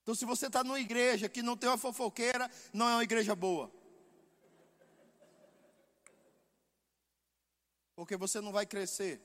Então, 0.04 0.14
se 0.14 0.26
você 0.26 0.46
está 0.46 0.64
numa 0.64 0.80
igreja 0.80 1.28
que 1.28 1.42
não 1.42 1.58
tem 1.58 1.70
uma 1.70 1.78
fofoqueira, 1.78 2.50
não 2.72 2.88
é 2.88 2.94
uma 2.94 3.04
igreja 3.04 3.36
boa. 3.36 3.72
Porque 7.96 8.16
você 8.16 8.40
não 8.42 8.52
vai 8.52 8.66
crescer. 8.66 9.20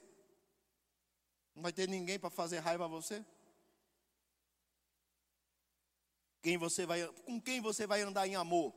Não 1.54 1.62
vai 1.62 1.72
ter 1.72 1.88
ninguém 1.88 2.18
para 2.18 2.30
fazer 2.30 2.60
raiva 2.60 2.86
a 2.86 2.88
você. 2.88 3.24
Quem 6.42 6.56
você 6.56 6.86
vai, 6.86 7.06
com 7.24 7.40
quem 7.40 7.60
você 7.60 7.86
vai 7.86 8.02
andar 8.02 8.26
em 8.26 8.36
amor? 8.36 8.74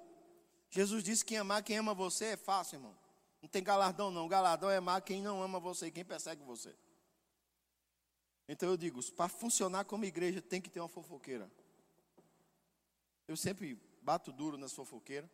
Jesus 0.70 1.04
disse 1.04 1.26
que 1.26 1.36
amar 1.36 1.64
quem 1.64 1.78
ama 1.78 1.94
você 1.94 2.26
é 2.26 2.38
fácil, 2.38 2.78
irmão. 2.78 2.98
Não 3.42 3.50
tem 3.50 3.64
galardão, 3.64 4.12
não. 4.12 4.28
Galardão 4.28 4.70
é 4.70 4.78
amar 4.78 5.02
quem 5.02 5.22
não 5.22 5.42
ama 5.42 5.60
você, 5.60 5.90
quem 5.90 6.04
persegue 6.04 6.44
você. 6.44 6.76
Então 8.48 8.70
eu 8.70 8.78
digo, 8.78 9.00
para 9.14 9.30
funcionar 9.30 9.86
como 9.86 10.06
igreja 10.06 10.42
tem 10.42 10.60
que 10.60 10.70
ter 10.70 10.80
uma 10.80 10.90
fofoqueira. 10.90 11.50
Eu 13.28 13.38
sempre 13.38 13.80
bato 14.02 14.32
duro 14.32 14.58
nas 14.58 14.74
fofoqueiras, 14.74 15.30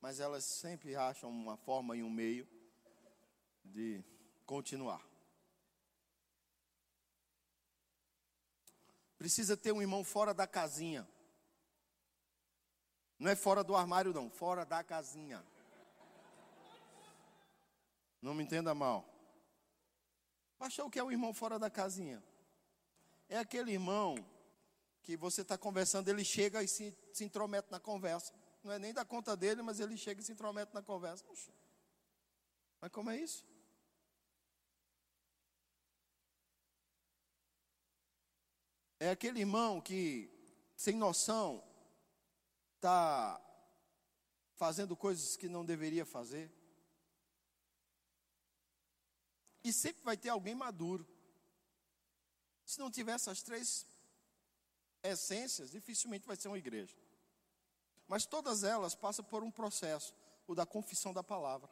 mas 0.00 0.20
elas 0.20 0.44
sempre 0.44 0.94
acham 0.94 1.28
uma 1.28 1.56
forma 1.56 1.96
e 1.96 2.02
um 2.02 2.10
meio 2.10 2.48
de 3.64 4.02
continuar. 4.46 5.04
Precisa 9.18 9.56
ter 9.56 9.72
um 9.72 9.82
irmão 9.82 10.02
fora 10.02 10.32
da 10.32 10.46
casinha. 10.46 11.06
Não 13.20 13.30
é 13.30 13.36
fora 13.36 13.62
do 13.62 13.76
armário, 13.76 14.14
não, 14.14 14.30
fora 14.30 14.64
da 14.64 14.82
casinha. 14.82 15.44
Não 18.22 18.32
me 18.32 18.42
entenda 18.42 18.74
mal. 18.74 19.06
Achou 20.58 20.86
o 20.86 20.90
que 20.90 20.98
é 20.98 21.04
o 21.04 21.12
irmão 21.12 21.34
fora 21.34 21.58
da 21.58 21.68
casinha? 21.68 22.24
É 23.28 23.36
aquele 23.36 23.72
irmão 23.72 24.16
que 25.02 25.18
você 25.18 25.42
está 25.42 25.58
conversando, 25.58 26.08
ele 26.08 26.24
chega 26.24 26.62
e 26.62 26.68
se, 26.68 26.96
se 27.12 27.22
intromete 27.22 27.70
na 27.70 27.78
conversa. 27.78 28.32
Não 28.64 28.72
é 28.72 28.78
nem 28.78 28.94
da 28.94 29.04
conta 29.04 29.36
dele, 29.36 29.60
mas 29.60 29.80
ele 29.80 29.98
chega 29.98 30.22
e 30.22 30.24
se 30.24 30.32
intromete 30.32 30.72
na 30.72 30.82
conversa. 30.82 31.22
Puxa. 31.24 31.52
Mas 32.80 32.90
como 32.90 33.10
é 33.10 33.18
isso? 33.18 33.46
É 38.98 39.10
aquele 39.10 39.40
irmão 39.40 39.78
que, 39.78 40.30
sem 40.74 40.96
noção, 40.96 41.62
está 42.80 43.38
fazendo 44.56 44.96
coisas 44.96 45.36
que 45.36 45.50
não 45.50 45.64
deveria 45.64 46.06
fazer. 46.06 46.50
E 49.62 49.70
sempre 49.70 50.02
vai 50.02 50.16
ter 50.16 50.30
alguém 50.30 50.54
maduro. 50.54 51.06
Se 52.64 52.78
não 52.78 52.90
tiver 52.90 53.12
essas 53.12 53.42
três 53.42 53.86
essências, 55.02 55.70
dificilmente 55.70 56.26
vai 56.26 56.36
ser 56.36 56.48
uma 56.48 56.58
igreja. 56.58 56.96
Mas 58.08 58.24
todas 58.24 58.64
elas 58.64 58.94
passam 58.94 59.24
por 59.24 59.42
um 59.42 59.50
processo, 59.50 60.14
o 60.46 60.54
da 60.54 60.64
confissão 60.64 61.12
da 61.12 61.22
palavra. 61.22 61.70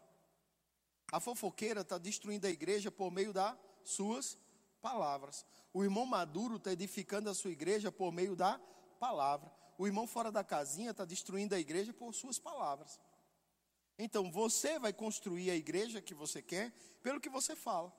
A 1.11 1.19
fofoqueira 1.19 1.81
está 1.81 1.97
destruindo 1.97 2.47
a 2.47 2.51
igreja 2.51 2.91
por 2.91 3.11
meio 3.11 3.33
das 3.33 3.57
suas 3.83 4.37
palavras. 4.83 5.47
O 5.73 5.83
irmão 5.83 6.05
maduro 6.05 6.57
está 6.57 6.71
edificando 6.71 7.31
a 7.31 7.35
sua 7.35 7.51
igreja 7.51 7.91
por 7.91 8.13
meio 8.13 8.37
da 8.37 8.59
palavra. 9.01 9.58
O 9.79 9.87
irmão 9.87 10.09
fora 10.09 10.33
da 10.33 10.43
casinha 10.43 10.91
está 10.91 11.05
destruindo 11.05 11.55
a 11.55 11.59
igreja 11.59 11.95
por 11.95 12.13
suas 12.13 12.37
palavras. 12.37 12.99
Então 13.97 14.31
você 14.31 14.77
vai 14.77 14.93
construir 14.93 15.51
a 15.51 15.55
igreja 15.55 16.03
que 16.03 16.15
você 16.15 16.43
quer 16.43 16.73
pelo 17.01 17.21
que 17.21 17.29
você 17.29 17.55
fala. 17.55 17.93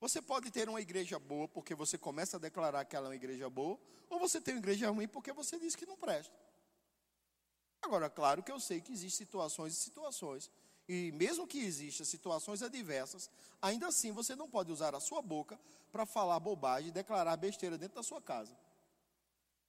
Você 0.00 0.22
pode 0.22 0.52
ter 0.52 0.68
uma 0.68 0.80
igreja 0.80 1.18
boa 1.18 1.48
porque 1.48 1.74
você 1.74 1.98
começa 1.98 2.36
a 2.36 2.40
declarar 2.40 2.84
que 2.84 2.94
ela 2.94 3.06
é 3.06 3.10
uma 3.10 3.16
igreja 3.16 3.50
boa, 3.50 3.78
ou 4.08 4.20
você 4.20 4.40
tem 4.40 4.54
uma 4.54 4.60
igreja 4.60 4.88
ruim 4.90 5.08
porque 5.08 5.32
você 5.32 5.58
diz 5.58 5.74
que 5.74 5.84
não 5.84 5.96
presta. 5.96 6.32
Agora, 7.82 8.08
claro 8.08 8.42
que 8.42 8.52
eu 8.52 8.60
sei 8.60 8.80
que 8.80 8.92
existem 8.92 9.26
situações 9.26 9.72
e 9.74 9.76
situações. 9.76 10.50
E 10.88 11.10
mesmo 11.12 11.46
que 11.46 11.58
existam 11.58 12.04
situações 12.04 12.62
adversas, 12.62 13.30
ainda 13.60 13.88
assim 13.88 14.12
você 14.12 14.36
não 14.36 14.48
pode 14.48 14.70
usar 14.70 14.94
a 14.94 15.00
sua 15.00 15.22
boca 15.22 15.58
para 15.90 16.06
falar 16.06 16.38
bobagem 16.38 16.90
e 16.90 16.92
declarar 16.92 17.36
besteira 17.36 17.76
dentro 17.76 17.96
da 17.96 18.02
sua 18.02 18.20
casa. 18.20 18.54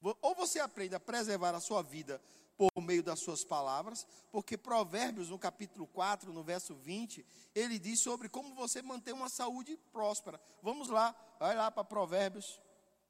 Ou 0.02 0.36
você 0.36 0.60
aprende 0.60 0.96
a 0.96 1.00
preservar 1.00 1.56
a 1.56 1.60
sua 1.60 1.82
vida 1.82 2.22
por 2.58 2.82
meio 2.82 3.04
das 3.04 3.20
suas 3.20 3.43
palavras, 3.43 4.08
porque 4.32 4.58
Provérbios, 4.58 5.30
no 5.30 5.38
capítulo 5.38 5.88
4, 5.88 6.32
no 6.32 6.43
verso 6.43 6.74
20, 6.76 7.26
ele 7.54 7.78
diz 7.78 8.02
sobre 8.02 8.30
como 8.30 8.56
você 8.56 8.82
manter 8.82 9.14
uma 9.14 9.30
saúde 9.30 9.78
próspera. 9.91 10.39
Vamos 10.62 10.89
lá, 10.89 11.14
vai 11.39 11.56
lá 11.56 11.70
para 11.70 11.84
Provérbios, 11.84 12.62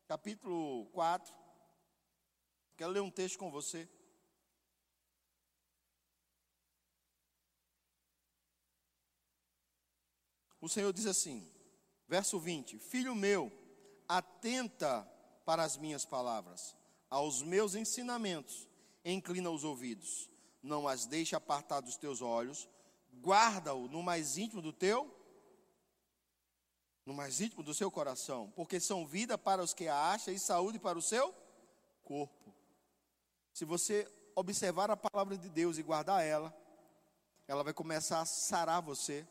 capítulo 0.08 0.86
4. 0.88 1.32
Quero 2.76 2.92
ler 2.92 3.02
um 3.02 3.12
texto 3.12 3.38
com 3.38 3.52
você. 3.52 3.88
O 10.60 10.68
Senhor 10.68 10.92
diz 10.92 11.06
assim, 11.06 11.48
verso 12.08 12.40
20: 12.40 12.80
Filho 12.80 13.14
meu, 13.14 13.52
atenta 14.08 15.08
para 15.46 15.64
as 15.64 15.78
minhas 15.78 16.04
palavras, 16.04 16.76
aos 17.10 17.41
meus 17.41 17.76
ensinamentos 17.76 18.68
inclina 19.06 19.52
os 19.52 19.64
ouvidos, 19.64 20.30
não 20.62 20.88
as 20.88 21.06
deixe 21.06 21.36
apartar 21.36 21.80
dos 21.80 21.96
teus 21.96 22.22
olhos, 22.22 22.68
guarda-o 23.22 23.88
no 23.88 24.02
mais 24.02 24.38
íntimo 24.38 24.62
do 24.62 24.74
teu, 24.74 25.14
no 27.06 27.14
mais 27.14 27.39
íntimo 27.39 27.62
do 27.62 27.74
seu 27.74 27.91
coração, 27.91 28.52
porque 28.56 28.80
são 28.80 29.06
vida 29.06 29.38
para 29.38 29.64
os 29.64 29.74
que 29.74 29.88
a 29.88 30.12
acham 30.12 30.34
e 30.34 30.39
saúde 30.39 30.80
para 30.80 30.98
o 30.98 31.02
seu 31.02 31.34
corpo. 32.04 32.52
Se 33.54 33.64
você 33.64 34.12
observar 34.36 34.89
a 34.89 34.98
palavra 34.98 35.38
de 35.38 35.48
Deus 35.50 35.78
e 35.78 35.84
guardar 35.84 36.24
ela, 36.26 36.54
ela 37.48 37.64
vai 37.64 37.74
começar 37.74 38.22
a 38.22 38.26
sarar 38.26 38.82
você. 38.82 39.26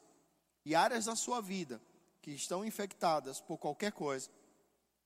E 0.65 0.75
áreas 0.75 1.07
da 1.07 1.17
sua 1.17 1.43
vida 1.43 1.83
que 2.23 2.31
estão 2.31 2.65
infectadas 2.65 3.41
por 3.41 3.59
qualquer 3.59 3.93
coisa 3.93 4.31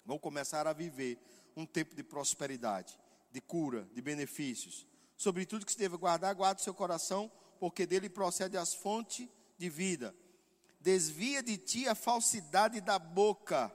vão 0.05 0.19
começar 0.19 0.67
a 0.67 0.73
viver 0.73 1.19
um 1.57 1.67
tempo 1.67 1.95
de 1.95 2.03
prosperidade, 2.03 2.99
de 3.31 3.41
cura, 3.41 3.89
de 3.93 4.01
benefícios. 4.01 4.87
Sobre 5.17 5.45
tudo 5.45 5.67
que 5.67 5.73
se 5.73 5.79
deve 5.79 5.97
guardar, 5.97 6.35
guarde 6.35 6.63
seu 6.63 6.73
coração, 6.73 7.31
porque 7.59 7.87
dele 7.87 8.09
procede 8.09 8.57
as 8.57 8.75
fontes 8.75 9.29
de 9.57 9.69
vida. 9.69 10.15
Desvia 10.81 11.43
de 11.43 11.57
ti 11.59 11.89
a 11.89 11.95
falsidade 11.95 12.81
da 12.81 12.99
boca 12.99 13.75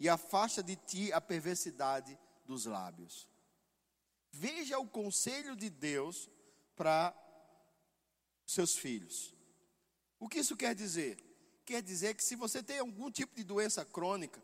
e 0.00 0.08
afasta 0.08 0.62
de 0.62 0.76
ti 0.76 1.12
a 1.12 1.20
perversidade 1.20 2.18
dos 2.46 2.64
lábios. 2.64 3.28
Veja 4.32 4.78
o 4.78 4.88
conselho 4.88 5.54
de 5.54 5.68
Deus 5.68 6.30
para 6.74 7.14
seus 8.46 8.76
filhos. 8.76 9.34
O 10.18 10.28
que 10.28 10.38
isso 10.38 10.56
quer 10.56 10.74
dizer? 10.74 11.18
Quer 11.64 11.82
dizer 11.82 12.14
que 12.14 12.24
se 12.24 12.34
você 12.34 12.62
tem 12.62 12.78
algum 12.78 13.10
tipo 13.10 13.36
de 13.36 13.44
doença 13.44 13.84
crônica, 13.84 14.42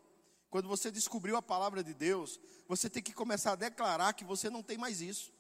quando 0.55 0.69
você 0.69 0.89
descobriu 0.89 1.37
a 1.37 1.43
palavra 1.43 1.83
de 1.83 1.93
Deus, 1.93 2.39
você 2.69 2.89
tem 2.89 3.03
que 3.03 3.13
começar 3.13 3.55
a 3.55 3.57
declarar 3.57 4.13
que 4.13 4.25
você 4.25 4.49
não 4.49 4.63
tem 4.63 4.79
mais 4.79 5.01
isso. 5.01 5.33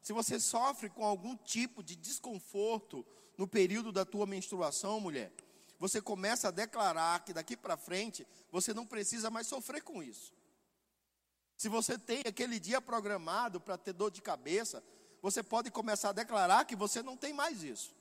Se 0.00 0.14
você 0.14 0.40
sofre 0.40 0.88
com 0.88 1.04
algum 1.04 1.36
tipo 1.36 1.82
de 1.82 1.94
desconforto 1.94 3.04
no 3.36 3.46
período 3.46 3.92
da 3.92 4.06
tua 4.06 4.24
menstruação, 4.24 4.98
mulher, 4.98 5.30
você 5.78 6.00
começa 6.00 6.48
a 6.48 6.50
declarar 6.50 7.22
que 7.26 7.34
daqui 7.34 7.54
para 7.54 7.76
frente 7.76 8.26
você 8.50 8.72
não 8.72 8.86
precisa 8.86 9.28
mais 9.28 9.46
sofrer 9.46 9.82
com 9.82 10.02
isso. 10.02 10.32
Se 11.58 11.68
você 11.68 11.98
tem 11.98 12.22
aquele 12.26 12.58
dia 12.58 12.80
programado 12.80 13.60
para 13.60 13.76
ter 13.76 13.92
dor 13.92 14.10
de 14.10 14.22
cabeça, 14.22 14.82
você 15.20 15.42
pode 15.42 15.70
começar 15.70 16.08
a 16.08 16.12
declarar 16.12 16.64
que 16.64 16.74
você 16.74 17.02
não 17.02 17.18
tem 17.18 17.34
mais 17.34 17.62
isso. 17.62 17.94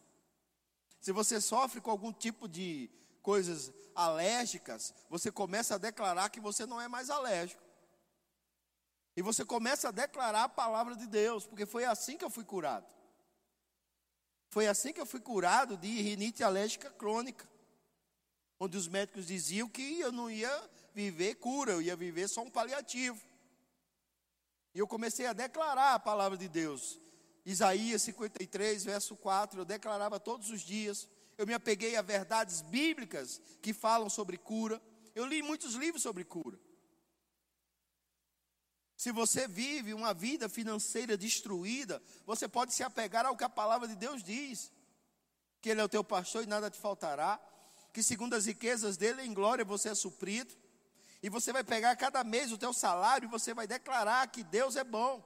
Se 1.01 1.11
você 1.11 1.41
sofre 1.41 1.81
com 1.81 1.91
algum 1.91 2.13
tipo 2.13 2.47
de 2.47 2.89
coisas 3.21 3.71
alérgicas, 3.95 4.93
você 5.09 5.31
começa 5.31 5.75
a 5.75 5.77
declarar 5.77 6.29
que 6.29 6.39
você 6.39 6.65
não 6.65 6.79
é 6.79 6.87
mais 6.87 7.09
alérgico. 7.09 7.61
E 9.15 9.21
você 9.21 9.43
começa 9.43 9.89
a 9.89 9.91
declarar 9.91 10.43
a 10.43 10.49
palavra 10.49 10.95
de 10.95 11.07
Deus, 11.07 11.45
porque 11.45 11.65
foi 11.65 11.85
assim 11.85 12.17
que 12.17 12.23
eu 12.23 12.29
fui 12.29 12.43
curado. 12.43 12.85
Foi 14.49 14.67
assim 14.67 14.93
que 14.93 15.01
eu 15.01 15.05
fui 15.05 15.19
curado 15.19 15.75
de 15.75 15.87
rinite 15.87 16.43
alérgica 16.43 16.91
crônica. 16.91 17.47
Onde 18.59 18.77
os 18.77 18.87
médicos 18.87 19.25
diziam 19.25 19.67
que 19.67 19.99
eu 19.99 20.11
não 20.11 20.29
ia 20.29 20.69
viver 20.93 21.35
cura, 21.35 21.73
eu 21.73 21.81
ia 21.81 21.95
viver 21.95 22.27
só 22.27 22.41
um 22.41 22.49
paliativo. 22.49 23.19
E 24.73 24.79
eu 24.79 24.87
comecei 24.87 25.25
a 25.25 25.33
declarar 25.33 25.95
a 25.95 25.99
palavra 25.99 26.37
de 26.37 26.47
Deus. 26.47 26.99
Isaías 27.43 28.01
53, 28.03 28.83
verso 28.83 29.15
4, 29.15 29.61
eu 29.61 29.65
declarava 29.65 30.19
todos 30.19 30.51
os 30.51 30.61
dias. 30.61 31.07
Eu 31.37 31.45
me 31.45 31.53
apeguei 31.53 31.95
a 31.95 32.01
verdades 32.01 32.61
bíblicas 32.61 33.41
que 33.61 33.73
falam 33.73 34.09
sobre 34.09 34.37
cura. 34.37 34.81
Eu 35.13 35.25
li 35.25 35.41
muitos 35.41 35.75
livros 35.75 36.01
sobre 36.01 36.23
cura. 36.23 36.59
Se 38.95 39.11
você 39.11 39.47
vive 39.47 39.93
uma 39.93 40.13
vida 40.13 40.49
financeira 40.49 41.15
destruída, 41.15 42.01
você 42.25 42.47
pode 42.47 42.73
se 42.73 42.81
apegar 42.81 43.25
ao 43.25 43.37
que 43.37 43.43
a 43.43 43.49
palavra 43.49 43.87
de 43.87 43.95
Deus 43.95 44.23
diz: 44.23 44.71
que 45.61 45.69
Ele 45.69 45.81
é 45.81 45.83
o 45.83 45.89
teu 45.89 46.03
pastor 46.03 46.43
e 46.43 46.47
nada 46.47 46.71
te 46.71 46.79
faltará, 46.79 47.39
que 47.93 48.01
segundo 48.01 48.33
as 48.33 48.47
riquezas 48.47 48.97
dele 48.97 49.21
em 49.21 49.33
glória 49.33 49.63
você 49.63 49.89
é 49.89 49.95
suprido, 49.95 50.55
e 51.21 51.29
você 51.29 51.53
vai 51.53 51.63
pegar 51.63 51.95
cada 51.95 52.23
mês 52.23 52.51
o 52.51 52.57
teu 52.57 52.73
salário 52.73 53.27
e 53.27 53.29
você 53.29 53.53
vai 53.53 53.67
declarar 53.67 54.27
que 54.27 54.43
Deus 54.43 54.75
é 54.75 54.83
bom. 54.83 55.23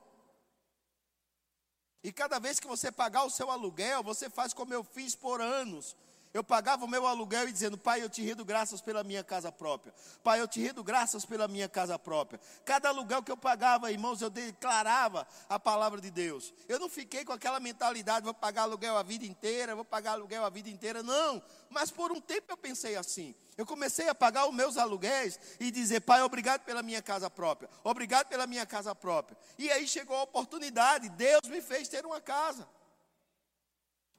E 2.03 2.11
cada 2.11 2.39
vez 2.39 2.59
que 2.59 2.67
você 2.67 2.91
pagar 2.91 3.23
o 3.23 3.29
seu 3.29 3.51
aluguel, 3.51 4.01
você 4.03 4.29
faz 4.29 4.53
como 4.53 4.73
eu 4.73 4.83
fiz 4.83 5.15
por 5.15 5.39
anos. 5.39 5.95
Eu 6.33 6.43
pagava 6.43 6.85
o 6.85 6.87
meu 6.87 7.05
aluguel 7.05 7.49
e 7.49 7.51
dizendo, 7.51 7.77
Pai, 7.77 8.01
eu 8.01 8.09
te 8.09 8.21
rendo 8.21 8.45
graças 8.45 8.79
pela 8.79 9.03
minha 9.03 9.23
casa 9.23 9.51
própria. 9.51 9.93
Pai, 10.23 10.39
eu 10.39 10.47
te 10.47 10.61
rendo 10.61 10.81
graças 10.83 11.25
pela 11.25 11.47
minha 11.47 11.67
casa 11.67 11.99
própria. 11.99 12.39
Cada 12.63 12.89
aluguel 12.89 13.21
que 13.21 13.31
eu 13.31 13.35
pagava, 13.35 13.91
irmãos, 13.91 14.21
eu 14.21 14.29
declarava 14.29 15.27
a 15.49 15.59
palavra 15.59 15.99
de 15.99 16.09
Deus. 16.09 16.53
Eu 16.69 16.79
não 16.79 16.87
fiquei 16.87 17.25
com 17.25 17.33
aquela 17.33 17.59
mentalidade, 17.59 18.23
vou 18.23 18.33
pagar 18.33 18.63
aluguel 18.63 18.97
a 18.97 19.03
vida 19.03 19.25
inteira, 19.25 19.75
vou 19.75 19.83
pagar 19.83 20.13
aluguel 20.13 20.45
a 20.45 20.49
vida 20.49 20.69
inteira. 20.69 21.03
Não, 21.03 21.41
mas 21.69 21.91
por 21.91 22.11
um 22.11 22.21
tempo 22.21 22.45
eu 22.49 22.57
pensei 22.57 22.95
assim. 22.95 23.35
Eu 23.57 23.65
comecei 23.65 24.07
a 24.07 24.15
pagar 24.15 24.47
os 24.47 24.55
meus 24.55 24.77
aluguéis 24.77 25.37
e 25.59 25.69
dizer, 25.69 25.99
Pai, 26.01 26.21
obrigado 26.21 26.61
pela 26.61 26.81
minha 26.81 27.01
casa 27.01 27.29
própria. 27.29 27.69
Obrigado 27.83 28.27
pela 28.27 28.47
minha 28.47 28.65
casa 28.65 28.95
própria. 28.95 29.37
E 29.57 29.69
aí 29.69 29.85
chegou 29.85 30.15
a 30.15 30.23
oportunidade, 30.23 31.09
Deus 31.09 31.41
me 31.47 31.61
fez 31.61 31.89
ter 31.89 32.05
uma 32.05 32.21
casa. 32.21 32.67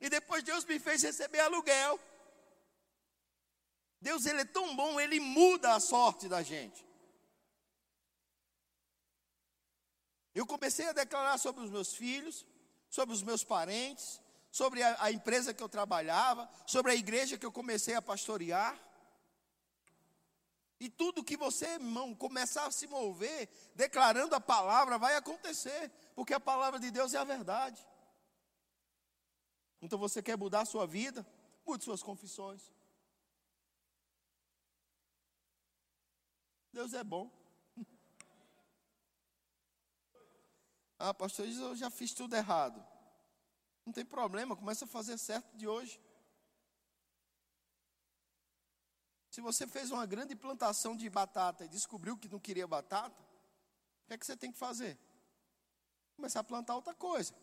E 0.02 0.10
depois 0.10 0.42
Deus 0.42 0.64
me 0.64 0.80
fez 0.80 1.00
receber 1.00 1.38
aluguel. 1.38 1.98
Deus 4.00 4.26
ele 4.26 4.40
é 4.40 4.44
tão 4.44 4.74
bom, 4.74 4.98
ele 4.98 5.20
muda 5.20 5.76
a 5.76 5.78
sorte 5.78 6.28
da 6.28 6.42
gente. 6.42 6.84
Eu 10.34 10.44
comecei 10.44 10.88
a 10.88 10.92
declarar 10.92 11.38
sobre 11.38 11.62
os 11.62 11.70
meus 11.70 11.94
filhos, 11.94 12.44
sobre 12.90 13.14
os 13.14 13.22
meus 13.22 13.44
parentes, 13.44 14.20
sobre 14.50 14.82
a, 14.82 15.04
a, 15.04 15.12
empresa 15.12 15.54
que 15.54 15.62
eu 15.62 15.68
trabalhava, 15.68 16.50
sobre 16.66 16.90
a 16.90 16.96
igreja 16.96 17.38
que 17.38 17.46
eu 17.46 17.52
comecei 17.52 17.94
a 17.94 18.02
pastorear. 18.02 18.76
E 20.80 20.88
tudo 20.88 21.22
que 21.22 21.36
você, 21.36 21.74
irmão, 21.74 22.12
começar 22.12 22.66
a 22.66 22.72
se 22.72 22.88
mover, 22.88 23.48
declarando 23.76 24.34
a 24.34 24.40
palavra, 24.40 24.98
vai 24.98 25.14
acontecer, 25.14 25.92
porque 26.16 26.34
a 26.34 26.40
palavra 26.40 26.80
de 26.80 26.90
Deus 26.90 27.14
é 27.14 27.18
a 27.18 27.24
verdade. 27.24 27.86
Então 29.82 29.98
você 29.98 30.22
quer 30.22 30.38
mudar 30.38 30.60
a 30.60 30.64
sua 30.64 30.86
vida? 30.86 31.26
Mude 31.66 31.82
suas 31.82 32.02
confissões. 32.02 32.70
Deus 36.72 36.94
é 36.94 37.02
bom. 37.02 37.30
Ah, 41.04 41.12
pastor, 41.12 41.48
eu 41.48 41.74
já 41.74 41.90
fiz 41.90 42.14
tudo 42.14 42.36
errado. 42.36 42.80
Não 43.84 43.92
tem 43.92 44.04
problema, 44.04 44.54
começa 44.54 44.84
a 44.84 44.88
fazer 44.88 45.18
certo 45.18 45.56
de 45.56 45.66
hoje. 45.66 46.00
Se 49.28 49.40
você 49.40 49.66
fez 49.66 49.90
uma 49.90 50.06
grande 50.06 50.36
plantação 50.36 50.96
de 50.96 51.10
batata 51.10 51.64
e 51.64 51.68
descobriu 51.68 52.16
que 52.16 52.28
não 52.28 52.38
queria 52.38 52.68
batata, 52.68 53.20
o 53.20 54.06
que 54.06 54.14
é 54.14 54.18
que 54.18 54.24
você 54.24 54.36
tem 54.36 54.52
que 54.52 54.58
fazer? 54.58 54.96
Começar 56.14 56.38
a 56.38 56.44
plantar 56.44 56.76
outra 56.76 56.94
coisa. 56.94 57.34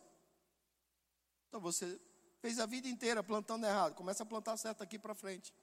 Então 1.48 1.60
você 1.60 2.00
Fez 2.40 2.58
a 2.58 2.66
vida 2.66 2.88
inteira 2.88 3.22
plantando 3.22 3.66
errado. 3.66 3.94
Começa 3.94 4.22
a 4.22 4.26
plantar 4.26 4.56
certo 4.56 4.82
aqui 4.82 4.98
para 4.98 5.14
frente. 5.14 5.54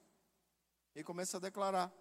E 0.95 1.03
começa 1.03 1.37
a 1.37 1.39
declarar. 1.39 1.91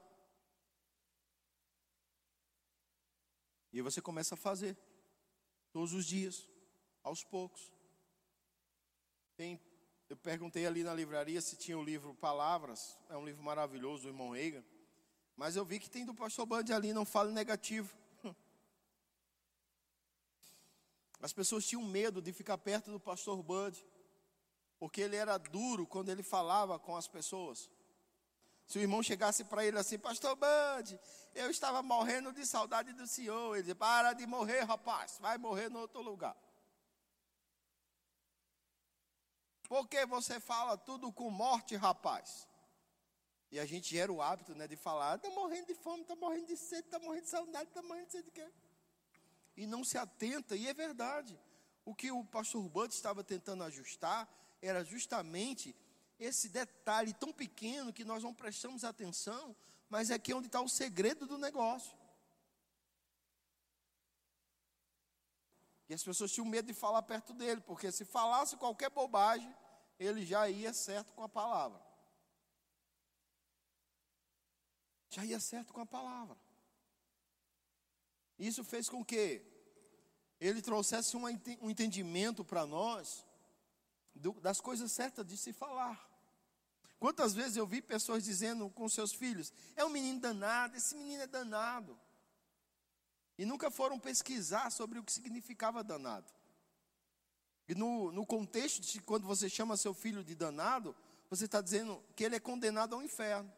E 3.73 3.81
você 3.81 4.03
começa 4.03 4.35
a 4.35 4.39
fazer. 4.39 4.77
Todos 5.73 5.95
os 5.95 6.05
dias. 6.05 6.47
Aos 7.03 7.25
poucos. 7.25 7.73
Tem, 9.35 9.61
eu 10.09 10.17
perguntei 10.17 10.67
ali 10.67 10.83
na 10.83 10.93
livraria 10.93 11.41
se 11.41 11.57
tinha 11.57 11.79
o 11.79 11.83
livro 11.83 12.15
Palavras. 12.15 12.99
É 13.09 13.17
um 13.17 13.25
livro 13.25 13.43
maravilhoso 13.43 14.03
do 14.03 14.09
irmão 14.11 14.31
Reagan. 14.31 14.65
Mas 15.37 15.57
eu 15.57 15.65
vi 15.65 15.81
que 15.81 15.89
tem 15.89 16.05
do 16.05 16.15
pastor 16.15 16.45
Band 16.45 16.65
ali, 16.75 16.93
não 16.93 17.07
fala 17.07 17.31
negativo. 17.31 17.95
As 21.21 21.33
pessoas 21.33 21.67
tinham 21.67 21.83
medo 21.83 22.21
de 22.21 22.33
ficar 22.33 22.59
perto 22.59 22.91
do 22.91 23.01
pastor 23.01 23.43
Bud 23.43 23.83
porque 24.79 25.01
ele 25.01 25.17
era 25.17 25.39
duro 25.39 25.87
quando 25.87 26.11
ele 26.11 26.23
falava 26.23 26.79
com 26.79 26.97
as 26.97 27.09
pessoas. 27.09 27.71
Se 28.67 28.79
o 28.79 28.83
irmão 28.83 29.03
chegasse 29.03 29.45
para 29.45 29.65
ele 29.65 29.79
assim, 29.79 29.99
Pastor 29.99 30.35
Band, 30.37 30.85
eu 31.35 31.51
estava 31.51 31.83
morrendo 31.83 32.33
de 32.33 32.45
saudade 32.45 32.93
do 32.93 33.07
Senhor. 33.07 33.55
Ele 33.55 33.63
dizia, 33.63 33.75
para 33.77 34.13
de 34.13 34.27
morrer, 34.27 34.61
rapaz, 34.61 35.19
vai 35.21 35.39
morrer 35.39 35.69
no 35.69 35.79
outro 35.79 36.03
lugar. 36.03 36.37
Porque 39.69 40.05
você 40.07 40.41
fala 40.41 40.77
tudo 40.77 41.13
com 41.13 41.31
morte, 41.31 41.77
rapaz? 41.77 42.49
E 43.51 43.59
a 43.61 43.65
gente 43.65 43.89
gera 43.91 44.13
o 44.13 44.21
hábito 44.21 44.55
né, 44.55 44.67
de 44.67 44.77
falar, 44.77 45.17
está 45.17 45.31
morrendo 45.31 45.67
de 45.67 45.75
fome, 45.75 46.03
está 46.03 46.17
morrendo 46.17 46.47
de 46.47 46.57
sede, 46.57 46.87
está 46.87 46.99
morrendo 46.99 47.25
de 47.25 47.31
saudade, 47.31 47.69
está 47.69 47.83
morrendo 47.83 48.07
de 48.07 48.13
sede 48.13 48.25
de 48.25 48.31
quê? 48.33 48.53
E 49.57 49.67
não 49.67 49.85
se 49.85 49.97
atenta, 49.97 50.57
e 50.57 50.67
é 50.69 50.75
verdade. 50.75 51.39
O 51.85 51.95
que 51.95 52.11
o 52.11 52.25
pastor 52.25 52.69
Bud 52.69 52.93
estava 52.93 53.23
tentando 53.23 53.63
ajustar 53.65 54.29
era 54.61 54.85
justamente 54.85 55.75
esse 56.19 56.49
detalhe 56.49 57.13
tão 57.13 57.33
pequeno 57.33 57.93
que 57.93 58.05
nós 58.05 58.23
não 58.23 58.35
prestamos 58.35 58.85
atenção, 58.85 59.55
mas 59.89 60.11
é 60.11 60.15
aqui 60.15 60.33
onde 60.33 60.47
está 60.47 60.61
o 60.61 60.69
segredo 60.69 61.27
do 61.27 61.39
negócio. 61.39 61.97
E 65.89 65.95
as 65.95 66.03
pessoas 66.03 66.33
tinham 66.33 66.47
medo 66.47 66.67
de 66.67 66.75
falar 66.75 67.03
perto 67.03 67.33
dele, 67.33 67.61
porque 67.61 67.93
se 67.93 68.05
falasse 68.05 68.57
qualquer 68.57 68.91
bobagem, 68.91 69.55
ele 69.99 70.25
já 70.25 70.49
ia 70.49 70.73
certo 70.73 71.13
com 71.13 71.23
a 71.23 71.29
palavra. 71.29 71.81
Já 75.11 75.25
ia 75.25 75.39
certo 75.39 75.73
com 75.73 75.81
a 75.81 75.87
palavra. 75.87 76.37
Isso 78.39 78.65
fez 78.65 78.89
com 78.89 79.05
que 79.05 79.43
ele 80.39 80.61
trouxesse 80.61 81.17
um 81.17 81.71
entendimento 81.71 82.45
para 82.45 82.67
nós 82.67 83.26
do, 84.17 84.33
das 84.41 84.61
coisas 84.61 84.91
certas 84.93 85.27
de 85.27 85.37
se 85.37 85.53
falar. 85.53 86.11
Quantas 86.99 87.35
vezes 87.35 87.57
eu 87.57 87.67
vi 87.67 87.83
pessoas 87.83 88.25
dizendo 88.25 88.69
com 88.71 88.89
seus 88.89 89.13
filhos: 89.13 89.53
é 89.75 89.85
um 89.85 89.89
menino 89.89 90.21
danado, 90.21 90.77
esse 90.77 90.95
menino 90.95 91.23
é 91.23 91.27
danado. 91.27 91.99
E 93.39 93.45
nunca 93.45 93.71
foram 93.71 93.99
pesquisar 93.99 94.71
sobre 94.71 94.99
o 94.99 95.05
que 95.05 95.13
significava 95.13 95.85
danado. 95.85 96.33
E 97.69 97.75
no, 97.75 98.11
no 98.13 98.25
contexto 98.25 98.81
de 98.81 99.01
quando 99.01 99.27
você 99.27 99.49
chama 99.49 99.77
seu 99.77 99.93
filho 99.93 100.25
de 100.25 100.35
danado, 100.35 100.97
você 101.29 101.45
está 101.45 101.61
dizendo 101.61 102.03
que 102.15 102.25
ele 102.25 102.37
é 102.37 102.41
condenado 102.41 102.95
ao 102.95 103.03
inferno. 103.03 103.53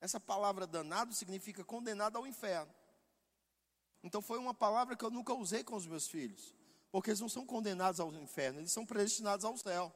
Essa 0.00 0.20
palavra 0.20 0.66
danado 0.66 1.12
significa 1.14 1.64
condenado 1.64 2.16
ao 2.16 2.26
inferno. 2.26 2.72
Então 4.02 4.22
foi 4.22 4.38
uma 4.38 4.54
palavra 4.54 4.96
que 4.96 5.04
eu 5.04 5.10
nunca 5.10 5.34
usei 5.34 5.64
com 5.64 5.76
os 5.76 5.86
meus 5.86 6.06
filhos, 6.06 6.54
porque 6.94 7.10
eles 7.10 7.18
não 7.18 7.28
são 7.28 7.44
condenados 7.44 7.98
ao 7.98 8.14
inferno, 8.14 8.60
eles 8.60 8.70
são 8.70 8.86
predestinados 8.86 9.44
ao 9.44 9.56
céu. 9.56 9.92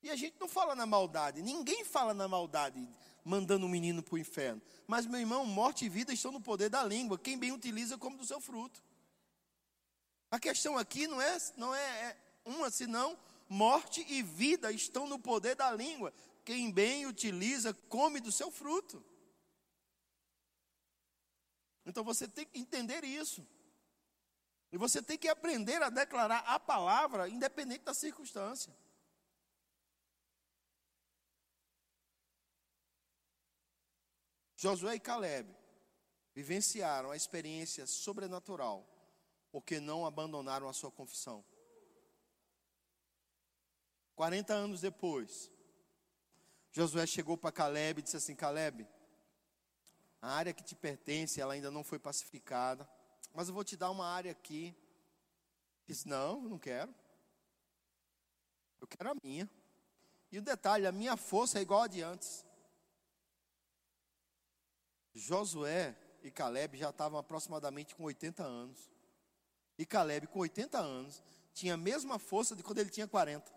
E 0.00 0.08
a 0.08 0.14
gente 0.14 0.36
não 0.38 0.48
fala 0.48 0.76
na 0.76 0.86
maldade, 0.86 1.42
ninguém 1.42 1.84
fala 1.84 2.14
na 2.14 2.28
maldade, 2.28 2.88
mandando 3.24 3.66
um 3.66 3.68
menino 3.68 4.00
para 4.00 4.14
o 4.14 4.18
inferno. 4.18 4.62
Mas, 4.86 5.04
meu 5.04 5.18
irmão, 5.18 5.44
morte 5.44 5.84
e 5.84 5.88
vida 5.88 6.12
estão 6.12 6.30
no 6.30 6.40
poder 6.40 6.70
da 6.70 6.84
língua. 6.84 7.18
Quem 7.18 7.36
bem 7.36 7.50
utiliza, 7.50 7.98
come 7.98 8.16
do 8.16 8.24
seu 8.24 8.40
fruto. 8.40 8.80
A 10.30 10.38
questão 10.38 10.78
aqui 10.78 11.08
não 11.08 11.20
é, 11.20 11.36
não 11.56 11.74
é, 11.74 12.04
é 12.04 12.16
uma, 12.44 12.70
senão 12.70 13.18
morte 13.48 14.06
e 14.08 14.22
vida 14.22 14.70
estão 14.70 15.08
no 15.08 15.18
poder 15.18 15.56
da 15.56 15.72
língua. 15.72 16.14
Quem 16.44 16.70
bem 16.70 17.04
utiliza, 17.06 17.74
come 17.88 18.20
do 18.20 18.30
seu 18.30 18.48
fruto. 18.48 19.04
Então 21.84 22.04
você 22.04 22.28
tem 22.28 22.46
que 22.46 22.60
entender 22.60 23.02
isso. 23.02 23.44
E 24.72 24.78
você 24.78 25.02
tem 25.02 25.18
que 25.18 25.28
aprender 25.28 25.82
a 25.82 25.90
declarar 25.90 26.38
a 26.46 26.58
palavra, 26.58 27.28
independente 27.28 27.84
da 27.84 27.92
circunstância. 27.92 28.74
Josué 34.56 34.94
e 34.94 35.00
Caleb 35.00 35.54
vivenciaram 36.34 37.10
a 37.10 37.16
experiência 37.16 37.86
sobrenatural, 37.86 38.88
porque 39.50 39.78
não 39.78 40.06
abandonaram 40.06 40.66
a 40.66 40.72
sua 40.72 40.90
confissão. 40.90 41.44
40 44.14 44.54
anos 44.54 44.80
depois, 44.80 45.50
Josué 46.70 47.06
chegou 47.06 47.36
para 47.36 47.52
Caleb 47.52 48.00
e 48.00 48.02
disse 48.02 48.16
assim: 48.16 48.34
Caleb, 48.34 48.88
a 50.22 50.30
área 50.30 50.54
que 50.54 50.64
te 50.64 50.74
pertence, 50.74 51.40
ela 51.40 51.52
ainda 51.52 51.70
não 51.70 51.84
foi 51.84 51.98
pacificada, 51.98 52.88
mas 53.34 53.48
eu 53.48 53.54
vou 53.54 53.64
te 53.64 53.76
dar 53.76 53.90
uma 53.90 54.06
área 54.06 54.32
aqui. 54.32 54.74
Disse: 55.86 56.08
Não, 56.08 56.40
não 56.42 56.58
quero. 56.58 56.94
Eu 58.80 58.86
quero 58.86 59.10
a 59.10 59.14
minha. 59.22 59.48
E 60.30 60.38
o 60.38 60.42
detalhe: 60.42 60.86
a 60.86 60.92
minha 60.92 61.16
força 61.16 61.58
é 61.58 61.62
igual 61.62 61.82
a 61.82 61.86
de 61.86 62.02
antes. 62.02 62.44
Josué 65.14 65.96
e 66.22 66.30
Caleb 66.30 66.78
já 66.78 66.90
estavam 66.90 67.18
aproximadamente 67.18 67.94
com 67.94 68.04
80 68.04 68.42
anos. 68.42 68.90
E 69.78 69.84
Caleb, 69.84 70.26
com 70.26 70.40
80 70.40 70.78
anos, 70.78 71.22
tinha 71.52 71.74
a 71.74 71.76
mesma 71.76 72.18
força 72.18 72.54
de 72.56 72.62
quando 72.62 72.78
ele 72.78 72.90
tinha 72.90 73.06
40. 73.06 73.52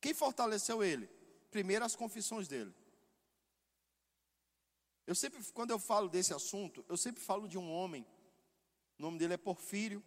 Quem 0.00 0.14
fortaleceu 0.14 0.82
ele? 0.82 1.06
Primeiro, 1.50 1.84
as 1.84 1.94
confissões 1.94 2.48
dele. 2.48 2.74
Eu 5.06 5.14
sempre, 5.14 5.42
quando 5.52 5.70
eu 5.70 5.78
falo 5.78 6.08
desse 6.08 6.32
assunto, 6.32 6.84
eu 6.88 6.96
sempre 6.96 7.22
falo 7.22 7.48
de 7.48 7.58
um 7.58 7.70
homem. 7.70 8.06
O 9.00 9.02
nome 9.02 9.18
dele 9.18 9.32
é 9.32 9.38
Porfírio. 9.38 10.04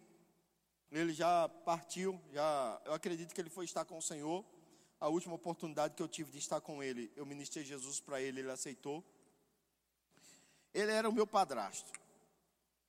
Ele 0.88 1.12
já 1.12 1.48
partiu, 1.48 2.22
já, 2.32 2.80
eu 2.84 2.92
acredito 2.92 3.34
que 3.34 3.40
ele 3.40 3.50
foi 3.50 3.64
estar 3.64 3.84
com 3.84 3.98
o 3.98 4.00
Senhor. 4.00 4.44
A 5.00 5.08
última 5.08 5.34
oportunidade 5.34 5.96
que 5.96 6.02
eu 6.02 6.06
tive 6.06 6.30
de 6.30 6.38
estar 6.38 6.60
com 6.60 6.80
ele, 6.80 7.12
eu 7.16 7.26
ministrei 7.26 7.64
Jesus 7.64 7.98
para 7.98 8.22
ele, 8.22 8.38
ele 8.38 8.52
aceitou. 8.52 9.04
Ele 10.72 10.92
era 10.92 11.08
o 11.08 11.12
meu 11.12 11.26
padrasto. 11.26 11.90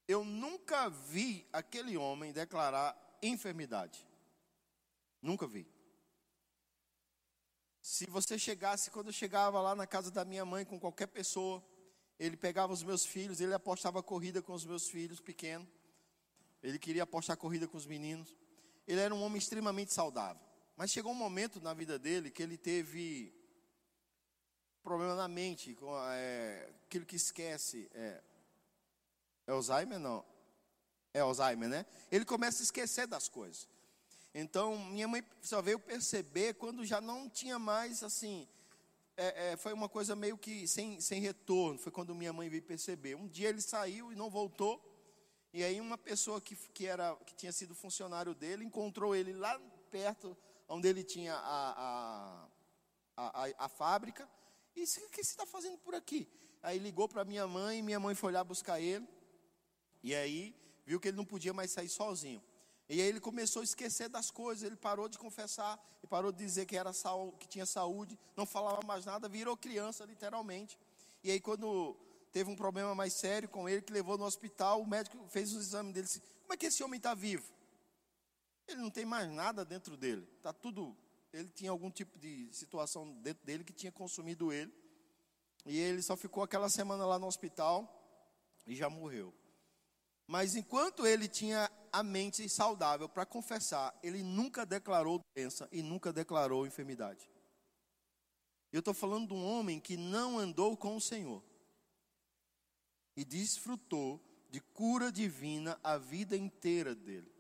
Eu 0.08 0.24
nunca 0.24 0.90
vi 0.90 1.44
aquele 1.52 1.98
homem 1.98 2.32
declarar 2.32 2.96
enfermidade. 3.24 4.08
Nunca 5.20 5.48
vi. 5.48 5.68
Se 7.82 8.06
você 8.06 8.38
chegasse, 8.38 8.92
quando 8.92 9.08
eu 9.08 9.14
chegava 9.14 9.60
lá 9.60 9.74
na 9.74 9.88
casa 9.88 10.12
da 10.12 10.24
minha 10.24 10.46
mãe 10.46 10.66
com 10.66 10.80
qualquer 10.80 11.08
pessoa, 11.08 11.66
ele 12.20 12.38
pegava 12.38 12.72
os 12.72 12.84
meus 12.84 13.04
filhos, 13.04 13.42
ele 13.42 13.56
apostava 13.56 14.04
corrida 14.04 14.40
com 14.40 14.54
os 14.54 14.66
meus 14.66 14.88
filhos 14.88 15.20
pequenos. 15.20 15.68
Ele 16.66 16.80
queria 16.80 17.04
apostar 17.04 17.38
corrida 17.38 17.68
com 17.68 17.78
os 17.78 17.86
meninos. 17.86 18.36
Ele 18.88 19.00
era 19.00 19.14
um 19.14 19.22
homem 19.22 19.38
extremamente 19.38 19.94
saudável. 19.94 20.42
Mas 20.76 20.92
chegou 20.92 21.12
um 21.12 21.16
momento 21.16 21.62
na 21.62 21.74
vida 21.74 22.00
dele 22.00 22.32
que 22.32 22.42
ele 22.42 22.58
teve 22.58 23.32
problema 24.84 25.16
na 25.16 25.28
mente, 25.28 25.76
com, 25.76 25.96
é, 26.10 26.68
aquilo 26.86 27.06
que 27.06 27.16
esquece. 27.16 27.88
É, 27.94 28.22
é 29.46 29.52
Alzheimer? 29.52 30.00
Não. 30.00 30.26
É 31.14 31.20
Alzheimer, 31.20 31.70
né? 31.70 31.86
Ele 32.12 32.26
começa 32.26 32.62
a 32.62 32.66
esquecer 32.66 33.06
das 33.06 33.30
coisas. 33.30 33.70
Então, 34.34 34.78
minha 34.86 35.08
mãe 35.08 35.24
só 35.44 35.62
veio 35.62 35.80
perceber 35.80 36.56
quando 36.56 36.84
já 36.84 37.00
não 37.00 37.30
tinha 37.30 37.60
mais, 37.60 38.02
assim, 38.02 38.48
é, 39.16 39.52
é, 39.52 39.58
foi 39.58 39.72
uma 39.72 39.88
coisa 39.88 40.16
meio 40.16 40.38
que 40.38 40.68
sem, 40.68 41.00
sem 41.00 41.22
retorno. 41.22 41.78
Foi 41.78 41.92
quando 41.92 42.16
minha 42.16 42.34
mãe 42.34 42.50
veio 42.50 42.64
perceber. 42.64 43.16
Um 43.16 43.28
dia 43.28 43.50
ele 43.50 43.62
saiu 43.62 44.12
e 44.12 44.16
não 44.16 44.32
voltou. 44.32 44.95
E 45.56 45.64
aí 45.64 45.80
uma 45.80 45.98
pessoa 45.98 46.42
que, 46.42 46.54
que, 46.74 46.86
era, 46.86 47.16
que 47.26 47.34
tinha 47.34 47.52
sido 47.54 47.74
funcionário 47.74 48.36
dele 48.36 48.66
encontrou 48.66 49.16
ele 49.16 49.32
lá 49.32 49.58
perto, 49.90 50.36
onde 50.68 50.86
ele 50.86 51.02
tinha 51.02 51.34
a, 51.34 52.50
a, 53.16 53.46
a, 53.46 53.48
a, 53.60 53.70
fábrica. 53.70 54.30
E 54.76 54.82
disse, 54.82 55.00
o 55.00 55.10
que 55.10 55.24
você 55.24 55.32
está 55.32 55.46
fazendo 55.46 55.78
por 55.78 55.96
aqui? 55.96 56.28
Aí 56.62 56.78
ligou 56.78 57.08
para 57.08 57.24
minha 57.24 57.48
mãe, 57.48 57.82
minha 57.82 58.02
mãe 58.02 58.14
foi 58.14 58.34
lá 58.34 58.44
buscar 58.44 58.82
ele. 58.82 59.08
E 60.04 60.14
aí 60.14 60.54
viu 60.86 61.00
que 61.00 61.08
ele 61.08 61.16
não 61.16 61.24
podia 61.24 61.54
mais 61.54 61.72
sair 61.72 61.88
sozinho. 61.88 62.44
E 62.90 63.00
aí 63.00 63.08
ele 63.08 63.22
começou 63.22 63.62
a 63.62 63.64
esquecer 63.64 64.10
das 64.10 64.30
coisas, 64.30 64.62
ele 64.62 64.76
parou 64.76 65.08
de 65.08 65.18
confessar, 65.18 65.82
e 66.04 66.08
parou 66.08 66.34
de 66.34 66.38
dizer 66.38 66.66
que, 66.66 66.76
era 66.76 66.92
que 67.40 67.48
tinha 67.48 67.66
saúde, 67.66 68.20
não 68.36 68.46
falava 68.46 68.82
mais 68.86 69.06
nada, 69.06 69.30
virou 69.30 69.56
criança, 69.56 70.04
literalmente. 70.04 70.78
E 71.24 71.32
aí 71.32 71.40
quando 71.40 71.96
teve 72.36 72.52
um 72.52 72.56
problema 72.56 72.94
mais 72.94 73.14
sério 73.14 73.48
com 73.48 73.70
ele, 73.70 73.82
que 73.82 73.94
levou 73.94 74.18
no 74.18 74.26
hospital, 74.26 74.82
o 74.82 74.86
médico 74.86 75.26
fez 75.30 75.54
os 75.54 75.68
exames 75.68 75.94
dele, 75.94 76.06
disse, 76.06 76.22
como 76.42 76.52
é 76.52 76.58
que 76.58 76.66
esse 76.66 76.84
homem 76.84 76.98
está 76.98 77.14
vivo? 77.14 77.50
Ele 78.68 78.82
não 78.82 78.90
tem 78.90 79.06
mais 79.06 79.32
nada 79.32 79.64
dentro 79.64 79.96
dele, 79.96 80.28
está 80.36 80.52
tudo 80.52 80.98
ele 81.32 81.50
tinha 81.50 81.70
algum 81.72 81.92
tipo 81.92 82.18
de 82.18 82.50
situação 82.54 83.14
dentro 83.22 83.46
dele 83.46 83.64
que 83.64 83.74
tinha 83.74 83.92
consumido 83.92 84.54
ele. 84.54 84.74
E 85.66 85.78
ele 85.78 86.02
só 86.02 86.16
ficou 86.16 86.44
aquela 86.44 86.70
semana 86.70 87.06
lá 87.06 87.20
no 87.20 87.28
hospital 87.28 87.90
e 88.66 88.74
já 88.74 88.90
morreu. 88.90 89.34
Mas 90.28 90.56
enquanto 90.56 91.06
ele 91.06 91.28
tinha 91.28 91.70
a 91.92 92.02
mente 92.02 92.48
saudável 92.48 93.10
para 93.10 93.26
confessar, 93.26 93.94
ele 94.02 94.24
nunca 94.24 94.66
declarou 94.66 95.22
doença 95.36 95.68
e 95.74 95.82
nunca 95.82 96.14
declarou 96.14 96.66
enfermidade. 96.66 97.30
Eu 98.72 98.80
estou 98.80 98.94
falando 98.94 99.28
de 99.28 99.34
um 99.34 99.46
homem 99.46 99.80
que 99.80 99.98
não 99.98 100.40
andou 100.40 100.78
com 100.78 100.96
o 100.96 101.02
Senhor 101.02 101.44
e 103.16 103.24
desfrutou 103.24 104.22
de 104.50 104.60
cura 104.60 105.12
divina 105.12 105.80
a 105.84 105.98
vida 105.98 106.36
inteira 106.36 106.94
dele. 106.94 107.32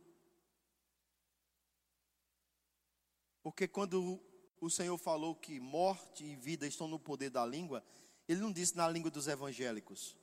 Porque 3.41 3.67
quando 3.67 4.19
o 4.59 4.69
Senhor 4.69 4.97
falou 4.97 5.35
que 5.35 5.59
morte 5.59 6.23
e 6.23 6.35
vida 6.35 6.65
estão 6.65 6.87
no 6.87 6.99
poder 6.99 7.29
da 7.29 7.45
língua, 7.45 7.85
ele 8.27 8.41
não 8.41 8.51
disse 8.51 8.75
na 8.75 8.89
língua 8.89 9.11
dos 9.11 9.27
evangélicos. 9.27 10.17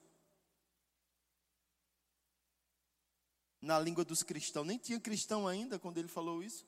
Na 3.60 3.78
língua 3.78 4.04
dos 4.04 4.22
cristãos. 4.22 4.66
Nem 4.66 4.78
tinha 4.78 4.98
cristão 4.98 5.46
ainda 5.46 5.78
quando 5.78 5.98
ele 5.98 6.08
falou 6.08 6.42
isso. 6.42 6.66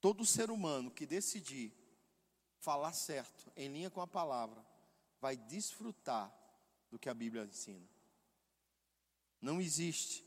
Todo 0.00 0.26
ser 0.26 0.50
humano 0.50 0.90
que 0.90 1.06
decidir 1.06 1.72
falar 2.58 2.92
certo, 2.92 3.52
em 3.54 3.68
linha 3.72 3.90
com 3.90 4.00
a 4.00 4.06
palavra, 4.06 4.64
vai 5.22 5.36
desfrutar 5.36 6.36
do 6.90 6.98
que 6.98 7.08
a 7.08 7.14
Bíblia 7.14 7.44
ensina. 7.44 7.88
Não 9.40 9.60
existe 9.60 10.26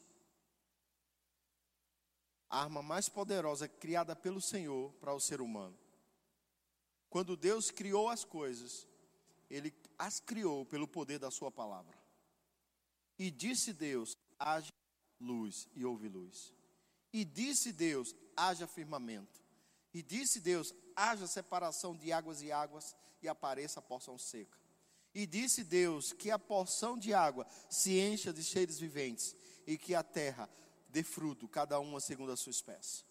arma 2.49 2.81
mais 2.81 3.09
poderosa 3.09 3.67
criada 3.67 4.15
pelo 4.15 4.41
Senhor 4.41 4.93
para 4.93 5.13
o 5.13 5.19
ser 5.19 5.41
humano. 5.41 5.77
Quando 7.09 7.35
Deus 7.35 7.69
criou 7.69 8.07
as 8.07 8.23
coisas, 8.23 8.87
Ele 9.49 9.73
as 9.97 10.21
criou 10.21 10.65
pelo 10.65 10.87
poder 10.87 11.19
da 11.19 11.29
Sua 11.29 11.51
palavra. 11.51 11.97
E 13.19 13.29
disse 13.29 13.73
Deus: 13.73 14.15
haja 14.39 14.71
luz, 15.19 15.67
e 15.75 15.83
houve 15.83 16.07
luz. 16.07 16.53
E 17.11 17.25
disse 17.25 17.73
Deus: 17.73 18.15
haja 18.35 18.65
firmamento. 18.65 19.43
E 19.93 20.01
disse 20.01 20.39
Deus: 20.39 20.73
haja 20.95 21.27
separação 21.27 21.95
de 21.95 22.13
águas 22.13 22.41
e 22.41 22.49
águas, 22.49 22.95
e 23.21 23.27
apareça 23.27 23.79
a 23.79 23.83
porção 23.83 24.17
seca. 24.17 24.64
E 25.15 25.25
disse 25.25 25.63
Deus: 25.63 26.11
que 26.11 26.29
a 26.29 26.37
porção 26.37 26.99
de 26.99 27.13
água 27.13 27.47
se 27.69 27.97
encha 27.97 28.33
de 28.33 28.43
cheiros 28.43 28.77
viventes, 28.77 29.33
e 29.65 29.77
que 29.77 29.95
a 29.95 30.03
terra 30.03 30.49
dê 30.89 31.01
fruto, 31.01 31.47
cada 31.47 31.79
uma 31.79 32.01
segundo 32.01 32.33
a 32.33 32.37
sua 32.37 32.51
espécie. 32.51 33.05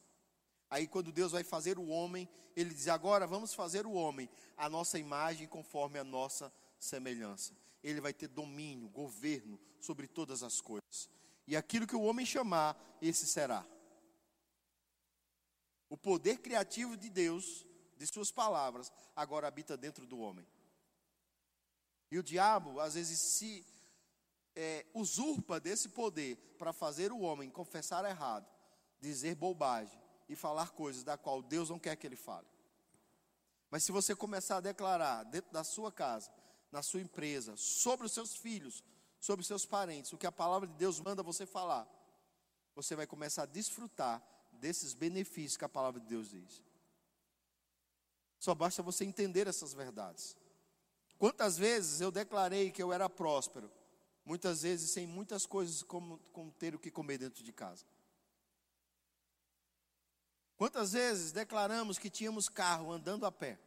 Aí, 0.69 0.87
quando 0.87 1.11
Deus 1.11 1.33
vai 1.33 1.43
fazer 1.43 1.79
o 1.79 1.89
homem, 1.89 2.29
Ele 2.55 2.75
diz: 2.75 2.89
agora 2.89 3.27
vamos 3.27 3.55
fazer 3.55 3.87
o 3.87 3.93
homem, 3.93 4.29
a 4.55 4.69
nossa 4.69 4.99
imagem 4.99 5.49
conforme 5.49 5.99
a 5.99 6.05
nossa 6.05 6.53
semelhança. 6.79 7.57
Ele 7.83 8.01
vai 8.01 8.13
ter 8.13 8.29
domínio, 8.29 8.89
governo 8.91 9.59
sobre 9.81 10.07
todas 10.07 10.43
as 10.43 10.61
coisas. 10.61 11.09
E 11.47 11.57
aquilo 11.57 11.87
que 11.87 11.97
o 11.97 12.03
homem 12.03 12.27
chamar, 12.27 12.79
esse 13.01 13.27
será. 13.27 13.67
O 15.89 15.97
poder 15.97 16.39
criativo 16.39 16.97
de 16.97 17.09
Deus, 17.09 17.67
de 17.97 18.07
Suas 18.07 18.31
palavras, 18.31 18.93
agora 19.15 19.47
habita 19.47 19.77
dentro 19.77 20.07
do 20.07 20.19
homem. 20.19 20.47
E 22.15 22.19
o 22.19 22.23
diabo, 22.23 22.79
às 22.79 22.95
vezes, 22.95 23.19
se 23.19 23.67
é, 24.55 24.87
usurpa 24.95 25.59
desse 25.59 25.89
poder 25.89 26.37
para 26.57 26.73
fazer 26.73 27.11
o 27.11 27.19
homem 27.19 27.51
confessar 27.51 28.05
errado, 28.05 28.47
dizer 29.01 29.35
bobagem 29.35 30.01
e 30.29 30.37
falar 30.37 30.71
coisas 30.71 31.03
da 31.03 31.19
qual 31.19 31.43
Deus 31.43 31.71
não 31.71 31.77
quer 31.77 31.97
que 31.97 32.07
ele 32.07 32.15
fale. 32.15 32.47
Mas 33.69 33.83
se 33.83 33.91
você 33.91 34.15
começar 34.15 34.59
a 34.59 34.61
declarar 34.61 35.25
dentro 35.25 35.51
da 35.51 35.65
sua 35.65 35.91
casa, 35.91 36.31
na 36.71 36.85
sua 36.85 37.01
empresa, 37.01 37.57
sobre 37.57 38.07
os 38.07 38.13
seus 38.13 38.37
filhos, 38.37 38.85
sobre 39.19 39.41
os 39.41 39.49
seus 39.49 39.67
parentes, 39.67 40.13
o 40.13 40.17
que 40.17 40.29
a 40.29 40.31
palavra 40.31 40.69
de 40.69 40.75
Deus 40.75 41.01
manda 41.01 41.21
você 41.21 41.45
falar, 41.45 41.85
você 42.77 42.95
vai 42.95 43.09
começar 43.09 43.43
a 43.43 43.47
desfrutar 43.47 44.23
desses 44.53 44.95
benefícios 44.95 45.57
que 45.57 45.65
a 45.65 45.69
palavra 45.69 46.01
de 46.01 46.07
Deus 46.07 46.31
diz. 46.31 46.63
Só 48.39 48.55
basta 48.55 48.85
você 48.85 49.05
entender 49.05 49.49
essas 49.49 49.75
verdades. 49.75 50.37
Quantas 51.25 51.57
vezes 51.57 52.03
eu 52.03 52.11
declarei 52.11 52.71
que 52.71 52.83
eu 52.83 52.93
era 52.93 53.09
próspero, 53.09 53.73
muitas 54.27 54.61
vezes 54.61 54.91
sem 54.91 55.07
muitas 55.07 55.47
coisas 55.47 55.83
como, 55.83 56.19
como 56.35 56.53
ter 56.53 56.75
o 56.75 56.79
que 56.79 56.91
comer 56.91 57.17
dentro 57.17 57.43
de 57.43 57.51
casa. 57.51 57.87
Quantas 60.55 60.93
vezes 60.93 61.33
declaramos 61.33 61.99
que 61.99 62.11
tínhamos 62.11 62.51
carro 62.51 62.93
andando 62.93 63.25
a 63.25 63.33
pé, 63.33 63.59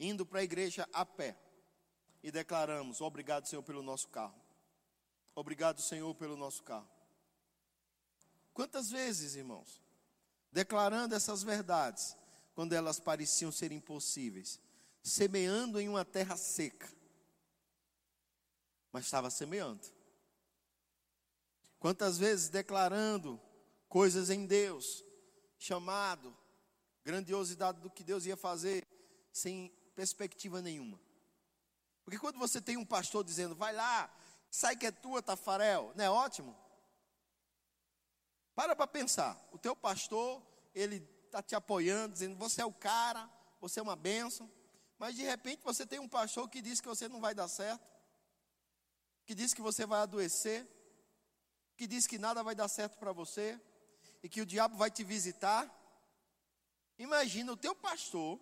indo 0.00 0.26
para 0.26 0.40
a 0.40 0.42
igreja 0.42 0.88
a 0.92 1.06
pé, 1.06 1.38
e 2.24 2.32
declaramos: 2.32 3.00
Obrigado, 3.00 3.46
Senhor, 3.46 3.62
pelo 3.62 3.80
nosso 3.80 4.08
carro. 4.08 4.42
Obrigado, 5.32 5.80
Senhor, 5.80 6.12
pelo 6.16 6.36
nosso 6.36 6.60
carro. 6.64 6.90
Quantas 8.52 8.90
vezes, 8.90 9.36
irmãos, 9.36 9.80
declarando 10.50 11.14
essas 11.14 11.44
verdades, 11.44 12.16
quando 12.52 12.72
elas 12.72 12.98
pareciam 12.98 13.52
ser 13.52 13.70
impossíveis, 13.70 14.60
semeando 15.06 15.80
em 15.80 15.88
uma 15.88 16.04
terra 16.04 16.36
seca, 16.36 16.92
mas 18.90 19.04
estava 19.04 19.30
semeando. 19.30 19.86
Quantas 21.78 22.18
vezes 22.18 22.48
declarando 22.48 23.40
coisas 23.88 24.30
em 24.30 24.46
Deus, 24.46 25.04
chamado, 25.58 26.36
grandiosidade 27.04 27.80
do 27.80 27.88
que 27.88 28.02
Deus 28.02 28.26
ia 28.26 28.36
fazer, 28.36 28.84
sem 29.32 29.72
perspectiva 29.94 30.60
nenhuma. 30.60 31.00
Porque 32.04 32.18
quando 32.18 32.38
você 32.38 32.60
tem 32.60 32.76
um 32.76 32.84
pastor 32.84 33.22
dizendo, 33.22 33.54
vai 33.54 33.72
lá, 33.72 34.12
sai 34.50 34.76
que 34.76 34.86
é 34.86 34.90
tua, 34.90 35.22
Tafarel, 35.22 35.92
não 35.94 36.04
é 36.04 36.10
ótimo? 36.10 36.56
Para 38.56 38.74
para 38.74 38.88
pensar, 38.88 39.40
o 39.52 39.58
teu 39.58 39.76
pastor, 39.76 40.42
ele 40.74 40.96
está 41.26 41.40
te 41.40 41.54
apoiando, 41.54 42.14
dizendo, 42.14 42.34
você 42.36 42.60
é 42.60 42.66
o 42.66 42.72
cara, 42.72 43.30
você 43.60 43.78
é 43.78 43.82
uma 43.82 43.94
bênção, 43.94 44.50
mas 44.98 45.14
de 45.14 45.22
repente 45.22 45.62
você 45.62 45.86
tem 45.86 45.98
um 45.98 46.08
pastor 46.08 46.48
que 46.48 46.62
diz 46.62 46.80
que 46.80 46.88
você 46.88 47.08
não 47.08 47.20
vai 47.20 47.34
dar 47.34 47.48
certo, 47.48 47.86
que 49.24 49.34
diz 49.34 49.52
que 49.52 49.60
você 49.60 49.84
vai 49.84 50.00
adoecer, 50.00 50.66
que 51.76 51.86
diz 51.86 52.06
que 52.06 52.18
nada 52.18 52.42
vai 52.42 52.54
dar 52.54 52.68
certo 52.68 52.96
para 52.96 53.12
você 53.12 53.60
e 54.22 54.28
que 54.28 54.40
o 54.40 54.46
diabo 54.46 54.76
vai 54.76 54.90
te 54.90 55.04
visitar. 55.04 55.70
Imagina 56.98 57.52
o 57.52 57.56
teu 57.56 57.74
pastor. 57.74 58.40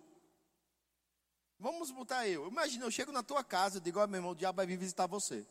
Vamos 1.59 1.91
botar 1.91 2.27
eu. 2.27 2.47
Imagina, 2.47 2.85
eu 2.85 2.91
chego 2.91 3.11
na 3.11 3.23
tua 3.23 3.43
casa 3.43 3.77
e 3.77 3.81
digo: 3.81 3.99
Ó, 3.99 4.07
meu 4.07 4.19
irmão, 4.19 4.31
o 4.31 4.35
diabo 4.35 4.57
vai 4.57 4.65
vir 4.65 4.77
visitar 4.77 5.07
você. 5.07 5.45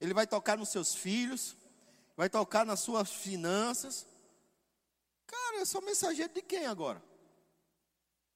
Ele 0.00 0.12
vai 0.12 0.26
tocar 0.26 0.58
nos 0.58 0.70
seus 0.70 0.94
filhos, 0.94 1.56
vai 2.16 2.28
tocar 2.28 2.66
nas 2.66 2.80
suas 2.80 3.10
finanças. 3.10 4.06
Cara, 5.26 5.56
eu 5.58 5.66
sou 5.66 5.80
mensageiro 5.80 6.32
de 6.32 6.42
quem 6.42 6.66
agora? 6.66 7.02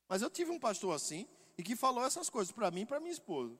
Mas 0.08 0.22
eu 0.22 0.30
tive 0.30 0.50
um 0.50 0.58
pastor 0.58 0.94
assim, 0.94 1.28
e 1.56 1.62
que 1.62 1.76
falou 1.76 2.04
essas 2.04 2.30
coisas 2.30 2.52
para 2.52 2.70
mim 2.70 2.82
e 2.82 2.86
para 2.86 3.00
minha 3.00 3.12
esposa. 3.12 3.58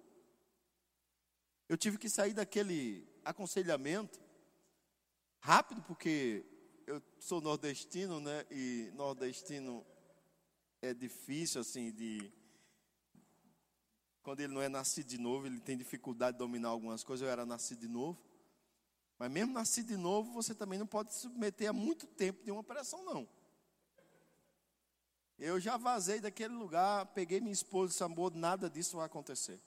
Eu 1.68 1.76
tive 1.76 1.98
que 1.98 2.08
sair 2.08 2.32
daquele 2.32 3.06
aconselhamento 3.24 4.18
rápido, 5.40 5.82
porque 5.82 6.44
eu 6.86 7.02
sou 7.20 7.40
nordestino, 7.40 8.20
né? 8.20 8.46
E 8.50 8.90
nordestino 8.94 9.84
é 10.80 10.94
difícil, 10.94 11.60
assim, 11.60 11.92
de. 11.92 12.32
Quando 14.22 14.40
ele 14.40 14.54
não 14.54 14.62
é 14.62 14.68
nascido 14.68 15.06
de 15.06 15.18
novo, 15.18 15.46
ele 15.46 15.60
tem 15.60 15.76
dificuldade 15.76 16.36
de 16.36 16.38
dominar 16.38 16.68
algumas 16.68 17.04
coisas. 17.04 17.26
Eu 17.26 17.30
era 17.30 17.44
nascido 17.44 17.80
de 17.80 17.88
novo. 17.88 18.18
Mas 19.18 19.30
mesmo 19.30 19.52
nascido 19.52 19.88
de 19.88 19.96
novo, 19.96 20.32
você 20.32 20.54
também 20.54 20.78
não 20.78 20.86
pode 20.86 21.12
se 21.12 21.20
submeter 21.20 21.68
a 21.68 21.72
muito 21.72 22.06
tempo 22.06 22.44
de 22.44 22.50
uma 22.50 22.60
operação, 22.60 23.04
não. 23.04 23.28
Eu 25.38 25.60
já 25.60 25.76
vazei 25.76 26.20
daquele 26.20 26.54
lugar, 26.54 27.06
peguei 27.06 27.40
minha 27.40 27.52
esposa 27.52 27.90
e 27.90 27.92
disse, 27.92 28.02
amor, 28.02 28.34
nada 28.34 28.68
disso 28.68 28.96
vai 28.96 29.06
acontecer. 29.06 29.60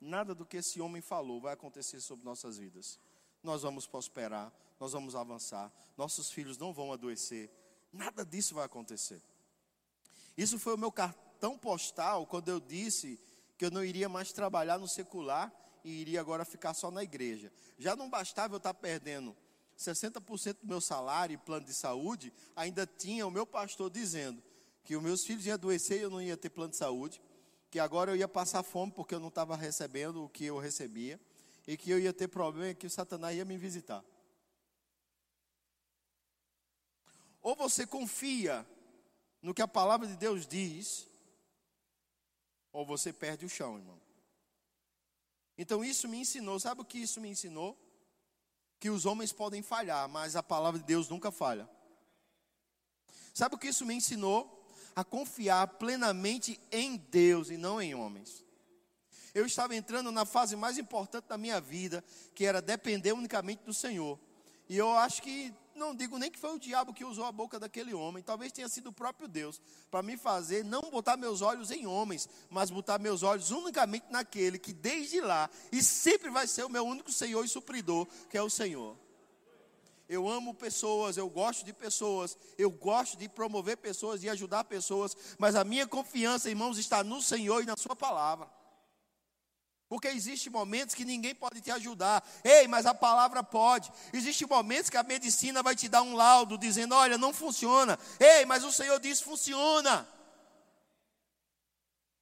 Nada 0.00 0.34
do 0.34 0.46
que 0.46 0.56
esse 0.56 0.80
homem 0.80 1.02
falou 1.02 1.40
vai 1.40 1.52
acontecer 1.52 2.00
sobre 2.00 2.24
nossas 2.24 2.56
vidas. 2.56 2.98
Nós 3.42 3.62
vamos 3.62 3.86
prosperar, 3.86 4.52
nós 4.80 4.92
vamos 4.92 5.14
avançar, 5.14 5.70
nossos 5.96 6.30
filhos 6.30 6.56
não 6.56 6.72
vão 6.72 6.92
adoecer. 6.92 7.50
Nada 7.92 8.24
disso 8.24 8.54
vai 8.54 8.64
acontecer. 8.64 9.22
Isso 10.36 10.58
foi 10.58 10.74
o 10.74 10.78
meu 10.78 10.90
cartão 10.90 11.58
postal 11.58 12.26
quando 12.26 12.48
eu 12.48 12.58
disse 12.58 13.20
que 13.58 13.66
eu 13.66 13.70
não 13.70 13.84
iria 13.84 14.08
mais 14.08 14.32
trabalhar 14.32 14.78
no 14.78 14.88
secular 14.88 15.52
e 15.84 15.90
iria 15.90 16.20
agora 16.20 16.44
ficar 16.44 16.72
só 16.72 16.90
na 16.90 17.02
igreja. 17.02 17.52
Já 17.78 17.94
não 17.94 18.08
bastava 18.08 18.54
eu 18.54 18.58
estar 18.58 18.72
perdendo 18.72 19.36
60% 19.78 20.58
do 20.62 20.66
meu 20.66 20.80
salário 20.80 21.34
e 21.34 21.38
plano 21.38 21.66
de 21.66 21.74
saúde, 21.74 22.32
ainda 22.54 22.86
tinha 22.86 23.26
o 23.26 23.30
meu 23.30 23.46
pastor 23.46 23.90
dizendo: 23.90 24.42
que 24.84 24.96
os 24.96 25.02
meus 25.02 25.24
filhos 25.24 25.46
iam 25.46 25.54
adoecer 25.54 25.98
e 25.98 26.02
eu 26.02 26.10
não 26.10 26.20
ia 26.20 26.36
ter 26.36 26.50
plano 26.50 26.70
de 26.70 26.76
saúde, 26.76 27.22
que 27.70 27.78
agora 27.78 28.10
eu 28.10 28.16
ia 28.16 28.28
passar 28.28 28.62
fome 28.62 28.92
porque 28.92 29.14
eu 29.14 29.20
não 29.20 29.28
estava 29.28 29.56
recebendo 29.56 30.24
o 30.24 30.28
que 30.28 30.44
eu 30.44 30.58
recebia, 30.58 31.20
e 31.66 31.76
que 31.76 31.90
eu 31.90 31.98
ia 31.98 32.12
ter 32.12 32.28
problema 32.28 32.70
e 32.70 32.74
que 32.74 32.86
o 32.86 32.90
Satanás 32.90 33.36
ia 33.36 33.44
me 33.44 33.56
visitar. 33.56 34.04
Ou 37.40 37.54
você 37.56 37.86
confia 37.86 38.66
no 39.40 39.54
que 39.54 39.62
a 39.62 39.68
palavra 39.68 40.06
de 40.06 40.16
Deus 40.16 40.46
diz, 40.46 41.08
ou 42.72 42.86
você 42.86 43.12
perde 43.12 43.44
o 43.44 43.48
chão, 43.48 43.76
irmão. 43.76 44.00
Então 45.58 45.84
isso 45.84 46.08
me 46.08 46.18
ensinou, 46.18 46.58
sabe 46.58 46.80
o 46.80 46.84
que 46.84 46.98
isso 46.98 47.20
me 47.20 47.28
ensinou? 47.28 47.78
Que 48.78 48.90
os 48.90 49.06
homens 49.06 49.32
podem 49.32 49.62
falhar, 49.62 50.08
mas 50.08 50.34
a 50.34 50.42
palavra 50.42 50.80
de 50.80 50.86
Deus 50.86 51.08
nunca 51.08 51.30
falha. 51.30 51.68
Sabe 53.34 53.54
o 53.54 53.58
que 53.58 53.68
isso 53.68 53.86
me 53.86 53.94
ensinou? 53.94 54.61
A 54.94 55.04
confiar 55.04 55.66
plenamente 55.66 56.60
em 56.70 56.96
Deus 56.96 57.50
e 57.50 57.56
não 57.56 57.80
em 57.80 57.94
homens. 57.94 58.44
Eu 59.34 59.46
estava 59.46 59.74
entrando 59.74 60.12
na 60.12 60.26
fase 60.26 60.54
mais 60.54 60.76
importante 60.76 61.28
da 61.28 61.38
minha 61.38 61.60
vida, 61.60 62.04
que 62.34 62.44
era 62.44 62.60
depender 62.60 63.12
unicamente 63.12 63.64
do 63.64 63.72
Senhor. 63.72 64.18
E 64.68 64.76
eu 64.76 64.90
acho 64.90 65.22
que, 65.22 65.52
não 65.74 65.94
digo 65.94 66.18
nem 66.18 66.30
que 66.30 66.38
foi 66.38 66.54
o 66.54 66.58
diabo 66.58 66.92
que 66.92 67.04
usou 67.04 67.24
a 67.24 67.32
boca 67.32 67.58
daquele 67.58 67.94
homem, 67.94 68.22
talvez 68.22 68.52
tenha 68.52 68.68
sido 68.68 68.90
o 68.90 68.92
próprio 68.92 69.26
Deus, 69.26 69.60
para 69.90 70.02
me 70.02 70.16
fazer 70.16 70.64
não 70.64 70.82
botar 70.90 71.16
meus 71.16 71.40
olhos 71.40 71.70
em 71.70 71.86
homens, 71.86 72.28
mas 72.50 72.70
botar 72.70 72.98
meus 72.98 73.22
olhos 73.22 73.50
unicamente 73.50 74.06
naquele 74.10 74.58
que 74.58 74.72
desde 74.72 75.20
lá 75.20 75.48
e 75.70 75.82
sempre 75.82 76.30
vai 76.30 76.46
ser 76.46 76.64
o 76.64 76.70
meu 76.70 76.84
único 76.84 77.10
Senhor 77.10 77.44
e 77.44 77.48
supridor, 77.48 78.06
que 78.28 78.36
é 78.36 78.42
o 78.42 78.50
Senhor 78.50 78.96
eu 80.12 80.28
amo 80.28 80.52
pessoas, 80.52 81.16
eu 81.16 81.28
gosto 81.28 81.64
de 81.64 81.72
pessoas, 81.72 82.36
eu 82.58 82.70
gosto 82.70 83.16
de 83.16 83.28
promover 83.28 83.78
pessoas 83.78 84.22
e 84.22 84.28
ajudar 84.28 84.64
pessoas, 84.64 85.16
mas 85.38 85.54
a 85.54 85.64
minha 85.64 85.86
confiança, 85.86 86.50
irmãos, 86.50 86.76
está 86.76 87.02
no 87.02 87.22
Senhor 87.22 87.62
e 87.62 87.66
na 87.66 87.76
Sua 87.76 87.96
palavra. 87.96 88.46
Porque 89.88 90.08
existem 90.08 90.52
momentos 90.52 90.94
que 90.94 91.04
ninguém 91.04 91.34
pode 91.34 91.60
te 91.60 91.70
ajudar. 91.70 92.26
Ei, 92.42 92.66
mas 92.66 92.86
a 92.86 92.94
palavra 92.94 93.42
pode. 93.42 93.92
Existem 94.12 94.48
momentos 94.48 94.88
que 94.88 94.96
a 94.96 95.02
medicina 95.02 95.62
vai 95.62 95.76
te 95.76 95.86
dar 95.88 96.00
um 96.02 96.14
laudo 96.14 96.56
dizendo: 96.56 96.94
olha, 96.94 97.18
não 97.18 97.32
funciona. 97.32 97.98
Ei, 98.18 98.46
mas 98.46 98.64
o 98.64 98.72
Senhor 98.72 98.98
diz: 98.98 99.20
funciona. 99.20 100.08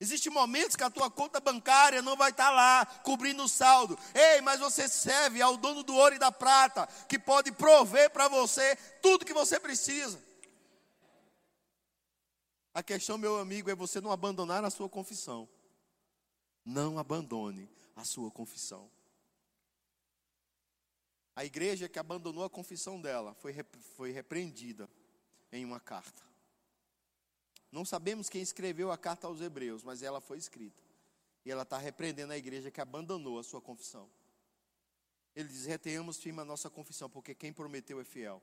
Existem 0.01 0.33
momentos 0.33 0.77
que 0.77 0.83
a 0.83 0.89
tua 0.89 1.11
conta 1.11 1.41
bancária 1.41 2.01
não 2.01 2.17
vai 2.17 2.31
estar 2.31 2.51
lá 2.51 2.87
cobrindo 3.05 3.45
o 3.45 3.49
saldo. 3.49 3.99
Ei, 4.15 4.41
mas 4.41 4.59
você 4.59 4.89
serve 4.89 5.43
ao 5.43 5.59
dono 5.59 5.83
do 5.83 5.95
ouro 5.95 6.15
e 6.15 6.19
da 6.19 6.33
prata, 6.33 6.87
que 7.07 7.19
pode 7.19 7.53
prover 7.53 8.09
para 8.09 8.27
você 8.27 8.75
tudo 9.03 9.27
que 9.27 9.35
você 9.35 9.61
precisa. 9.61 10.19
A 12.73 12.83
questão, 12.83 13.19
meu 13.19 13.39
amigo, 13.39 13.69
é 13.69 13.75
você 13.75 14.01
não 14.01 14.11
abandonar 14.11 14.65
a 14.65 14.71
sua 14.71 14.89
confissão. 14.89 15.47
Não 16.65 16.99
abandone 16.99 17.69
a 17.95 18.03
sua 18.03 18.31
confissão. 18.31 18.91
A 21.37 21.45
igreja 21.45 21.91
que 21.91 21.99
abandonou 21.99 22.45
a 22.45 22.51
confissão 22.51 22.99
dela 22.99 23.35
foi, 23.35 23.55
foi 23.97 24.13
repreendida 24.13 24.89
em 25.53 25.63
uma 25.65 25.81
carta. 25.81 26.30
Não 27.71 27.85
sabemos 27.85 28.29
quem 28.29 28.43
escreveu 28.43 28.91
a 28.91 28.99
carta 28.99 29.27
aos 29.27 29.41
Hebreus, 29.41 29.83
mas 29.83 30.03
ela 30.03 30.21
foi 30.21 30.39
escrita. 30.39 30.83
E 31.45 31.51
ela 31.51 31.63
está 31.63 31.79
repreendendo 31.79 32.33
a 32.33 32.39
igreja 32.39 32.71
que 32.71 32.81
abandonou 32.81 33.39
a 33.39 33.45
sua 33.45 33.61
confissão. 33.61 34.11
Ele 35.35 35.49
diz: 35.49 35.67
retenhamos 35.67 36.19
firme 36.19 36.41
a 36.41 36.45
nossa 36.45 36.69
confissão, 36.69 37.09
porque 37.09 37.35
quem 37.35 37.53
prometeu 37.53 38.01
é 38.01 38.05
fiel. 38.05 38.43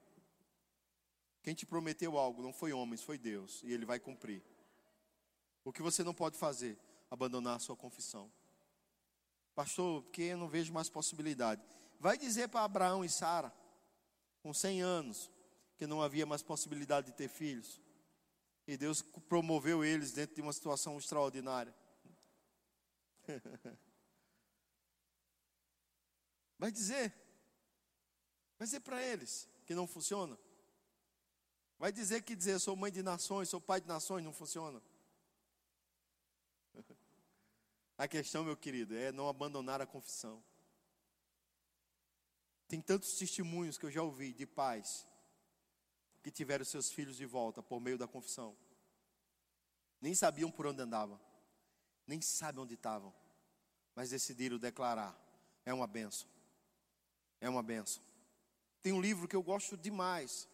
Quem 1.43 1.53
te 1.53 1.65
prometeu 1.65 2.17
algo 2.17 2.41
não 2.41 2.51
foi 2.51 2.73
homens, 2.73 3.01
foi 3.01 3.17
Deus, 3.17 3.61
e 3.63 3.71
ele 3.71 3.85
vai 3.85 3.99
cumprir. 3.99 4.43
O 5.63 5.71
que 5.71 5.81
você 5.81 6.03
não 6.03 6.13
pode 6.13 6.37
fazer? 6.37 6.77
Abandonar 7.09 7.57
a 7.57 7.59
sua 7.59 7.75
confissão. 7.75 8.31
Pastor, 9.53 10.03
porque 10.03 10.23
eu 10.23 10.37
não 10.37 10.47
vejo 10.47 10.73
mais 10.73 10.89
possibilidade. 10.89 11.61
Vai 11.99 12.17
dizer 12.17 12.47
para 12.47 12.63
Abraão 12.63 13.03
e 13.03 13.09
Sara, 13.09 13.53
com 14.41 14.53
100 14.53 14.81
anos, 14.81 15.31
que 15.77 15.87
não 15.87 16.01
havia 16.01 16.25
mais 16.25 16.41
possibilidade 16.41 17.07
de 17.07 17.13
ter 17.13 17.27
filhos. 17.27 17.81
E 18.67 18.75
Deus 18.75 19.01
promoveu 19.01 19.83
eles 19.83 20.11
dentro 20.11 20.35
de 20.35 20.41
uma 20.41 20.51
situação 20.51 20.97
extraordinária. 20.97 21.73
Vai 26.59 26.71
dizer. 26.71 27.13
Vai 28.59 28.65
dizer 28.65 28.81
para 28.81 29.01
eles 29.01 29.47
que 29.65 29.73
não 29.73 29.87
funciona. 29.87 30.37
Vai 31.79 31.91
dizer 31.91 32.23
que 32.23 32.35
dizer 32.35 32.59
sou 32.59 32.75
mãe 32.75 32.91
de 32.91 33.01
nações, 33.01 33.47
sou 33.47 33.61
pai 33.61 33.79
de 33.79 33.87
nações 33.87 34.23
não 34.23 34.33
funciona. 34.33 34.81
A 37.97 38.07
questão, 38.07 38.43
meu 38.43 38.57
querido, 38.57 38.95
é 38.95 39.11
não 39.11 39.27
abandonar 39.27 39.81
a 39.81 39.85
confissão. 39.85 40.43
Tem 42.67 42.79
tantos 42.79 43.17
testemunhos 43.17 43.75
que 43.75 43.85
eu 43.87 43.91
já 43.91 44.03
ouvi 44.03 44.33
de 44.33 44.45
pais 44.45 45.07
que 46.27 46.31
tiveram 46.31 46.65
seus 46.65 46.91
filhos 46.91 47.15
de 47.15 47.25
volta 47.25 47.63
por 47.63 47.79
meio 47.79 47.97
da 47.97 48.05
confissão. 48.05 48.53
Nem 50.01 50.13
sabiam 50.13 50.51
por 50.51 50.67
onde 50.67 50.81
andavam, 50.81 51.17
nem 52.05 52.19
sabem 52.19 52.61
onde 52.61 52.73
estavam, 52.73 53.13
mas 53.95 54.09
decidiram 54.09 54.57
declarar: 54.57 55.17
é 55.65 55.73
uma 55.73 55.87
benção. 55.87 56.27
É 57.39 57.47
uma 57.47 57.63
benção. 57.63 58.03
Tem 58.81 58.91
um 58.91 58.99
livro 58.99 59.25
que 59.25 59.37
eu 59.37 59.41
gosto 59.41 59.77
demais, 59.77 60.49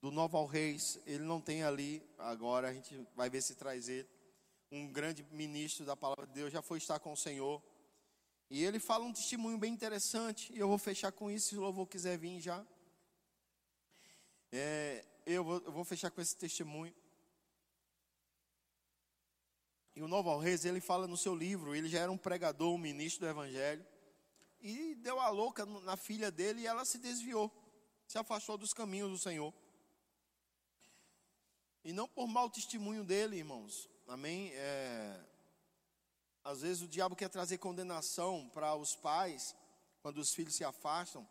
do 0.00 0.10
Noval 0.10 0.46
Reis. 0.46 0.98
Ele 1.04 1.24
não 1.24 1.42
tem 1.42 1.62
ali, 1.62 2.02
agora 2.16 2.70
a 2.70 2.72
gente 2.72 3.06
vai 3.14 3.28
ver 3.28 3.42
se 3.42 3.54
traz 3.54 3.90
ele. 3.90 4.08
Um 4.72 4.90
grande 4.90 5.22
ministro 5.30 5.84
da 5.84 5.94
palavra 5.94 6.26
de 6.26 6.32
Deus, 6.32 6.50
já 6.50 6.62
foi 6.62 6.78
estar 6.78 6.98
com 7.00 7.12
o 7.12 7.16
Senhor. 7.18 7.62
E 8.48 8.64
ele 8.64 8.78
fala 8.78 9.04
um 9.04 9.12
testemunho 9.12 9.58
bem 9.58 9.74
interessante. 9.74 10.54
E 10.54 10.58
eu 10.58 10.68
vou 10.68 10.78
fechar 10.78 11.12
com 11.12 11.30
isso, 11.30 11.48
se 11.48 11.56
o 11.58 11.60
louvor 11.60 11.86
quiser 11.86 12.16
vir 12.16 12.40
já. 12.40 12.66
É, 14.56 15.04
eu, 15.26 15.44
vou, 15.44 15.58
eu 15.64 15.72
vou 15.72 15.84
fechar 15.84 16.10
com 16.10 16.20
esse 16.20 16.36
testemunho. 16.36 16.94
E 19.94 20.02
o 20.02 20.08
Novo 20.08 20.36
Reis, 20.38 20.64
ele 20.64 20.80
fala 20.80 21.06
no 21.06 21.16
seu 21.16 21.34
livro, 21.34 21.74
ele 21.74 21.88
já 21.88 22.00
era 22.00 22.12
um 22.12 22.18
pregador, 22.18 22.74
um 22.74 22.78
ministro 22.78 23.26
do 23.26 23.30
Evangelho 23.30 23.84
e 24.60 24.94
deu 24.96 25.20
a 25.20 25.28
louca 25.28 25.64
na 25.64 25.96
filha 25.96 26.30
dele 26.30 26.62
e 26.62 26.66
ela 26.66 26.84
se 26.84 26.98
desviou, 26.98 27.52
se 28.06 28.18
afastou 28.18 28.58
dos 28.58 28.72
caminhos 28.72 29.10
do 29.10 29.18
Senhor. 29.18 29.52
E 31.84 31.92
não 31.92 32.08
por 32.08 32.26
mau 32.26 32.50
testemunho 32.50 33.04
dele, 33.04 33.36
irmãos, 33.36 33.88
amém? 34.08 34.50
É, 34.54 35.20
às 36.42 36.62
vezes 36.62 36.82
o 36.82 36.88
diabo 36.88 37.14
quer 37.14 37.28
trazer 37.28 37.58
condenação 37.58 38.50
para 38.52 38.74
os 38.74 38.96
pais, 38.96 39.54
quando 40.02 40.18
os 40.18 40.34
filhos 40.34 40.54
se 40.54 40.64
afastam, 40.64 41.28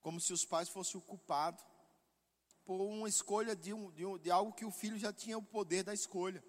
como 0.00 0.20
se 0.20 0.32
os 0.32 0.44
pais 0.44 0.68
fossem 0.68 0.98
o 0.98 1.02
culpado, 1.02 1.62
por 2.64 2.80
uma 2.80 3.08
escolha 3.08 3.54
de, 3.56 3.72
um, 3.72 3.90
de, 3.92 4.04
um, 4.04 4.18
de 4.18 4.30
algo 4.30 4.52
que 4.52 4.64
o 4.64 4.70
filho 4.70 4.98
já 4.98 5.12
tinha 5.12 5.36
o 5.36 5.42
poder 5.42 5.82
da 5.82 5.92
escolha. 5.92 6.42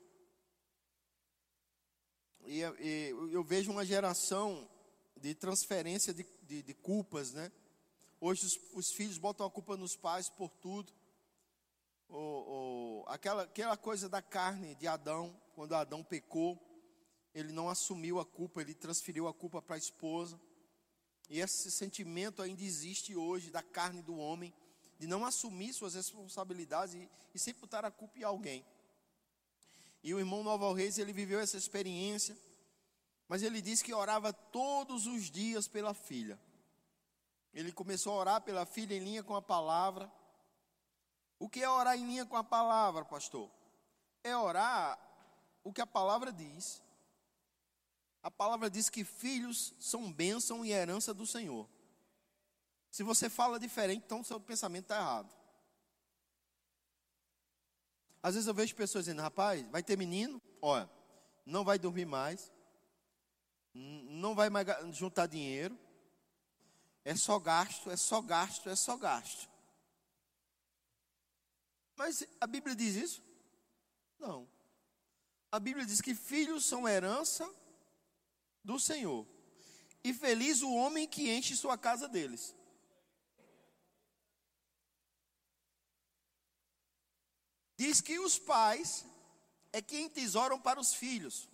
E, 2.46 2.60
e 2.80 3.10
eu 3.32 3.44
vejo 3.44 3.72
uma 3.72 3.86
geração 3.86 4.70
de 5.16 5.34
transferência 5.34 6.14
de, 6.14 6.26
de, 6.44 6.62
de 6.62 6.74
culpas, 6.74 7.32
né? 7.32 7.52
Hoje 8.20 8.46
os, 8.46 8.60
os, 8.74 8.92
filhos 8.92 9.18
botam 9.18 9.46
a 9.46 9.52
culpa 9.52 9.76
nos 9.78 9.96
pais 9.96 10.30
por 10.30 10.50
tudo. 10.50 10.94
O, 12.10 12.18
o, 12.18 13.06
aquela, 13.08 13.44
aquela 13.44 13.78
coisa 13.78 14.08
da 14.08 14.22
carne 14.22 14.76
de 14.76 14.88
Adão, 14.88 15.36
quando 15.56 15.74
Adão 15.76 16.04
pecou, 16.04 16.62
ele 17.34 17.52
não 17.52 17.70
assumiu 17.70 18.20
a 18.20 18.26
culpa, 18.26 18.62
ele 18.62 18.74
transferiu 18.74 19.28
a 19.28 19.34
culpa 19.34 19.62
para 19.62 19.76
a 19.76 19.80
esposa. 19.80 20.40
E 21.30 21.40
esse 21.40 21.72
sentimento 21.72 22.42
ainda 22.42 22.62
existe 22.62 23.16
hoje 23.16 23.50
da 23.50 23.64
carne 23.64 24.02
do 24.02 24.16
homem, 24.16 24.54
de 25.04 25.08
não 25.08 25.26
assumir 25.26 25.74
suas 25.74 25.96
responsabilidades 25.96 26.94
e, 26.96 27.10
e 27.36 27.38
sempre 27.38 27.60
botar 27.60 27.84
a 27.84 27.92
culpa 27.92 28.18
em 28.18 28.24
alguém. 28.24 28.66
E 30.02 30.14
o 30.14 30.20
irmão 30.20 30.46
Novo 30.46 30.72
Reis, 30.72 30.98
ele 30.98 31.12
viveu 31.12 31.42
essa 31.42 31.58
experiência. 31.58 32.38
Mas 33.28 33.44
ele 33.44 33.62
disse 33.62 33.84
que 33.84 33.94
orava 33.94 34.32
todos 34.32 35.06
os 35.06 35.30
dias 35.30 35.68
pela 35.68 35.94
filha. 35.94 36.40
Ele 37.54 37.74
começou 37.74 38.14
a 38.14 38.18
orar 38.18 38.42
pela 38.44 38.66
filha 38.66 38.96
em 38.96 39.04
linha 39.04 39.22
com 39.22 39.36
a 39.36 39.42
palavra. 39.42 40.10
O 41.38 41.50
que 41.50 41.62
é 41.62 41.70
orar 41.70 41.98
em 41.98 42.08
linha 42.08 42.26
com 42.26 42.38
a 42.38 42.44
palavra, 42.44 43.04
pastor? 43.04 43.52
É 44.24 44.38
orar 44.38 44.98
o 45.66 45.74
que 45.74 45.82
a 45.82 45.88
palavra 45.88 46.32
diz. 46.32 46.82
A 48.22 48.32
palavra 48.32 48.70
diz 48.70 48.90
que 48.90 49.04
filhos 49.04 49.74
são 49.82 50.14
bênção 50.14 50.64
e 50.64 50.72
herança 50.72 51.14
do 51.14 51.28
Senhor. 51.28 51.68
Se 52.94 53.02
você 53.02 53.28
fala 53.28 53.60
diferente, 53.60 54.04
então 54.06 54.24
seu 54.24 54.40
pensamento 54.40 54.84
está 54.84 54.98
errado. 54.98 55.36
Às 58.22 58.36
vezes 58.36 58.48
eu 58.48 58.54
vejo 58.54 58.76
pessoas 58.76 59.06
dizendo, 59.06 59.24
rapaz, 59.24 59.68
vai 59.72 59.82
ter 59.82 59.98
menino? 59.98 60.40
Olha, 60.62 60.88
não 61.44 61.64
vai 61.64 61.80
dormir 61.80 62.06
mais, 62.06 62.54
não 63.74 64.36
vai 64.36 64.48
mais 64.52 64.68
juntar 64.96 65.26
dinheiro, 65.26 65.76
é 67.04 67.16
só 67.16 67.40
gasto, 67.40 67.90
é 67.90 67.98
só 67.98 68.22
gasto, 68.22 68.70
é 68.70 68.76
só 68.76 68.96
gasto. 68.96 69.50
Mas 71.96 72.24
a 72.40 72.46
Bíblia 72.46 72.76
diz 72.76 72.94
isso? 72.94 73.24
Não. 74.20 74.48
A 75.52 75.60
Bíblia 75.60 75.84
diz 75.84 76.00
que 76.00 76.14
filhos 76.14 76.64
são 76.64 76.88
herança 76.88 77.52
do 78.64 78.80
Senhor. 78.80 79.26
E 80.04 80.14
feliz 80.14 80.62
o 80.62 80.72
homem 80.72 81.08
que 81.08 81.36
enche 81.36 81.56
sua 81.56 81.76
casa 81.76 82.08
deles. 82.08 82.56
Diz 87.84 88.00
que 88.00 88.18
os 88.18 88.40
pais 88.40 89.06
é 89.74 89.82
quem 89.82 90.08
tesouram 90.08 90.58
para 90.58 90.80
os 90.80 90.94
filhos. 90.94 91.50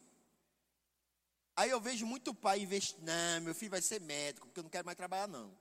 Aí 1.56 1.72
eu 1.72 1.82
vejo 1.82 2.06
muito 2.06 2.36
pai 2.36 2.60
investir, 2.60 3.00
não, 3.02 3.42
meu 3.42 3.56
filho 3.56 3.72
vai 3.72 3.82
ser 3.82 4.00
médico, 4.00 4.46
porque 4.46 4.60
eu 4.60 4.64
não 4.64 4.70
quero 4.70 4.86
mais 4.86 4.96
trabalhar, 4.96 5.28
não. 5.28 5.52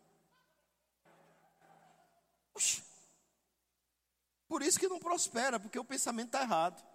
Oxi. 2.53 2.85
Por 4.47 4.61
isso 4.61 4.79
que 4.79 4.89
não 4.89 4.99
prospera, 4.99 5.59
porque 5.59 5.79
o 5.79 5.85
pensamento 5.85 6.27
está 6.27 6.43
errado. 6.43 6.87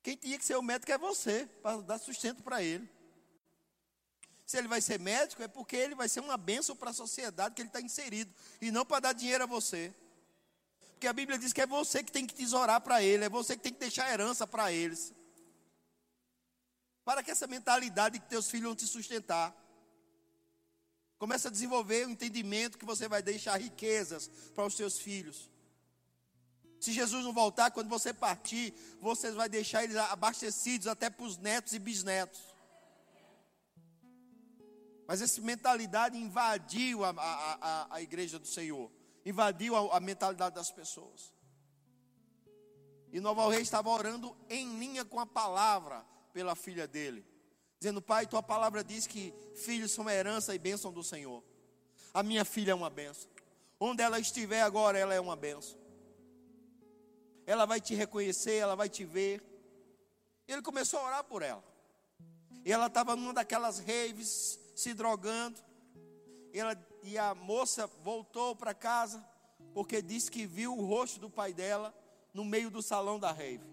Quem 0.00 0.16
tinha 0.16 0.38
que 0.38 0.44
ser 0.44 0.56
o 0.56 0.62
médico 0.62 0.92
é 0.92 0.98
você, 0.98 1.46
para 1.60 1.80
dar 1.80 1.98
sustento 1.98 2.44
para 2.44 2.62
ele. 2.62 2.88
Se 4.46 4.56
ele 4.56 4.68
vai 4.68 4.80
ser 4.80 5.00
médico, 5.00 5.42
é 5.42 5.48
porque 5.48 5.74
ele 5.74 5.96
vai 5.96 6.08
ser 6.08 6.20
uma 6.20 6.36
bênção 6.36 6.76
para 6.76 6.90
a 6.90 6.94
sociedade 6.94 7.56
que 7.56 7.60
ele 7.60 7.70
está 7.70 7.80
inserido, 7.80 8.32
e 8.60 8.70
não 8.70 8.86
para 8.86 9.00
dar 9.00 9.14
dinheiro 9.14 9.42
a 9.42 9.48
você. 9.48 9.92
Porque 10.98 11.06
a 11.06 11.12
Bíblia 11.12 11.38
diz 11.38 11.52
que 11.52 11.60
é 11.60 11.66
você 11.66 12.02
que 12.02 12.10
tem 12.10 12.26
que 12.26 12.34
tesourar 12.34 12.80
para 12.80 13.00
ele, 13.00 13.24
é 13.24 13.28
você 13.28 13.56
que 13.56 13.62
tem 13.62 13.72
que 13.72 13.78
deixar 13.78 14.12
herança 14.12 14.48
para 14.48 14.72
eles. 14.72 15.14
Para 17.04 17.22
que 17.22 17.30
essa 17.30 17.46
mentalidade 17.46 18.14
de 18.18 18.24
que 18.24 18.28
teus 18.28 18.50
filhos 18.50 18.66
vão 18.66 18.74
te 18.74 18.84
sustentar. 18.84 19.54
Começa 21.16 21.46
a 21.46 21.52
desenvolver 21.52 22.04
o 22.04 22.10
entendimento 22.10 22.76
que 22.76 22.84
você 22.84 23.06
vai 23.06 23.22
deixar 23.22 23.60
riquezas 23.60 24.28
para 24.56 24.66
os 24.66 24.74
seus 24.74 24.98
filhos. 24.98 25.48
Se 26.80 26.90
Jesus 26.90 27.24
não 27.24 27.32
voltar, 27.32 27.70
quando 27.70 27.88
você 27.88 28.12
partir, 28.12 28.74
você 29.00 29.30
vai 29.30 29.48
deixar 29.48 29.84
eles 29.84 29.94
abastecidos 29.94 30.88
até 30.88 31.08
para 31.08 31.26
os 31.26 31.36
netos 31.36 31.74
e 31.74 31.78
bisnetos. 31.78 32.42
Mas 35.06 35.22
essa 35.22 35.40
mentalidade 35.40 36.18
invadiu 36.18 37.04
a, 37.04 37.10
a, 37.10 37.58
a, 37.60 37.94
a 37.94 38.02
igreja 38.02 38.36
do 38.36 38.48
Senhor, 38.48 38.90
invadiu 39.28 39.76
a, 39.76 39.98
a 39.98 40.00
mentalidade 40.00 40.54
das 40.54 40.70
pessoas. 40.70 41.32
E 43.12 43.20
Nova 43.20 43.50
Rei 43.50 43.60
estava 43.60 43.90
orando 43.90 44.34
em 44.48 44.78
linha 44.78 45.04
com 45.04 45.20
a 45.20 45.26
palavra, 45.26 46.04
pela 46.32 46.54
filha 46.54 46.86
dele, 46.86 47.24
dizendo: 47.78 48.00
Pai, 48.00 48.26
tua 48.26 48.42
palavra 48.42 48.82
diz 48.82 49.06
que 49.06 49.34
filhos 49.54 49.92
são 49.92 50.08
herança 50.08 50.54
e 50.54 50.58
bênção 50.58 50.92
do 50.92 51.02
Senhor. 51.02 51.42
A 52.12 52.22
minha 52.22 52.44
filha 52.44 52.72
é 52.72 52.74
uma 52.74 52.90
bênção. 52.90 53.30
Onde 53.78 54.02
ela 54.02 54.18
estiver 54.18 54.62
agora, 54.62 54.98
ela 54.98 55.14
é 55.14 55.20
uma 55.20 55.36
bênção. 55.36 55.78
Ela 57.46 57.64
vai 57.64 57.80
te 57.80 57.94
reconhecer, 57.94 58.56
ela 58.56 58.74
vai 58.74 58.88
te 58.88 59.04
ver. 59.04 59.42
Ele 60.46 60.62
começou 60.62 61.00
a 61.00 61.06
orar 61.06 61.24
por 61.24 61.42
ela. 61.42 61.64
E 62.64 62.72
ela 62.72 62.86
estava 62.86 63.14
numa 63.14 63.32
daquelas 63.32 63.78
raves, 63.78 64.58
se 64.74 64.92
drogando. 64.94 65.58
E 66.52 66.58
ela 66.58 66.74
e 67.02 67.18
a 67.18 67.34
moça 67.34 67.86
voltou 68.02 68.54
para 68.54 68.74
casa 68.74 69.24
porque 69.74 70.02
disse 70.02 70.30
que 70.30 70.46
viu 70.46 70.76
o 70.76 70.86
rosto 70.86 71.20
do 71.20 71.30
pai 71.30 71.52
dela 71.52 71.94
no 72.32 72.44
meio 72.44 72.70
do 72.70 72.82
salão 72.82 73.18
da 73.18 73.32
rave. 73.32 73.66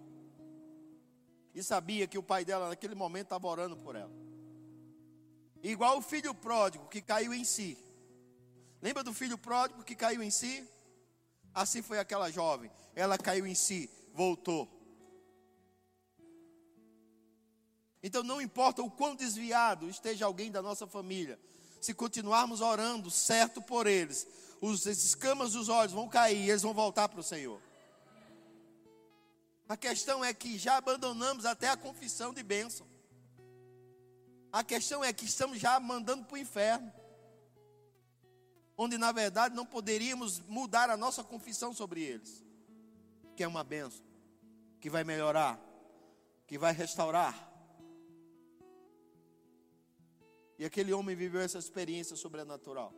E 1.53 1.63
sabia 1.63 2.07
que 2.07 2.17
o 2.17 2.23
pai 2.23 2.43
dela 2.43 2.69
naquele 2.69 2.95
momento 2.95 3.27
estava 3.27 3.47
orando 3.47 3.77
por 3.77 3.95
ela. 3.95 4.11
Igual 5.63 5.97
o 5.97 6.01
filho 6.01 6.33
pródigo 6.33 6.87
que 6.87 7.01
caiu 7.01 7.33
em 7.33 7.43
si. 7.43 7.77
Lembra 8.81 9.03
do 9.03 9.13
filho 9.13 9.37
pródigo 9.37 9.83
que 9.83 9.95
caiu 9.95 10.21
em 10.21 10.29
si? 10.29 10.67
Assim 11.53 11.81
foi 11.81 11.97
aquela 11.97 12.29
jovem. 12.29 12.69
Ela 12.93 13.17
caiu 13.17 13.47
em 13.47 13.55
si, 13.55 13.89
voltou. 14.13 14.69
Então 18.03 18.21
não 18.21 18.39
importa 18.39 18.83
o 18.83 18.91
quão 18.91 19.15
desviado 19.15 19.89
esteja 19.89 20.25
alguém 20.25 20.51
da 20.51 20.61
nossa 20.61 20.85
família, 20.85 21.39
se 21.85 21.93
continuarmos 21.93 22.61
orando 22.61 23.11
certo 23.11 23.61
por 23.61 23.85
eles, 23.85 24.27
os 24.59 24.87
escamas 24.87 25.51
dos 25.51 25.69
olhos 25.69 25.93
vão 25.93 26.09
cair 26.09 26.43
e 26.43 26.49
eles 26.49 26.63
vão 26.63 26.73
voltar 26.73 27.07
para 27.07 27.19
o 27.19 27.23
Senhor. 27.23 27.61
A 29.69 29.77
questão 29.77 30.25
é 30.25 30.33
que 30.33 30.57
já 30.57 30.77
abandonamos 30.77 31.45
até 31.45 31.69
a 31.69 31.77
confissão 31.77 32.33
de 32.33 32.41
bênção. 32.41 32.87
A 34.51 34.63
questão 34.63 35.03
é 35.03 35.13
que 35.13 35.25
estamos 35.25 35.59
já 35.59 35.79
mandando 35.79 36.25
para 36.25 36.33
o 36.33 36.39
inferno. 36.39 36.91
Onde 38.75 38.97
na 38.97 39.11
verdade 39.11 39.55
não 39.55 39.65
poderíamos 39.65 40.39
mudar 40.39 40.89
a 40.89 40.97
nossa 40.97 41.23
confissão 41.23 41.71
sobre 41.71 42.01
eles. 42.01 42.43
Que 43.35 43.43
é 43.43 43.47
uma 43.47 43.63
bênção. 43.63 44.03
Que 44.81 44.89
vai 44.89 45.03
melhorar. 45.03 45.59
Que 46.47 46.57
vai 46.57 46.73
restaurar. 46.73 47.44
E 50.57 50.65
aquele 50.65 50.93
homem 50.93 51.15
viveu 51.15 51.41
essa 51.41 51.57
experiência 51.57 52.15
sobrenatural. 52.15 52.93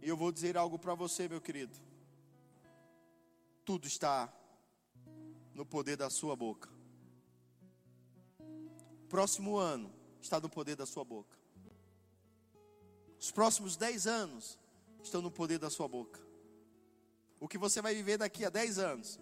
E 0.00 0.08
eu 0.08 0.16
vou 0.16 0.30
dizer 0.30 0.56
algo 0.56 0.78
para 0.78 0.94
você, 0.94 1.28
meu 1.28 1.40
querido. 1.40 1.76
Tudo 3.64 3.86
está 3.86 4.32
no 5.54 5.64
poder 5.64 5.96
da 5.96 6.10
sua 6.10 6.36
boca. 6.36 6.68
Próximo 9.08 9.56
ano 9.56 9.92
está 10.20 10.38
no 10.40 10.48
poder 10.48 10.76
da 10.76 10.86
sua 10.86 11.04
boca. 11.04 11.38
Os 13.18 13.30
próximos 13.30 13.76
dez 13.76 14.06
anos 14.06 14.58
estão 15.02 15.22
no 15.22 15.30
poder 15.30 15.58
da 15.58 15.70
sua 15.70 15.88
boca. 15.88 16.20
O 17.40 17.48
que 17.48 17.56
você 17.56 17.80
vai 17.80 17.94
viver 17.94 18.18
daqui 18.18 18.44
a 18.44 18.50
dez 18.50 18.78
anos 18.78 19.18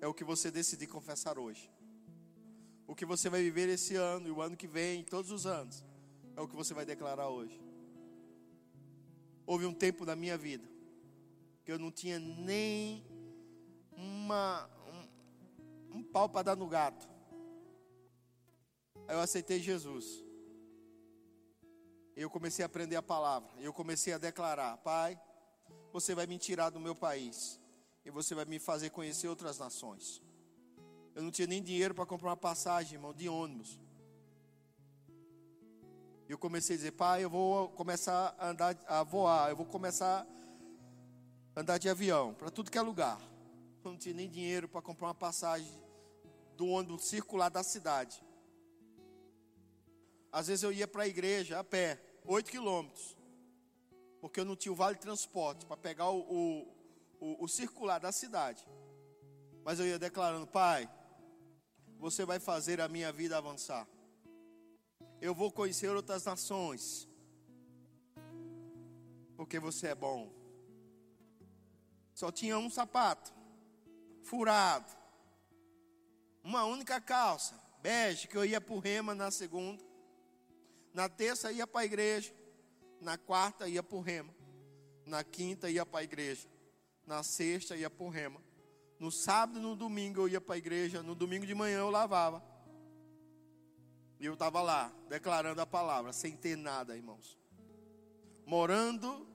é 0.00 0.06
o 0.06 0.14
que 0.14 0.24
você 0.24 0.50
decidir 0.50 0.86
confessar 0.86 1.38
hoje. 1.38 1.70
O 2.86 2.94
que 2.94 3.04
você 3.04 3.28
vai 3.28 3.42
viver 3.42 3.68
esse 3.68 3.96
ano 3.96 4.28
e 4.28 4.30
o 4.30 4.42
ano 4.42 4.56
que 4.56 4.66
vem, 4.66 5.04
todos 5.04 5.30
os 5.30 5.46
anos, 5.46 5.84
é 6.36 6.40
o 6.40 6.48
que 6.48 6.54
você 6.54 6.74
vai 6.74 6.84
declarar 6.84 7.28
hoje. 7.28 7.60
Houve 9.46 9.66
um 9.66 9.74
tempo 9.74 10.04
na 10.04 10.16
minha 10.16 10.36
vida 10.36 10.74
que 11.64 11.72
eu 11.72 11.78
não 11.78 11.90
tinha 11.90 12.18
nem 12.18 13.04
uma, 13.96 14.68
um, 15.92 15.98
um 15.98 16.02
pau 16.02 16.28
para 16.28 16.42
dar 16.42 16.56
no 16.56 16.68
gato. 16.68 17.08
Aí 19.08 19.16
eu 19.16 19.20
aceitei 19.20 19.60
Jesus. 19.60 20.22
Eu 22.14 22.30
comecei 22.30 22.62
a 22.62 22.66
aprender 22.66 22.96
a 22.96 23.02
palavra. 23.02 23.50
Eu 23.60 23.72
comecei 23.72 24.12
a 24.12 24.18
declarar: 24.18 24.76
Pai, 24.78 25.20
você 25.92 26.14
vai 26.14 26.26
me 26.26 26.38
tirar 26.38 26.70
do 26.70 26.78
meu 26.78 26.94
país. 26.94 27.60
E 28.04 28.10
você 28.10 28.34
vai 28.34 28.44
me 28.44 28.58
fazer 28.58 28.90
conhecer 28.90 29.28
outras 29.28 29.58
nações. 29.58 30.22
Eu 31.14 31.22
não 31.22 31.30
tinha 31.30 31.46
nem 31.46 31.62
dinheiro 31.62 31.94
para 31.94 32.04
comprar 32.04 32.30
uma 32.30 32.36
passagem, 32.36 32.94
irmão, 32.94 33.14
de 33.14 33.28
ônibus. 33.28 33.78
E 36.28 36.32
eu 36.32 36.38
comecei 36.38 36.74
a 36.74 36.78
dizer, 36.78 36.92
pai, 36.92 37.22
eu 37.22 37.30
vou 37.30 37.68
começar 37.70 38.34
a 38.38 38.48
andar, 38.48 38.76
a 38.88 39.02
voar, 39.02 39.50
eu 39.50 39.56
vou 39.56 39.66
começar 39.66 40.26
a 41.54 41.60
andar 41.60 41.78
de 41.78 41.88
avião 41.88 42.34
para 42.34 42.50
tudo 42.50 42.70
que 42.70 42.78
é 42.78 42.82
lugar. 42.82 43.20
Eu 43.84 43.92
não 43.92 43.98
tinha 43.98 44.14
nem 44.14 44.28
dinheiro 44.28 44.68
para 44.68 44.82
comprar 44.82 45.08
uma 45.08 45.14
passagem 45.14 45.70
do 46.56 46.66
ônibus 46.66 47.04
circular 47.04 47.50
da 47.50 47.62
cidade. 47.62 48.20
Às 50.32 50.48
vezes 50.48 50.64
eu 50.64 50.72
ia 50.72 50.88
para 50.88 51.04
a 51.04 51.06
igreja 51.06 51.60
a 51.60 51.64
pé, 51.64 52.00
8 52.24 52.50
quilômetros, 52.50 53.16
porque 54.20 54.40
eu 54.40 54.44
não 54.44 54.56
tinha 54.56 54.72
o 54.72 54.76
vale 54.76 54.96
transporte 54.96 55.64
para 55.66 55.76
pegar 55.76 56.10
o, 56.10 56.20
o, 56.20 56.74
o, 57.20 57.44
o 57.44 57.48
circular 57.48 58.00
da 58.00 58.10
cidade. 58.10 58.66
Mas 59.62 59.78
eu 59.78 59.86
ia 59.86 59.98
declarando, 59.98 60.46
pai, 60.46 60.88
você 62.04 62.24
vai 62.24 62.38
fazer 62.38 62.80
a 62.80 62.88
minha 62.88 63.10
vida 63.10 63.36
avançar 63.38 63.86
eu 65.24 65.34
vou 65.34 65.50
conhecer 65.50 65.88
outras 65.88 66.22
nações, 66.26 67.08
porque 69.38 69.58
você 69.58 69.86
é 69.86 69.94
bom. 69.94 70.30
Só 72.12 72.30
tinha 72.30 72.58
um 72.58 72.68
sapato, 72.68 73.32
furado, 74.22 74.92
uma 76.42 76.66
única 76.66 77.00
calça, 77.00 77.58
bege, 77.80 78.28
que 78.28 78.36
eu 78.36 78.44
ia 78.44 78.60
para 78.60 78.74
o 78.74 78.78
rema 78.78 79.14
na 79.14 79.30
segunda, 79.30 79.82
na 80.92 81.08
terça 81.08 81.50
ia 81.50 81.66
para 81.66 81.80
a 81.80 81.86
igreja, 81.86 82.34
na 83.00 83.16
quarta 83.16 83.66
ia 83.66 83.82
para 83.82 83.96
o 83.96 84.02
rema, 84.02 84.34
na 85.06 85.24
quinta 85.24 85.70
ia 85.70 85.86
para 85.86 86.00
a 86.00 86.04
igreja, 86.04 86.46
na 87.06 87.22
sexta 87.22 87.74
ia 87.74 87.88
para 87.88 88.04
o 88.04 88.10
rema, 88.10 88.42
no 88.98 89.10
sábado 89.10 89.58
e 89.58 89.62
no 89.62 89.74
domingo 89.74 90.22
eu 90.22 90.28
ia 90.28 90.40
para 90.40 90.54
a 90.54 90.58
igreja, 90.58 91.02
no 91.02 91.14
domingo 91.14 91.46
de 91.46 91.54
manhã 91.54 91.78
eu 91.78 91.90
lavava. 91.90 92.42
E 94.18 94.26
eu 94.26 94.34
estava 94.34 94.62
lá, 94.62 94.92
declarando 95.08 95.60
a 95.60 95.66
palavra, 95.66 96.12
sem 96.12 96.36
ter 96.36 96.56
nada, 96.56 96.96
irmãos. 96.96 97.38
Morando 98.46 99.26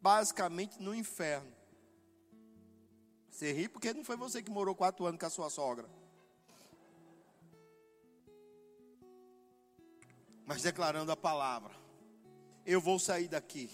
basicamente 0.00 0.82
no 0.82 0.94
inferno. 0.94 1.52
Você 3.30 3.52
ri 3.52 3.68
porque 3.68 3.94
não 3.94 4.04
foi 4.04 4.16
você 4.16 4.42
que 4.42 4.50
morou 4.50 4.74
quatro 4.74 5.06
anos 5.06 5.18
com 5.18 5.26
a 5.26 5.30
sua 5.30 5.48
sogra. 5.48 5.88
Mas 10.44 10.62
declarando 10.62 11.10
a 11.10 11.16
palavra. 11.16 11.74
Eu 12.66 12.80
vou 12.80 12.98
sair 12.98 13.28
daqui. 13.28 13.70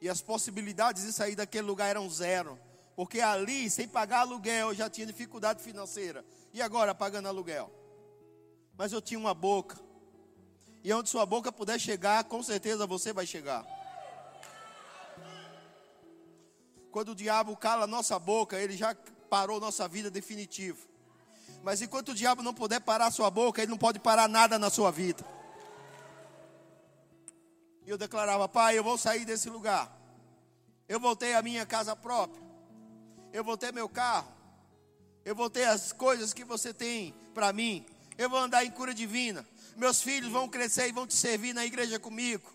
E 0.00 0.08
as 0.08 0.20
possibilidades 0.20 1.04
de 1.04 1.12
sair 1.12 1.36
daquele 1.36 1.66
lugar 1.66 1.88
eram 1.88 2.10
zero. 2.10 2.58
Porque 2.94 3.20
ali, 3.20 3.70
sem 3.70 3.88
pagar 3.88 4.20
aluguel, 4.20 4.68
eu 4.68 4.74
já 4.74 4.90
tinha 4.90 5.06
dificuldade 5.06 5.62
financeira. 5.62 6.24
E 6.52 6.60
agora, 6.60 6.94
pagando 6.94 7.28
aluguel? 7.28 7.82
mas 8.76 8.92
eu 8.92 9.00
tinha 9.00 9.18
uma 9.18 9.34
boca. 9.34 9.78
E 10.82 10.92
onde 10.92 11.08
sua 11.08 11.24
boca 11.24 11.52
puder 11.52 11.78
chegar, 11.78 12.24
com 12.24 12.42
certeza 12.42 12.86
você 12.86 13.12
vai 13.12 13.26
chegar. 13.26 13.64
Quando 16.90 17.10
o 17.10 17.14
diabo 17.14 17.56
cala 17.56 17.86
nossa 17.86 18.18
boca, 18.18 18.58
ele 18.58 18.76
já 18.76 18.94
parou 19.30 19.60
nossa 19.60 19.86
vida 19.86 20.10
definitivo. 20.10 20.88
Mas 21.62 21.80
enquanto 21.80 22.08
o 22.08 22.14
diabo 22.14 22.42
não 22.42 22.52
puder 22.52 22.80
parar 22.80 23.10
sua 23.10 23.30
boca, 23.30 23.62
ele 23.62 23.70
não 23.70 23.78
pode 23.78 23.98
parar 23.98 24.28
nada 24.28 24.58
na 24.58 24.68
sua 24.68 24.90
vida. 24.90 25.24
E 27.86 27.90
eu 27.90 27.96
declarava, 27.96 28.48
pai, 28.48 28.76
eu 28.76 28.82
vou 28.82 28.98
sair 28.98 29.24
desse 29.24 29.48
lugar. 29.48 29.96
Eu 30.88 30.98
voltei 30.98 31.34
à 31.34 31.42
minha 31.42 31.64
casa 31.64 31.94
própria. 31.94 32.42
Eu 33.32 33.42
voltei 33.42 33.72
meu 33.72 33.88
carro. 33.88 34.32
Eu 35.24 35.34
voltei 35.34 35.64
as 35.64 35.92
coisas 35.92 36.32
que 36.32 36.44
você 36.44 36.74
tem 36.74 37.14
para 37.32 37.52
mim 37.52 37.86
eu 38.18 38.28
vou 38.28 38.38
andar 38.38 38.64
em 38.64 38.70
cura 38.70 38.94
divina. 38.94 39.46
Meus 39.76 40.02
filhos 40.02 40.30
vão 40.30 40.48
crescer 40.48 40.88
e 40.88 40.92
vão 40.92 41.06
te 41.06 41.14
servir 41.14 41.52
na 41.52 41.64
igreja 41.64 41.98
comigo. 41.98 42.50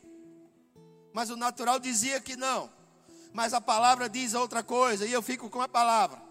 Mas 1.13 1.29
o 1.29 1.35
natural 1.35 1.79
dizia 1.79 2.21
que 2.21 2.35
não. 2.35 2.71
Mas 3.33 3.53
a 3.53 3.61
palavra 3.61 4.09
diz 4.09 4.33
outra 4.33 4.63
coisa 4.63 5.05
e 5.05 5.11
eu 5.11 5.21
fico 5.21 5.49
com 5.49 5.61
a 5.61 5.67
palavra. 5.67 6.21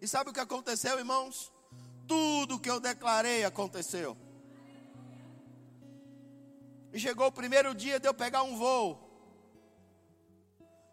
E 0.00 0.06
sabe 0.06 0.30
o 0.30 0.32
que 0.32 0.40
aconteceu, 0.40 0.98
irmãos? 0.98 1.50
Tudo 2.06 2.58
que 2.58 2.70
eu 2.70 2.80
declarei 2.80 3.44
aconteceu. 3.44 4.16
E 6.92 6.98
chegou 6.98 7.26
o 7.28 7.32
primeiro 7.32 7.74
dia 7.74 7.98
de 7.98 8.06
eu 8.06 8.12
pegar 8.12 8.42
um 8.42 8.56
voo. 8.56 9.11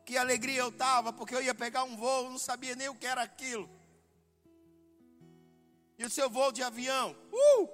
Que 0.10 0.18
alegria 0.18 0.61
eu 0.61 0.69
estava, 0.69 1.14
porque 1.14 1.36
eu 1.36 1.44
ia 1.44 1.53
pegar 1.53 1.84
um 1.84 1.95
voo, 1.95 2.31
não 2.31 2.40
sabia 2.40 2.76
nem 2.76 2.90
o 2.90 2.95
que 2.95 3.06
era 3.06 3.22
aquilo. 3.22 3.69
E 5.99 6.03
o 6.03 6.10
seu 6.10 6.27
voo 6.27 6.52
de 6.52 6.64
avião. 6.64 7.15
Uh! 7.31 7.69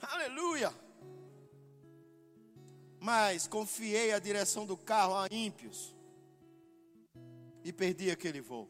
Aleluia! 0.00 0.72
Mas 3.00 3.48
confiei 3.48 4.12
a 4.12 4.20
direção 4.20 4.64
do 4.64 4.76
carro 4.76 5.16
a 5.16 5.26
ímpios. 5.28 5.92
E 7.64 7.72
perdi 7.72 8.12
aquele 8.12 8.40
voo. 8.40 8.68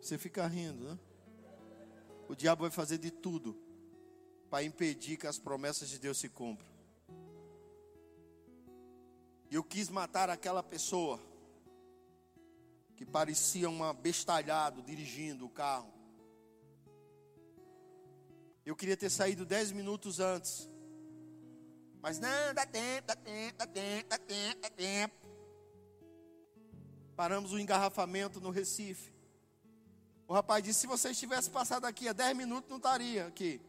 Você 0.00 0.18
fica 0.18 0.44
rindo, 0.48 0.82
né? 0.82 0.98
O 2.28 2.34
diabo 2.34 2.62
vai 2.62 2.72
fazer 2.72 2.98
de 2.98 3.12
tudo 3.12 3.56
para 4.50 4.64
impedir 4.64 5.16
que 5.16 5.28
as 5.28 5.38
promessas 5.38 5.88
de 5.88 6.00
Deus 6.00 6.18
se 6.18 6.28
cumpram. 6.28 6.77
E 9.50 9.54
eu 9.54 9.64
quis 9.64 9.88
matar 9.88 10.28
aquela 10.28 10.62
pessoa 10.62 11.18
que 12.96 13.06
parecia 13.06 13.70
um 13.70 13.82
abestalhado 13.82 14.82
dirigindo 14.82 15.46
o 15.46 15.50
carro. 15.50 15.92
Eu 18.66 18.76
queria 18.76 18.96
ter 18.96 19.08
saído 19.08 19.46
dez 19.46 19.72
minutos 19.72 20.20
antes. 20.20 20.68
Mas 22.02 22.18
não, 22.18 22.52
dá 22.54 22.66
tempo, 22.66 23.06
dá 23.06 23.16
tempo, 23.16 23.56
dá 23.56 23.66
tempo, 23.66 24.08
dá 24.08 24.18
tempo, 24.18 24.60
dá 24.60 24.70
tempo. 24.70 25.14
Paramos 27.16 27.52
o 27.52 27.58
engarrafamento 27.58 28.40
no 28.40 28.50
Recife. 28.50 29.12
O 30.26 30.34
rapaz 30.34 30.62
disse: 30.62 30.80
se 30.80 30.86
você 30.86 31.14
tivesse 31.14 31.48
passado 31.48 31.86
aqui 31.86 32.06
há 32.06 32.12
10 32.12 32.36
minutos, 32.36 32.68
não 32.68 32.76
estaria 32.76 33.26
aqui. 33.26 33.60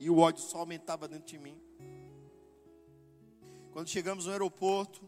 E 0.00 0.10
o 0.10 0.18
ódio 0.18 0.42
só 0.42 0.58
aumentava 0.58 1.06
dentro 1.06 1.26
de 1.26 1.38
mim. 1.38 1.61
Quando 3.72 3.88
chegamos 3.88 4.26
no 4.26 4.32
aeroporto, 4.32 5.00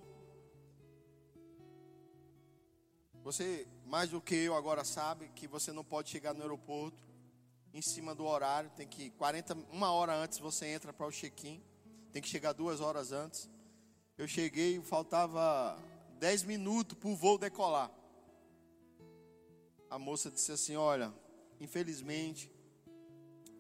você, 3.23 3.69
mais 3.85 4.09
do 4.09 4.23
que 4.23 4.35
eu 4.35 4.55
agora, 4.55 4.85
sabe 4.85 5.29
que 5.35 5.47
você 5.47 5.71
não 5.71 5.85
pode 5.85 6.09
chegar 6.09 6.33
no 6.33 6.41
aeroporto 6.41 7.05
em 7.75 7.83
cima 7.83 8.15
do 8.15 8.25
horário. 8.25 8.71
Tem 8.71 8.89
que, 8.89 9.11
40, 9.11 9.55
uma 9.71 9.93
hora 9.93 10.17
antes 10.17 10.39
você 10.39 10.67
entra 10.67 10.95
para 10.95 11.07
o 11.07 11.13
check-in. 11.13 11.63
Tem 12.11 12.23
que 12.23 12.29
chegar 12.29 12.55
duas 12.55 12.81
horas 12.81 13.13
antes. 13.13 13.51
Eu 14.17 14.27
cheguei, 14.27 14.81
faltava 14.81 15.79
10 16.19 16.45
minutos 16.45 16.97
para 16.97 17.11
o 17.11 17.15
voo 17.15 17.37
decolar. 17.37 17.91
A 19.91 19.99
moça 19.99 20.31
disse 20.31 20.53
assim: 20.53 20.75
Olha, 20.75 21.13
infelizmente, 21.61 22.51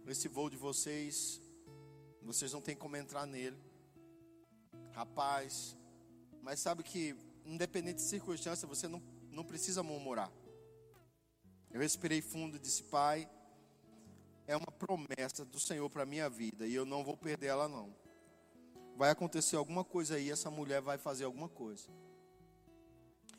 esse 0.06 0.28
voo 0.28 0.48
de 0.48 0.56
vocês, 0.56 1.42
vocês 2.22 2.54
não 2.54 2.62
tem 2.62 2.74
como 2.74 2.96
entrar 2.96 3.26
nele. 3.26 3.73
Rapaz, 4.94 5.76
mas 6.40 6.60
sabe 6.60 6.82
que, 6.82 7.16
independente 7.44 7.96
de 7.96 8.02
circunstância, 8.02 8.66
você 8.66 8.88
não, 8.88 9.02
não 9.30 9.44
precisa 9.44 9.82
murmurar. 9.82 10.32
Eu 11.70 11.80
respirei 11.80 12.22
fundo 12.22 12.56
e 12.56 12.60
disse: 12.60 12.84
Pai, 12.84 13.28
é 14.46 14.56
uma 14.56 14.70
promessa 14.70 15.44
do 15.44 15.58
Senhor 15.58 15.90
para 15.90 16.04
a 16.04 16.06
minha 16.06 16.30
vida 16.30 16.66
e 16.66 16.74
eu 16.74 16.84
não 16.84 17.02
vou 17.04 17.16
perder 17.16 17.48
ela, 17.48 17.68
não. 17.68 17.94
Vai 18.96 19.10
acontecer 19.10 19.56
alguma 19.56 19.84
coisa 19.84 20.14
aí, 20.14 20.30
essa 20.30 20.50
mulher 20.50 20.80
vai 20.80 20.96
fazer 20.96 21.24
alguma 21.24 21.48
coisa. 21.48 21.88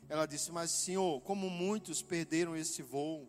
Ela 0.08 0.26
disse: 0.26 0.52
Mas, 0.52 0.70
Senhor, 0.70 1.20
como 1.22 1.48
muitos 1.48 2.02
perderam 2.02 2.54
esse 2.54 2.82
voo, 2.82 3.28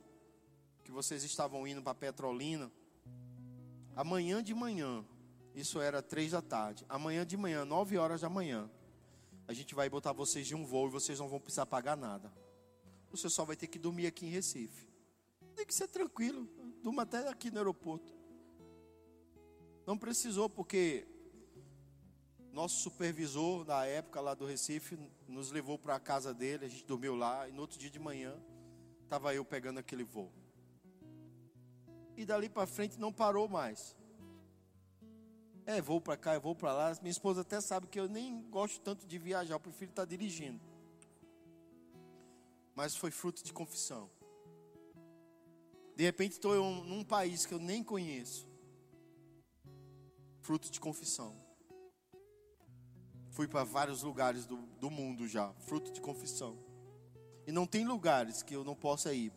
que 0.84 0.91
vocês 0.91 1.24
estavam 1.24 1.66
indo 1.66 1.82
para 1.82 1.95
Petrolina, 1.95 2.72
Amanhã 3.98 4.44
de 4.44 4.54
manhã, 4.54 5.04
isso 5.59 5.81
era 5.81 6.01
três 6.01 6.31
da 6.31 6.41
tarde. 6.41 6.85
Amanhã 6.88 7.25
de 7.25 7.35
manhã, 7.35 7.65
nove 7.65 7.97
horas 7.97 8.21
da 8.21 8.29
manhã, 8.29 8.69
a 9.47 9.53
gente 9.53 9.73
vai 9.73 9.89
botar 9.89 10.13
vocês 10.13 10.45
de 10.45 10.55
um 10.55 10.65
voo 10.65 10.88
e 10.88 10.91
vocês 10.91 11.19
não 11.19 11.27
vão 11.27 11.39
precisar 11.39 11.65
pagar 11.65 11.97
nada. 11.97 12.31
Você 13.09 13.29
só 13.29 13.43
vai 13.43 13.55
ter 13.55 13.67
que 13.67 13.79
dormir 13.79 14.07
aqui 14.07 14.25
em 14.25 14.29
Recife. 14.29 14.88
Tem 15.55 15.65
que 15.65 15.73
ser 15.73 15.88
tranquilo. 15.88 16.47
Durma 16.84 17.03
até 17.03 17.27
aqui 17.27 17.49
no 17.49 17.57
aeroporto. 17.57 18.13
Não 19.85 19.97
precisou, 19.97 20.49
porque 20.49 21.07
nosso 22.51 22.81
supervisor 22.81 23.63
da 23.63 23.85
época 23.85 24.21
lá 24.21 24.34
do 24.34 24.45
Recife 24.45 24.97
nos 25.27 25.51
levou 25.51 25.79
para 25.79 25.95
a 25.95 25.99
casa 25.99 26.34
dele, 26.34 26.65
a 26.65 26.69
gente 26.69 26.85
dormiu 26.85 27.15
lá, 27.15 27.47
e 27.47 27.51
no 27.51 27.61
outro 27.61 27.79
dia 27.79 27.89
de 27.89 27.99
manhã 27.99 28.35
estava 29.03 29.34
eu 29.34 29.45
pegando 29.45 29.79
aquele 29.79 30.03
voo 30.03 30.31
e 32.17 32.25
dali 32.25 32.49
para 32.49 32.65
frente 32.65 32.99
não 32.99 33.13
parou 33.13 33.47
mais. 33.47 33.95
É, 35.68 35.81
vou 35.81 35.99
para 35.99 36.15
cá, 36.15 36.39
vou 36.39 36.56
para 36.56 36.72
lá. 36.72 36.98
Minha 37.02 37.11
esposa 37.11 37.41
até 37.41 37.60
sabe 37.60 37.88
que 37.88 37.99
eu 37.99 38.07
nem 38.07 38.41
gosto 38.49 38.80
tanto 38.80 39.06
de 39.06 39.18
viajar, 39.19 39.56
eu 39.56 39.60
prefiro 39.60 39.91
estar 39.91 40.06
dirigindo. 40.06 40.61
Mas 42.73 42.95
foi 42.95 43.11
fruto 43.11 43.44
de 43.44 43.52
confissão. 43.52 44.10
De 45.94 46.06
repente 46.06 46.34
estou 46.34 46.56
num 46.85 47.03
país 47.03 47.45
que 47.45 47.53
eu 47.53 47.60
nem 47.60 47.84
conheço. 47.84 48.48
Fruto 50.39 50.72
de 50.72 50.80
confissão. 50.80 51.35
Fui 53.31 53.45
para 53.45 53.65
vários 53.65 54.03
lugares 54.03 54.45
do, 54.45 54.56
do 54.80 54.89
mundo 54.89 55.27
já, 55.27 55.53
fruto 55.56 55.91
de 55.91 55.99
confissão. 55.99 56.57
E 57.45 57.52
não 57.52 57.68
tem 57.68 57.85
lugares 57.85 58.41
que 58.41 58.56
eu 58.56 58.64
não 58.64 58.73
possa 58.73 59.14
ir, 59.14 59.34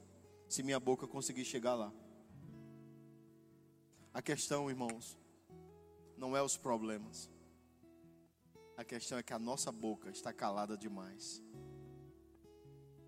se 0.48 0.62
minha 0.62 0.78
boca 0.78 1.08
conseguir 1.08 1.44
chegar 1.44 1.74
lá. 1.74 1.92
A 4.14 4.22
questão, 4.22 4.70
irmãos, 4.70 5.19
não 6.20 6.36
é 6.36 6.42
os 6.42 6.54
problemas. 6.54 7.30
A 8.76 8.84
questão 8.84 9.16
é 9.16 9.22
que 9.22 9.32
a 9.32 9.38
nossa 9.38 9.72
boca 9.72 10.10
está 10.10 10.32
calada 10.32 10.76
demais. 10.76 11.42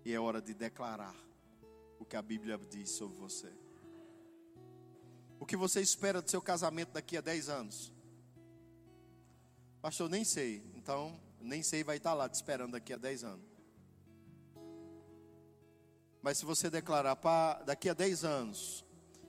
E 0.03 0.11
é 0.11 0.19
hora 0.19 0.41
de 0.41 0.53
declarar 0.53 1.15
o 1.99 2.05
que 2.05 2.15
a 2.15 2.21
Bíblia 2.21 2.57
diz 2.57 2.89
sobre 2.89 3.15
você. 3.17 3.53
O 5.39 5.45
que 5.45 5.55
você 5.55 5.79
espera 5.79 6.21
do 6.21 6.29
seu 6.29 6.41
casamento 6.41 6.93
daqui 6.93 7.15
a 7.15 7.21
10 7.21 7.49
anos? 7.49 7.93
Pastor, 9.79 10.09
nem 10.09 10.23
sei. 10.23 10.63
Então, 10.73 11.19
nem 11.39 11.61
sei 11.61 11.83
vai 11.83 11.97
estar 11.97 12.15
lá 12.15 12.27
te 12.27 12.33
esperando 12.33 12.71
daqui 12.71 12.93
a 12.93 12.97
10 12.97 13.23
anos. 13.25 13.45
Mas 16.21 16.39
se 16.39 16.45
você 16.45 16.69
declarar, 16.69 17.15
para 17.17 17.61
daqui 17.63 17.89
a 17.89 17.93
10 17.93 18.23
anos, 18.23 18.83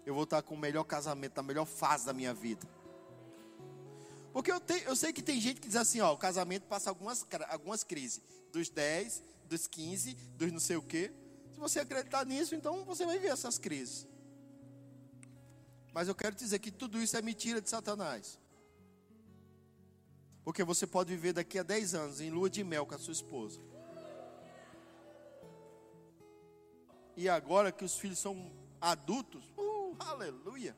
eu 0.07 0.15
vou 0.15 0.25
estar 0.25 0.41
com 0.43 0.55
o 0.55 0.59
melhor 0.59 0.85
casamento, 0.85 1.39
a 1.39 1.43
melhor 1.43 1.67
fase 1.67 2.07
da 2.07 2.13
minha 2.13 2.33
vida. 2.33 2.74
Porque 4.35 4.51
eu, 4.51 4.59
te, 4.59 4.83
eu 4.85 4.97
sei 4.97 5.13
que 5.13 5.23
tem 5.23 5.41
gente 5.41 5.61
que 5.61 5.69
diz 5.69 5.77
assim, 5.77 6.01
ó, 6.01 6.13
o 6.13 6.19
casamento 6.19 6.65
passa 6.65 6.91
algumas, 6.91 7.25
algumas 7.49 7.85
crises. 7.85 8.21
Dos 8.53 8.69
10, 8.69 9.23
dos 9.49 9.69
15, 9.69 10.15
dos 10.37 10.51
não 10.51 10.59
sei 10.59 10.77
o 10.77 10.83
quê. 10.83 11.13
Se 11.53 11.61
você 11.61 11.79
acreditar 11.79 12.27
nisso, 12.27 12.53
então 12.53 12.85
você 12.85 13.07
vai 13.07 13.17
ver 13.17 13.29
essas 13.29 13.59
crises. 13.59 14.09
Mas 15.93 16.09
eu 16.09 16.17
quero 16.17 16.35
dizer 16.35 16.59
que 16.59 16.73
tudo 16.73 17.01
isso 17.01 17.17
é 17.17 17.23
mentira 17.23 17.61
de 17.61 17.71
Satanás. 17.71 18.37
Porque 20.43 20.65
você 20.65 20.85
pode 20.85 21.15
viver 21.15 21.33
daqui 21.33 21.57
a 21.57 21.63
10 21.63 21.95
anos 21.95 22.21
em 22.21 22.29
lua 22.29 22.51
de 22.51 22.65
mel 22.65 22.85
com 22.85 22.97
a 22.97 22.99
sua 22.99 23.13
esposa. 23.13 23.61
E 27.17 27.29
agora 27.29 27.71
que 27.71 27.85
os 27.85 27.95
filhos 27.95 28.19
são 28.19 28.51
adultos, 28.81 29.49
aleluia. 30.01 30.77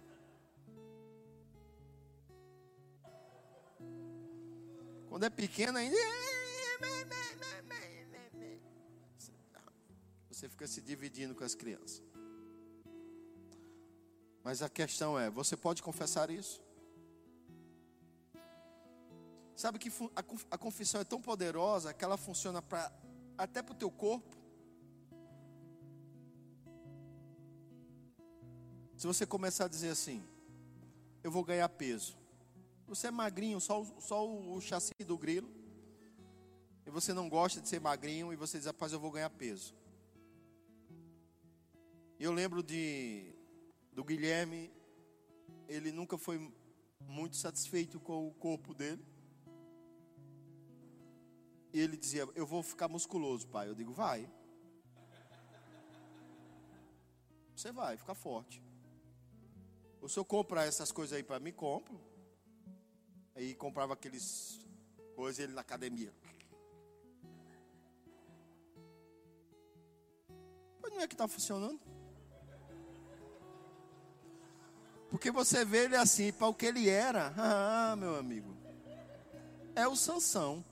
Quando 5.08 5.24
é 5.24 5.30
pequeno 5.30 5.78
ainda. 5.78 5.96
Você 10.28 10.48
fica 10.48 10.66
se 10.66 10.82
dividindo 10.82 11.34
com 11.34 11.44
as 11.44 11.54
crianças. 11.54 12.02
Mas 14.44 14.62
a 14.62 14.68
questão 14.68 15.18
é: 15.18 15.30
você 15.30 15.56
pode 15.56 15.82
confessar 15.82 16.30
isso? 16.30 16.62
Sabe 19.56 19.78
que 19.78 19.90
a 20.50 20.58
confissão 20.58 21.00
é 21.00 21.04
tão 21.04 21.20
poderosa 21.20 21.94
que 21.94 22.04
ela 22.04 22.18
funciona 22.18 22.60
pra, 22.60 22.92
até 23.38 23.62
para 23.62 23.72
o 23.72 23.76
teu 23.76 23.90
corpo. 23.90 24.36
Se 28.96 29.06
você 29.06 29.24
começar 29.26 29.64
a 29.64 29.68
dizer 29.68 29.88
assim, 29.88 30.22
eu 31.24 31.30
vou 31.30 31.42
ganhar 31.42 31.68
peso. 31.70 32.16
Você 32.86 33.08
é 33.08 33.10
magrinho, 33.10 33.60
só, 33.60 33.84
só 33.98 34.26
o, 34.26 34.60
chassi 34.60 34.92
do 35.04 35.18
grilo. 35.18 35.50
E 36.86 36.90
você 36.90 37.12
não 37.12 37.28
gosta 37.28 37.60
de 37.60 37.68
ser 37.68 37.80
magrinho 37.80 38.32
e 38.32 38.36
você 38.36 38.58
diz, 38.58 38.66
rapaz, 38.66 38.92
eu 38.92 39.00
vou 39.00 39.10
ganhar 39.10 39.30
peso. 39.30 39.74
Eu 42.18 42.32
lembro 42.32 42.62
de 42.62 43.34
do 43.92 44.04
Guilherme, 44.04 44.70
ele 45.66 45.90
nunca 45.90 46.16
foi 46.16 46.52
muito 47.00 47.36
satisfeito 47.36 47.98
com 47.98 48.28
o 48.28 48.34
corpo 48.34 48.72
dele. 48.72 49.04
E 51.72 51.80
ele 51.80 51.96
dizia, 51.96 52.28
eu 52.34 52.46
vou 52.46 52.62
ficar 52.62 52.88
musculoso, 52.88 53.48
pai. 53.48 53.68
Eu 53.68 53.74
digo, 53.74 53.92
vai. 53.92 54.30
Você 57.54 57.72
vai 57.72 57.96
ficar 57.96 58.14
forte. 58.14 58.62
O 60.00 60.08
senhor 60.08 60.24
compra 60.24 60.64
essas 60.64 60.92
coisas 60.92 61.16
aí 61.16 61.22
para 61.22 61.40
mim? 61.40 61.52
Compro. 61.52 61.98
Aí 63.36 63.54
comprava 63.54 63.92
aqueles 63.92 64.58
coisas 65.14 65.44
ele 65.44 65.52
na 65.52 65.60
academia. 65.60 66.12
Mas 70.82 70.90
não 70.90 71.00
é 71.02 71.06
que 71.06 71.12
está 71.14 71.28
funcionando? 71.28 71.78
Porque 75.10 75.30
você 75.30 75.64
vê 75.64 75.84
ele 75.84 75.96
assim, 75.96 76.32
para 76.32 76.48
o 76.48 76.54
que 76.54 76.66
ele 76.66 76.88
era. 76.88 77.32
Ah, 77.38 77.94
meu 77.96 78.16
amigo. 78.16 78.56
É 79.74 79.86
o 79.86 79.94
Sansão. 79.94 80.64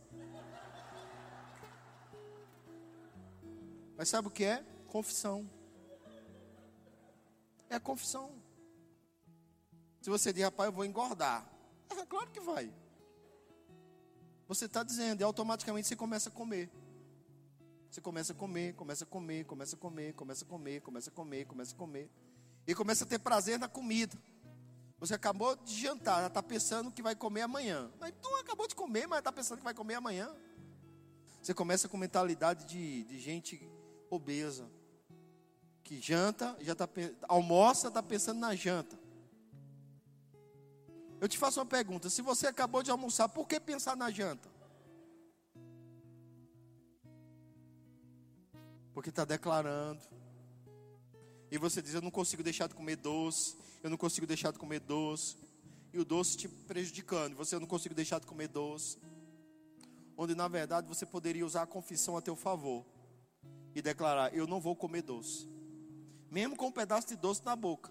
Mas 3.96 4.08
sabe 4.08 4.28
o 4.28 4.30
que 4.30 4.44
é? 4.44 4.64
Confissão. 4.88 5.48
É 7.68 7.78
confissão. 7.78 8.32
Se 10.00 10.08
você 10.10 10.32
diz, 10.32 10.44
rapaz, 10.44 10.68
eu 10.68 10.72
vou 10.72 10.84
engordar. 10.84 11.53
É 11.98 12.06
claro 12.06 12.30
que 12.30 12.40
vai. 12.40 12.72
Você 14.46 14.66
está 14.66 14.82
dizendo, 14.82 15.20
e 15.20 15.24
automaticamente 15.24 15.88
você 15.88 15.96
começa 15.96 16.28
a 16.28 16.32
comer. 16.32 16.70
Você 17.90 18.00
começa 18.00 18.32
a 18.32 18.36
comer, 18.36 18.74
começa 18.74 19.04
a 19.04 19.06
comer, 19.06 19.44
começa 19.44 19.76
a 19.76 19.78
comer, 19.78 20.12
começa 20.14 20.44
a 20.44 20.48
comer, 20.48 20.80
começa 20.80 21.10
a 21.10 21.12
comer, 21.12 21.44
começa 21.46 21.74
a 21.74 21.78
comer. 21.78 22.10
E 22.66 22.74
começa 22.74 23.04
a 23.04 23.06
ter 23.06 23.18
prazer 23.18 23.58
na 23.58 23.68
comida. 23.68 24.18
Você 24.98 25.14
acabou 25.14 25.54
de 25.56 25.74
jantar, 25.74 26.20
já 26.20 26.26
está 26.28 26.42
pensando 26.42 26.90
que 26.90 27.02
vai 27.02 27.14
comer 27.14 27.42
amanhã. 27.42 27.90
Mas 28.00 28.12
tu 28.20 28.28
acabou 28.36 28.66
de 28.66 28.74
comer, 28.74 29.06
mas 29.06 29.18
está 29.18 29.30
pensando 29.30 29.58
que 29.58 29.64
vai 29.64 29.74
comer 29.74 29.94
amanhã. 29.94 30.34
Você 31.42 31.52
começa 31.52 31.88
com 31.88 31.96
mentalidade 31.96 32.64
de, 32.64 33.04
de 33.04 33.20
gente 33.20 33.70
obesa. 34.10 34.68
Que 35.82 36.00
janta, 36.00 36.56
já 36.60 36.74
tá, 36.74 36.88
almoça, 37.28 37.88
está 37.88 38.02
pensando 38.02 38.40
na 38.40 38.54
janta. 38.54 38.98
Eu 41.24 41.28
te 41.28 41.38
faço 41.38 41.58
uma 41.58 41.64
pergunta: 41.64 42.10
se 42.10 42.20
você 42.20 42.46
acabou 42.48 42.82
de 42.82 42.90
almoçar, 42.90 43.30
por 43.30 43.48
que 43.48 43.58
pensar 43.58 43.96
na 43.96 44.10
janta? 44.10 44.46
Porque 48.92 49.08
está 49.08 49.24
declarando. 49.24 50.02
E 51.50 51.56
você 51.56 51.80
diz: 51.80 51.94
Eu 51.94 52.02
não 52.02 52.10
consigo 52.10 52.42
deixar 52.42 52.66
de 52.66 52.74
comer 52.74 52.96
doce. 52.96 53.56
Eu 53.82 53.88
não 53.88 53.96
consigo 53.96 54.26
deixar 54.26 54.52
de 54.52 54.58
comer 54.58 54.80
doce. 54.80 55.38
E 55.94 55.98
o 55.98 56.04
doce 56.04 56.36
te 56.36 56.46
prejudicando. 56.46 57.34
Você 57.36 57.58
não 57.58 57.66
consigo 57.66 57.94
deixar 57.94 58.20
de 58.20 58.26
comer 58.26 58.48
doce. 58.48 58.98
Onde 60.18 60.34
na 60.34 60.46
verdade 60.46 60.86
você 60.86 61.06
poderia 61.06 61.46
usar 61.46 61.62
a 61.62 61.66
confissão 61.66 62.18
a 62.18 62.20
teu 62.20 62.36
favor. 62.36 62.84
E 63.74 63.80
declarar: 63.80 64.34
Eu 64.34 64.46
não 64.46 64.60
vou 64.60 64.76
comer 64.76 65.00
doce. 65.00 65.48
Mesmo 66.30 66.54
com 66.54 66.66
um 66.66 66.72
pedaço 66.72 67.08
de 67.08 67.16
doce 67.16 67.42
na 67.46 67.56
boca. 67.56 67.90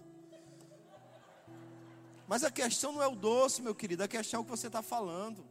Mas 2.26 2.42
a 2.42 2.50
questão 2.50 2.92
não 2.92 3.02
é 3.02 3.06
o 3.06 3.14
doce, 3.14 3.60
meu 3.60 3.74
querido. 3.74 4.02
A 4.02 4.08
questão 4.08 4.38
é 4.38 4.40
o 4.40 4.44
que 4.44 4.50
você 4.50 4.66
está 4.66 4.82
falando. 4.82 5.44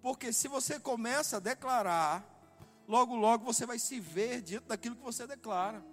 Porque 0.00 0.32
se 0.32 0.46
você 0.46 0.78
começa 0.78 1.38
a 1.38 1.40
declarar, 1.40 2.24
logo, 2.86 3.16
logo 3.16 3.44
você 3.44 3.66
vai 3.66 3.78
se 3.78 3.98
ver 3.98 4.40
diante 4.40 4.66
daquilo 4.66 4.94
que 4.94 5.02
você 5.02 5.26
declara. 5.26 5.84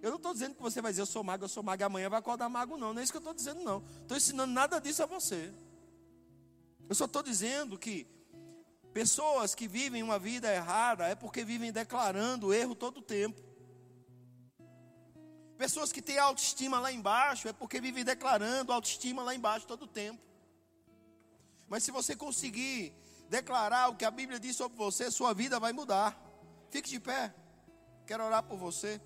Eu 0.00 0.08
não 0.10 0.16
estou 0.16 0.32
dizendo 0.32 0.54
que 0.54 0.62
você 0.62 0.80
vai 0.80 0.92
dizer, 0.92 1.02
eu 1.02 1.06
sou 1.06 1.22
mago, 1.22 1.44
eu 1.44 1.48
sou 1.48 1.62
mago, 1.62 1.84
amanhã 1.84 2.08
vai 2.08 2.18
acordar 2.18 2.48
mago, 2.48 2.78
não. 2.78 2.94
Não 2.94 3.00
é 3.00 3.04
isso 3.04 3.12
que 3.12 3.18
eu 3.18 3.20
estou 3.20 3.34
dizendo, 3.34 3.60
não. 3.62 3.84
Estou 4.00 4.16
ensinando 4.16 4.50
nada 4.50 4.80
disso 4.80 5.02
a 5.02 5.06
você. 5.06 5.52
Eu 6.88 6.94
só 6.94 7.04
estou 7.04 7.22
dizendo 7.22 7.78
que 7.78 8.06
pessoas 8.94 9.54
que 9.54 9.68
vivem 9.68 10.02
uma 10.02 10.18
vida 10.18 10.52
errada 10.52 11.06
é 11.06 11.14
porque 11.14 11.44
vivem 11.44 11.70
declarando 11.70 12.54
erro 12.54 12.74
todo 12.74 12.98
o 12.98 13.02
tempo. 13.02 13.49
Pessoas 15.60 15.92
que 15.92 16.00
têm 16.00 16.16
autoestima 16.16 16.80
lá 16.80 16.90
embaixo 16.90 17.46
é 17.46 17.52
porque 17.52 17.82
vivem 17.82 18.02
declarando 18.02 18.72
autoestima 18.72 19.22
lá 19.22 19.34
embaixo 19.34 19.66
todo 19.66 19.82
o 19.82 19.86
tempo. 19.86 20.22
Mas 21.68 21.82
se 21.84 21.90
você 21.90 22.16
conseguir 22.16 22.94
declarar 23.28 23.88
o 23.88 23.94
que 23.94 24.06
a 24.06 24.10
Bíblia 24.10 24.40
diz 24.40 24.56
sobre 24.56 24.78
você, 24.78 25.10
sua 25.10 25.34
vida 25.34 25.60
vai 25.60 25.74
mudar. 25.74 26.18
Fique 26.70 26.88
de 26.88 26.98
pé. 26.98 27.34
Quero 28.06 28.24
orar 28.24 28.42
por 28.42 28.56
você. 28.56 28.98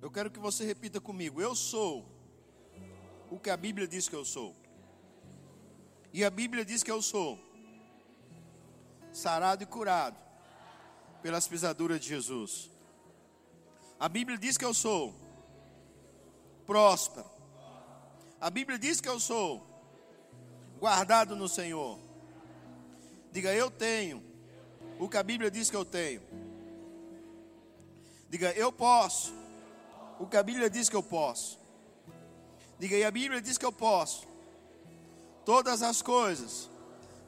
Eu 0.00 0.08
quero 0.12 0.30
que 0.30 0.38
você 0.38 0.64
repita 0.64 1.00
comigo: 1.00 1.42
Eu 1.42 1.56
sou 1.56 2.06
o 3.28 3.40
que 3.40 3.50
a 3.50 3.56
Bíblia 3.56 3.88
diz 3.88 4.08
que 4.08 4.14
eu 4.14 4.24
sou. 4.24 4.54
E 6.12 6.24
a 6.24 6.30
Bíblia 6.30 6.64
diz 6.64 6.84
que 6.84 6.92
eu 6.92 7.02
sou 7.02 7.45
sarado 9.16 9.62
e 9.62 9.66
curado 9.66 10.16
pelas 11.22 11.48
pisaduras 11.48 12.00
de 12.00 12.08
Jesus. 12.08 12.70
A 13.98 14.08
Bíblia 14.08 14.36
diz 14.36 14.58
que 14.58 14.64
eu 14.64 14.74
sou 14.74 15.14
próspero. 16.66 17.26
A 18.38 18.50
Bíblia 18.50 18.78
diz 18.78 19.00
que 19.00 19.08
eu 19.08 19.18
sou 19.18 19.66
guardado 20.78 21.34
no 21.34 21.48
Senhor. 21.48 21.98
Diga, 23.32 23.54
eu 23.54 23.70
tenho 23.70 24.22
o 24.98 25.08
que 25.08 25.16
a 25.16 25.22
Bíblia 25.22 25.50
diz 25.50 25.70
que 25.70 25.76
eu 25.76 25.84
tenho. 25.84 26.22
Diga, 28.28 28.52
eu 28.52 28.70
posso 28.70 29.34
o 30.18 30.26
que 30.26 30.36
a 30.36 30.42
Bíblia 30.42 30.68
diz 30.68 30.90
que 30.90 30.96
eu 30.96 31.02
posso. 31.02 31.58
Diga, 32.78 32.96
e 32.96 33.04
a 33.04 33.10
Bíblia 33.10 33.40
diz 33.40 33.56
que 33.56 33.64
eu 33.64 33.72
posso 33.72 34.26
todas 35.44 35.82
as 35.82 36.02
coisas 36.02 36.68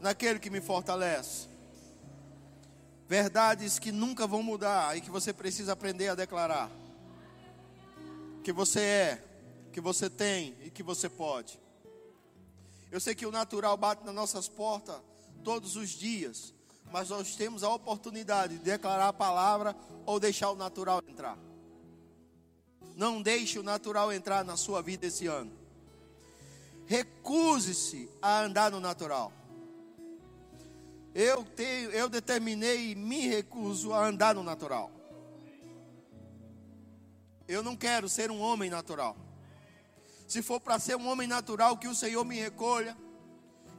naquele 0.01 0.39
que 0.39 0.51
me 0.51 0.61
fortalece. 0.61 1.48
Verdades 3.09 3.79
que 3.79 3.91
nunca 3.91 4.27
vão 4.27 4.43
mudar 4.43 4.95
e 4.95 5.01
que 5.01 5.11
você 5.11 5.33
precisa 5.33 5.73
aprender 5.73 6.09
a 6.09 6.15
declarar. 6.15 6.71
Que 8.45 8.53
você 8.53 8.81
é, 8.81 9.25
que 9.73 9.81
você 9.81 10.11
tem 10.11 10.55
e 10.63 10.71
que 10.71 10.83
você 10.83 11.09
pode. 11.09 11.59
Eu 12.91 13.01
sei 13.01 13.15
que 13.15 13.25
o 13.25 13.31
natural 13.31 13.79
bate 13.79 14.05
nas 14.05 14.15
nossas 14.15 14.47
portas 14.47 15.01
todos 15.43 15.75
os 15.75 15.89
dias, 15.89 16.53
mas 16.93 17.09
nós 17.09 17.35
temos 17.35 17.63
a 17.63 17.71
oportunidade 17.71 18.59
de 18.59 18.65
declarar 18.65 19.09
a 19.09 19.13
palavra 19.13 19.75
ou 20.05 20.21
deixar 20.21 20.51
o 20.51 20.57
natural 20.57 21.03
entrar. 21.09 21.39
Não 22.95 23.23
deixe 23.23 23.59
o 23.59 23.63
natural 23.63 24.13
entrar 24.13 24.45
na 24.45 24.57
sua 24.59 24.83
vida 24.83 25.07
esse 25.07 25.27
ano. 25.27 25.53
Recuse-se 26.87 28.11
a 28.21 28.43
andar 28.43 28.71
no 28.71 28.81
natural. 28.81 29.33
Eu 31.15 31.45
tenho, 31.45 31.91
eu 31.91 32.09
determinei 32.09 32.93
e 32.93 32.95
me 32.95 33.27
recuso 33.27 33.93
a 33.93 34.07
andar 34.07 34.35
no 34.35 34.43
natural. 34.43 34.91
Eu 37.47 37.63
não 37.63 37.75
quero 37.75 38.09
ser 38.09 38.31
um 38.31 38.41
homem 38.41 38.69
natural. 38.69 39.17
Se 40.27 40.43
for 40.43 40.61
para 40.61 40.79
ser 40.79 40.97
um 40.97 41.09
homem 41.09 41.27
natural, 41.27 41.77
que 41.79 41.89
o 41.89 41.95
Senhor 41.95 42.23
me 42.25 42.37
recolha 42.37 42.97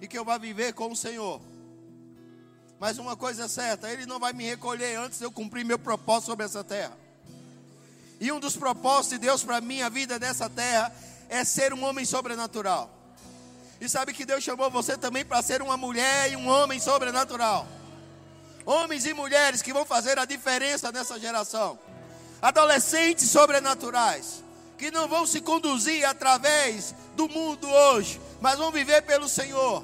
e 0.01 0.07
que 0.07 0.17
eu 0.17 0.25
vá 0.25 0.37
viver 0.37 0.73
com 0.73 0.91
o 0.91 0.95
Senhor. 0.95 1.39
Mas 2.79 2.97
uma 2.97 3.15
coisa 3.15 3.43
é 3.43 3.47
certa, 3.47 3.91
Ele 3.91 4.05
não 4.05 4.19
vai 4.19 4.33
me 4.33 4.45
recolher 4.45 4.95
antes 4.95 5.19
de 5.19 5.25
eu 5.25 5.31
cumprir 5.31 5.63
meu 5.63 5.77
propósito 5.77 6.27
sobre 6.27 6.45
essa 6.45 6.63
terra. 6.63 6.97
E 8.19 8.31
um 8.31 8.39
dos 8.39 8.57
propósitos 8.57 9.19
de 9.19 9.25
Deus 9.25 9.43
para 9.43 9.57
a 9.57 9.61
minha 9.61 9.89
vida 9.89 10.17
nessa 10.17 10.49
terra 10.49 10.91
é 11.29 11.43
ser 11.45 11.73
um 11.73 11.83
homem 11.83 12.03
sobrenatural. 12.05 12.98
E 13.81 13.87
sabe 13.87 14.13
que 14.13 14.25
Deus 14.25 14.43
chamou 14.43 14.69
você 14.69 14.97
também 14.97 15.23
para 15.23 15.41
ser 15.41 15.61
uma 15.61 15.77
mulher 15.77 16.31
e 16.31 16.35
um 16.35 16.47
homem 16.47 16.79
sobrenatural. 16.79 17.65
Homens 18.65 19.05
e 19.05 19.13
mulheres 19.13 19.61
que 19.61 19.71
vão 19.71 19.85
fazer 19.85 20.19
a 20.19 20.25
diferença 20.25 20.91
nessa 20.91 21.17
geração. 21.19 21.79
Adolescentes 22.41 23.29
sobrenaturais 23.29 24.43
que 24.77 24.91
não 24.91 25.07
vão 25.07 25.25
se 25.25 25.41
conduzir 25.41 26.05
através 26.05 26.95
do 27.15 27.27
mundo 27.27 27.67
hoje, 27.69 28.19
mas 28.39 28.57
vão 28.57 28.71
viver 28.71 29.01
pelo 29.01 29.27
Senhor. 29.27 29.83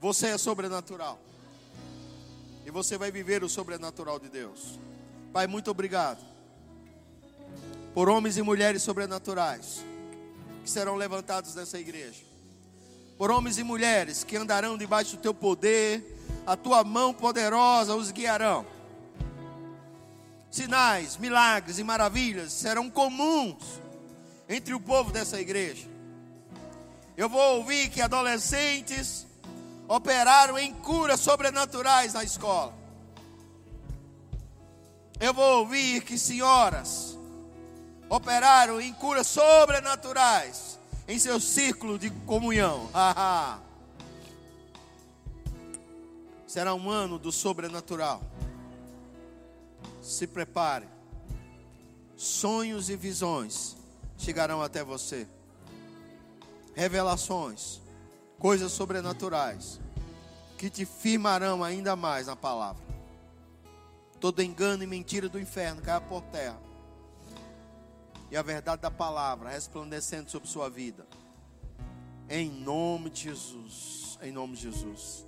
Você 0.00 0.28
é 0.28 0.38
sobrenatural. 0.38 1.18
E 2.64 2.70
você 2.70 2.96
vai 2.96 3.10
viver 3.10 3.42
o 3.42 3.48
sobrenatural 3.48 4.18
de 4.18 4.28
Deus. 4.28 4.78
Pai, 5.32 5.46
muito 5.46 5.70
obrigado. 5.70 6.20
Por 7.94 8.08
homens 8.08 8.36
e 8.36 8.42
mulheres 8.42 8.82
sobrenaturais 8.82 9.87
que 10.68 10.72
serão 10.72 10.96
levantados 10.96 11.54
nessa 11.54 11.78
igreja. 11.78 12.22
Por 13.16 13.30
homens 13.30 13.56
e 13.56 13.64
mulheres 13.64 14.22
que 14.22 14.36
andarão 14.36 14.76
debaixo 14.76 15.16
do 15.16 15.22
teu 15.22 15.32
poder, 15.32 16.04
a 16.46 16.56
tua 16.56 16.84
mão 16.84 17.14
poderosa 17.14 17.96
os 17.96 18.10
guiarão 18.10 18.66
sinais, 20.50 21.16
milagres 21.16 21.78
e 21.78 21.84
maravilhas 21.84 22.52
serão 22.52 22.90
comuns 22.90 23.80
entre 24.48 24.74
o 24.74 24.80
povo 24.80 25.12
dessa 25.12 25.40
igreja. 25.40 25.86
Eu 27.16 27.28
vou 27.28 27.58
ouvir 27.58 27.90
que 27.90 28.00
adolescentes 28.00 29.26
operaram 29.86 30.58
em 30.58 30.72
curas 30.74 31.20
sobrenaturais 31.20 32.12
na 32.12 32.24
escola. 32.24 32.74
Eu 35.20 35.34
vou 35.34 35.60
ouvir 35.60 36.02
que 36.02 36.18
senhoras 36.18 37.17
operaram 38.08 38.80
em 38.80 38.92
curas 38.92 39.26
sobrenaturais 39.26 40.78
em 41.06 41.18
seu 41.18 41.40
círculo 41.40 41.98
de 41.98 42.10
comunhão. 42.10 42.88
Será 46.46 46.74
um 46.74 46.88
ano 46.90 47.18
do 47.18 47.30
sobrenatural 47.30 48.22
se 50.08 50.26
prepare. 50.26 50.88
Sonhos 52.16 52.88
e 52.88 52.96
visões 52.96 53.76
chegarão 54.16 54.62
até 54.62 54.82
você. 54.82 55.28
Revelações, 56.74 57.80
coisas 58.38 58.72
sobrenaturais 58.72 59.78
que 60.56 60.70
te 60.70 60.84
firmarão 60.84 61.62
ainda 61.62 61.94
mais 61.94 62.26
na 62.26 62.34
palavra. 62.34 62.82
Todo 64.18 64.42
engano 64.42 64.82
e 64.82 64.86
mentira 64.86 65.28
do 65.28 65.38
inferno 65.38 65.82
caia 65.82 66.00
por 66.00 66.22
terra. 66.22 66.58
E 68.30 68.36
a 68.36 68.42
verdade 68.42 68.82
da 68.82 68.90
palavra 68.90 69.50
resplandecendo 69.50 70.30
sobre 70.30 70.48
sua 70.48 70.68
vida. 70.68 71.06
Em 72.28 72.50
nome 72.50 73.10
de 73.10 73.22
Jesus. 73.24 74.18
Em 74.22 74.32
nome 74.32 74.54
de 74.54 74.62
Jesus. 74.62 75.27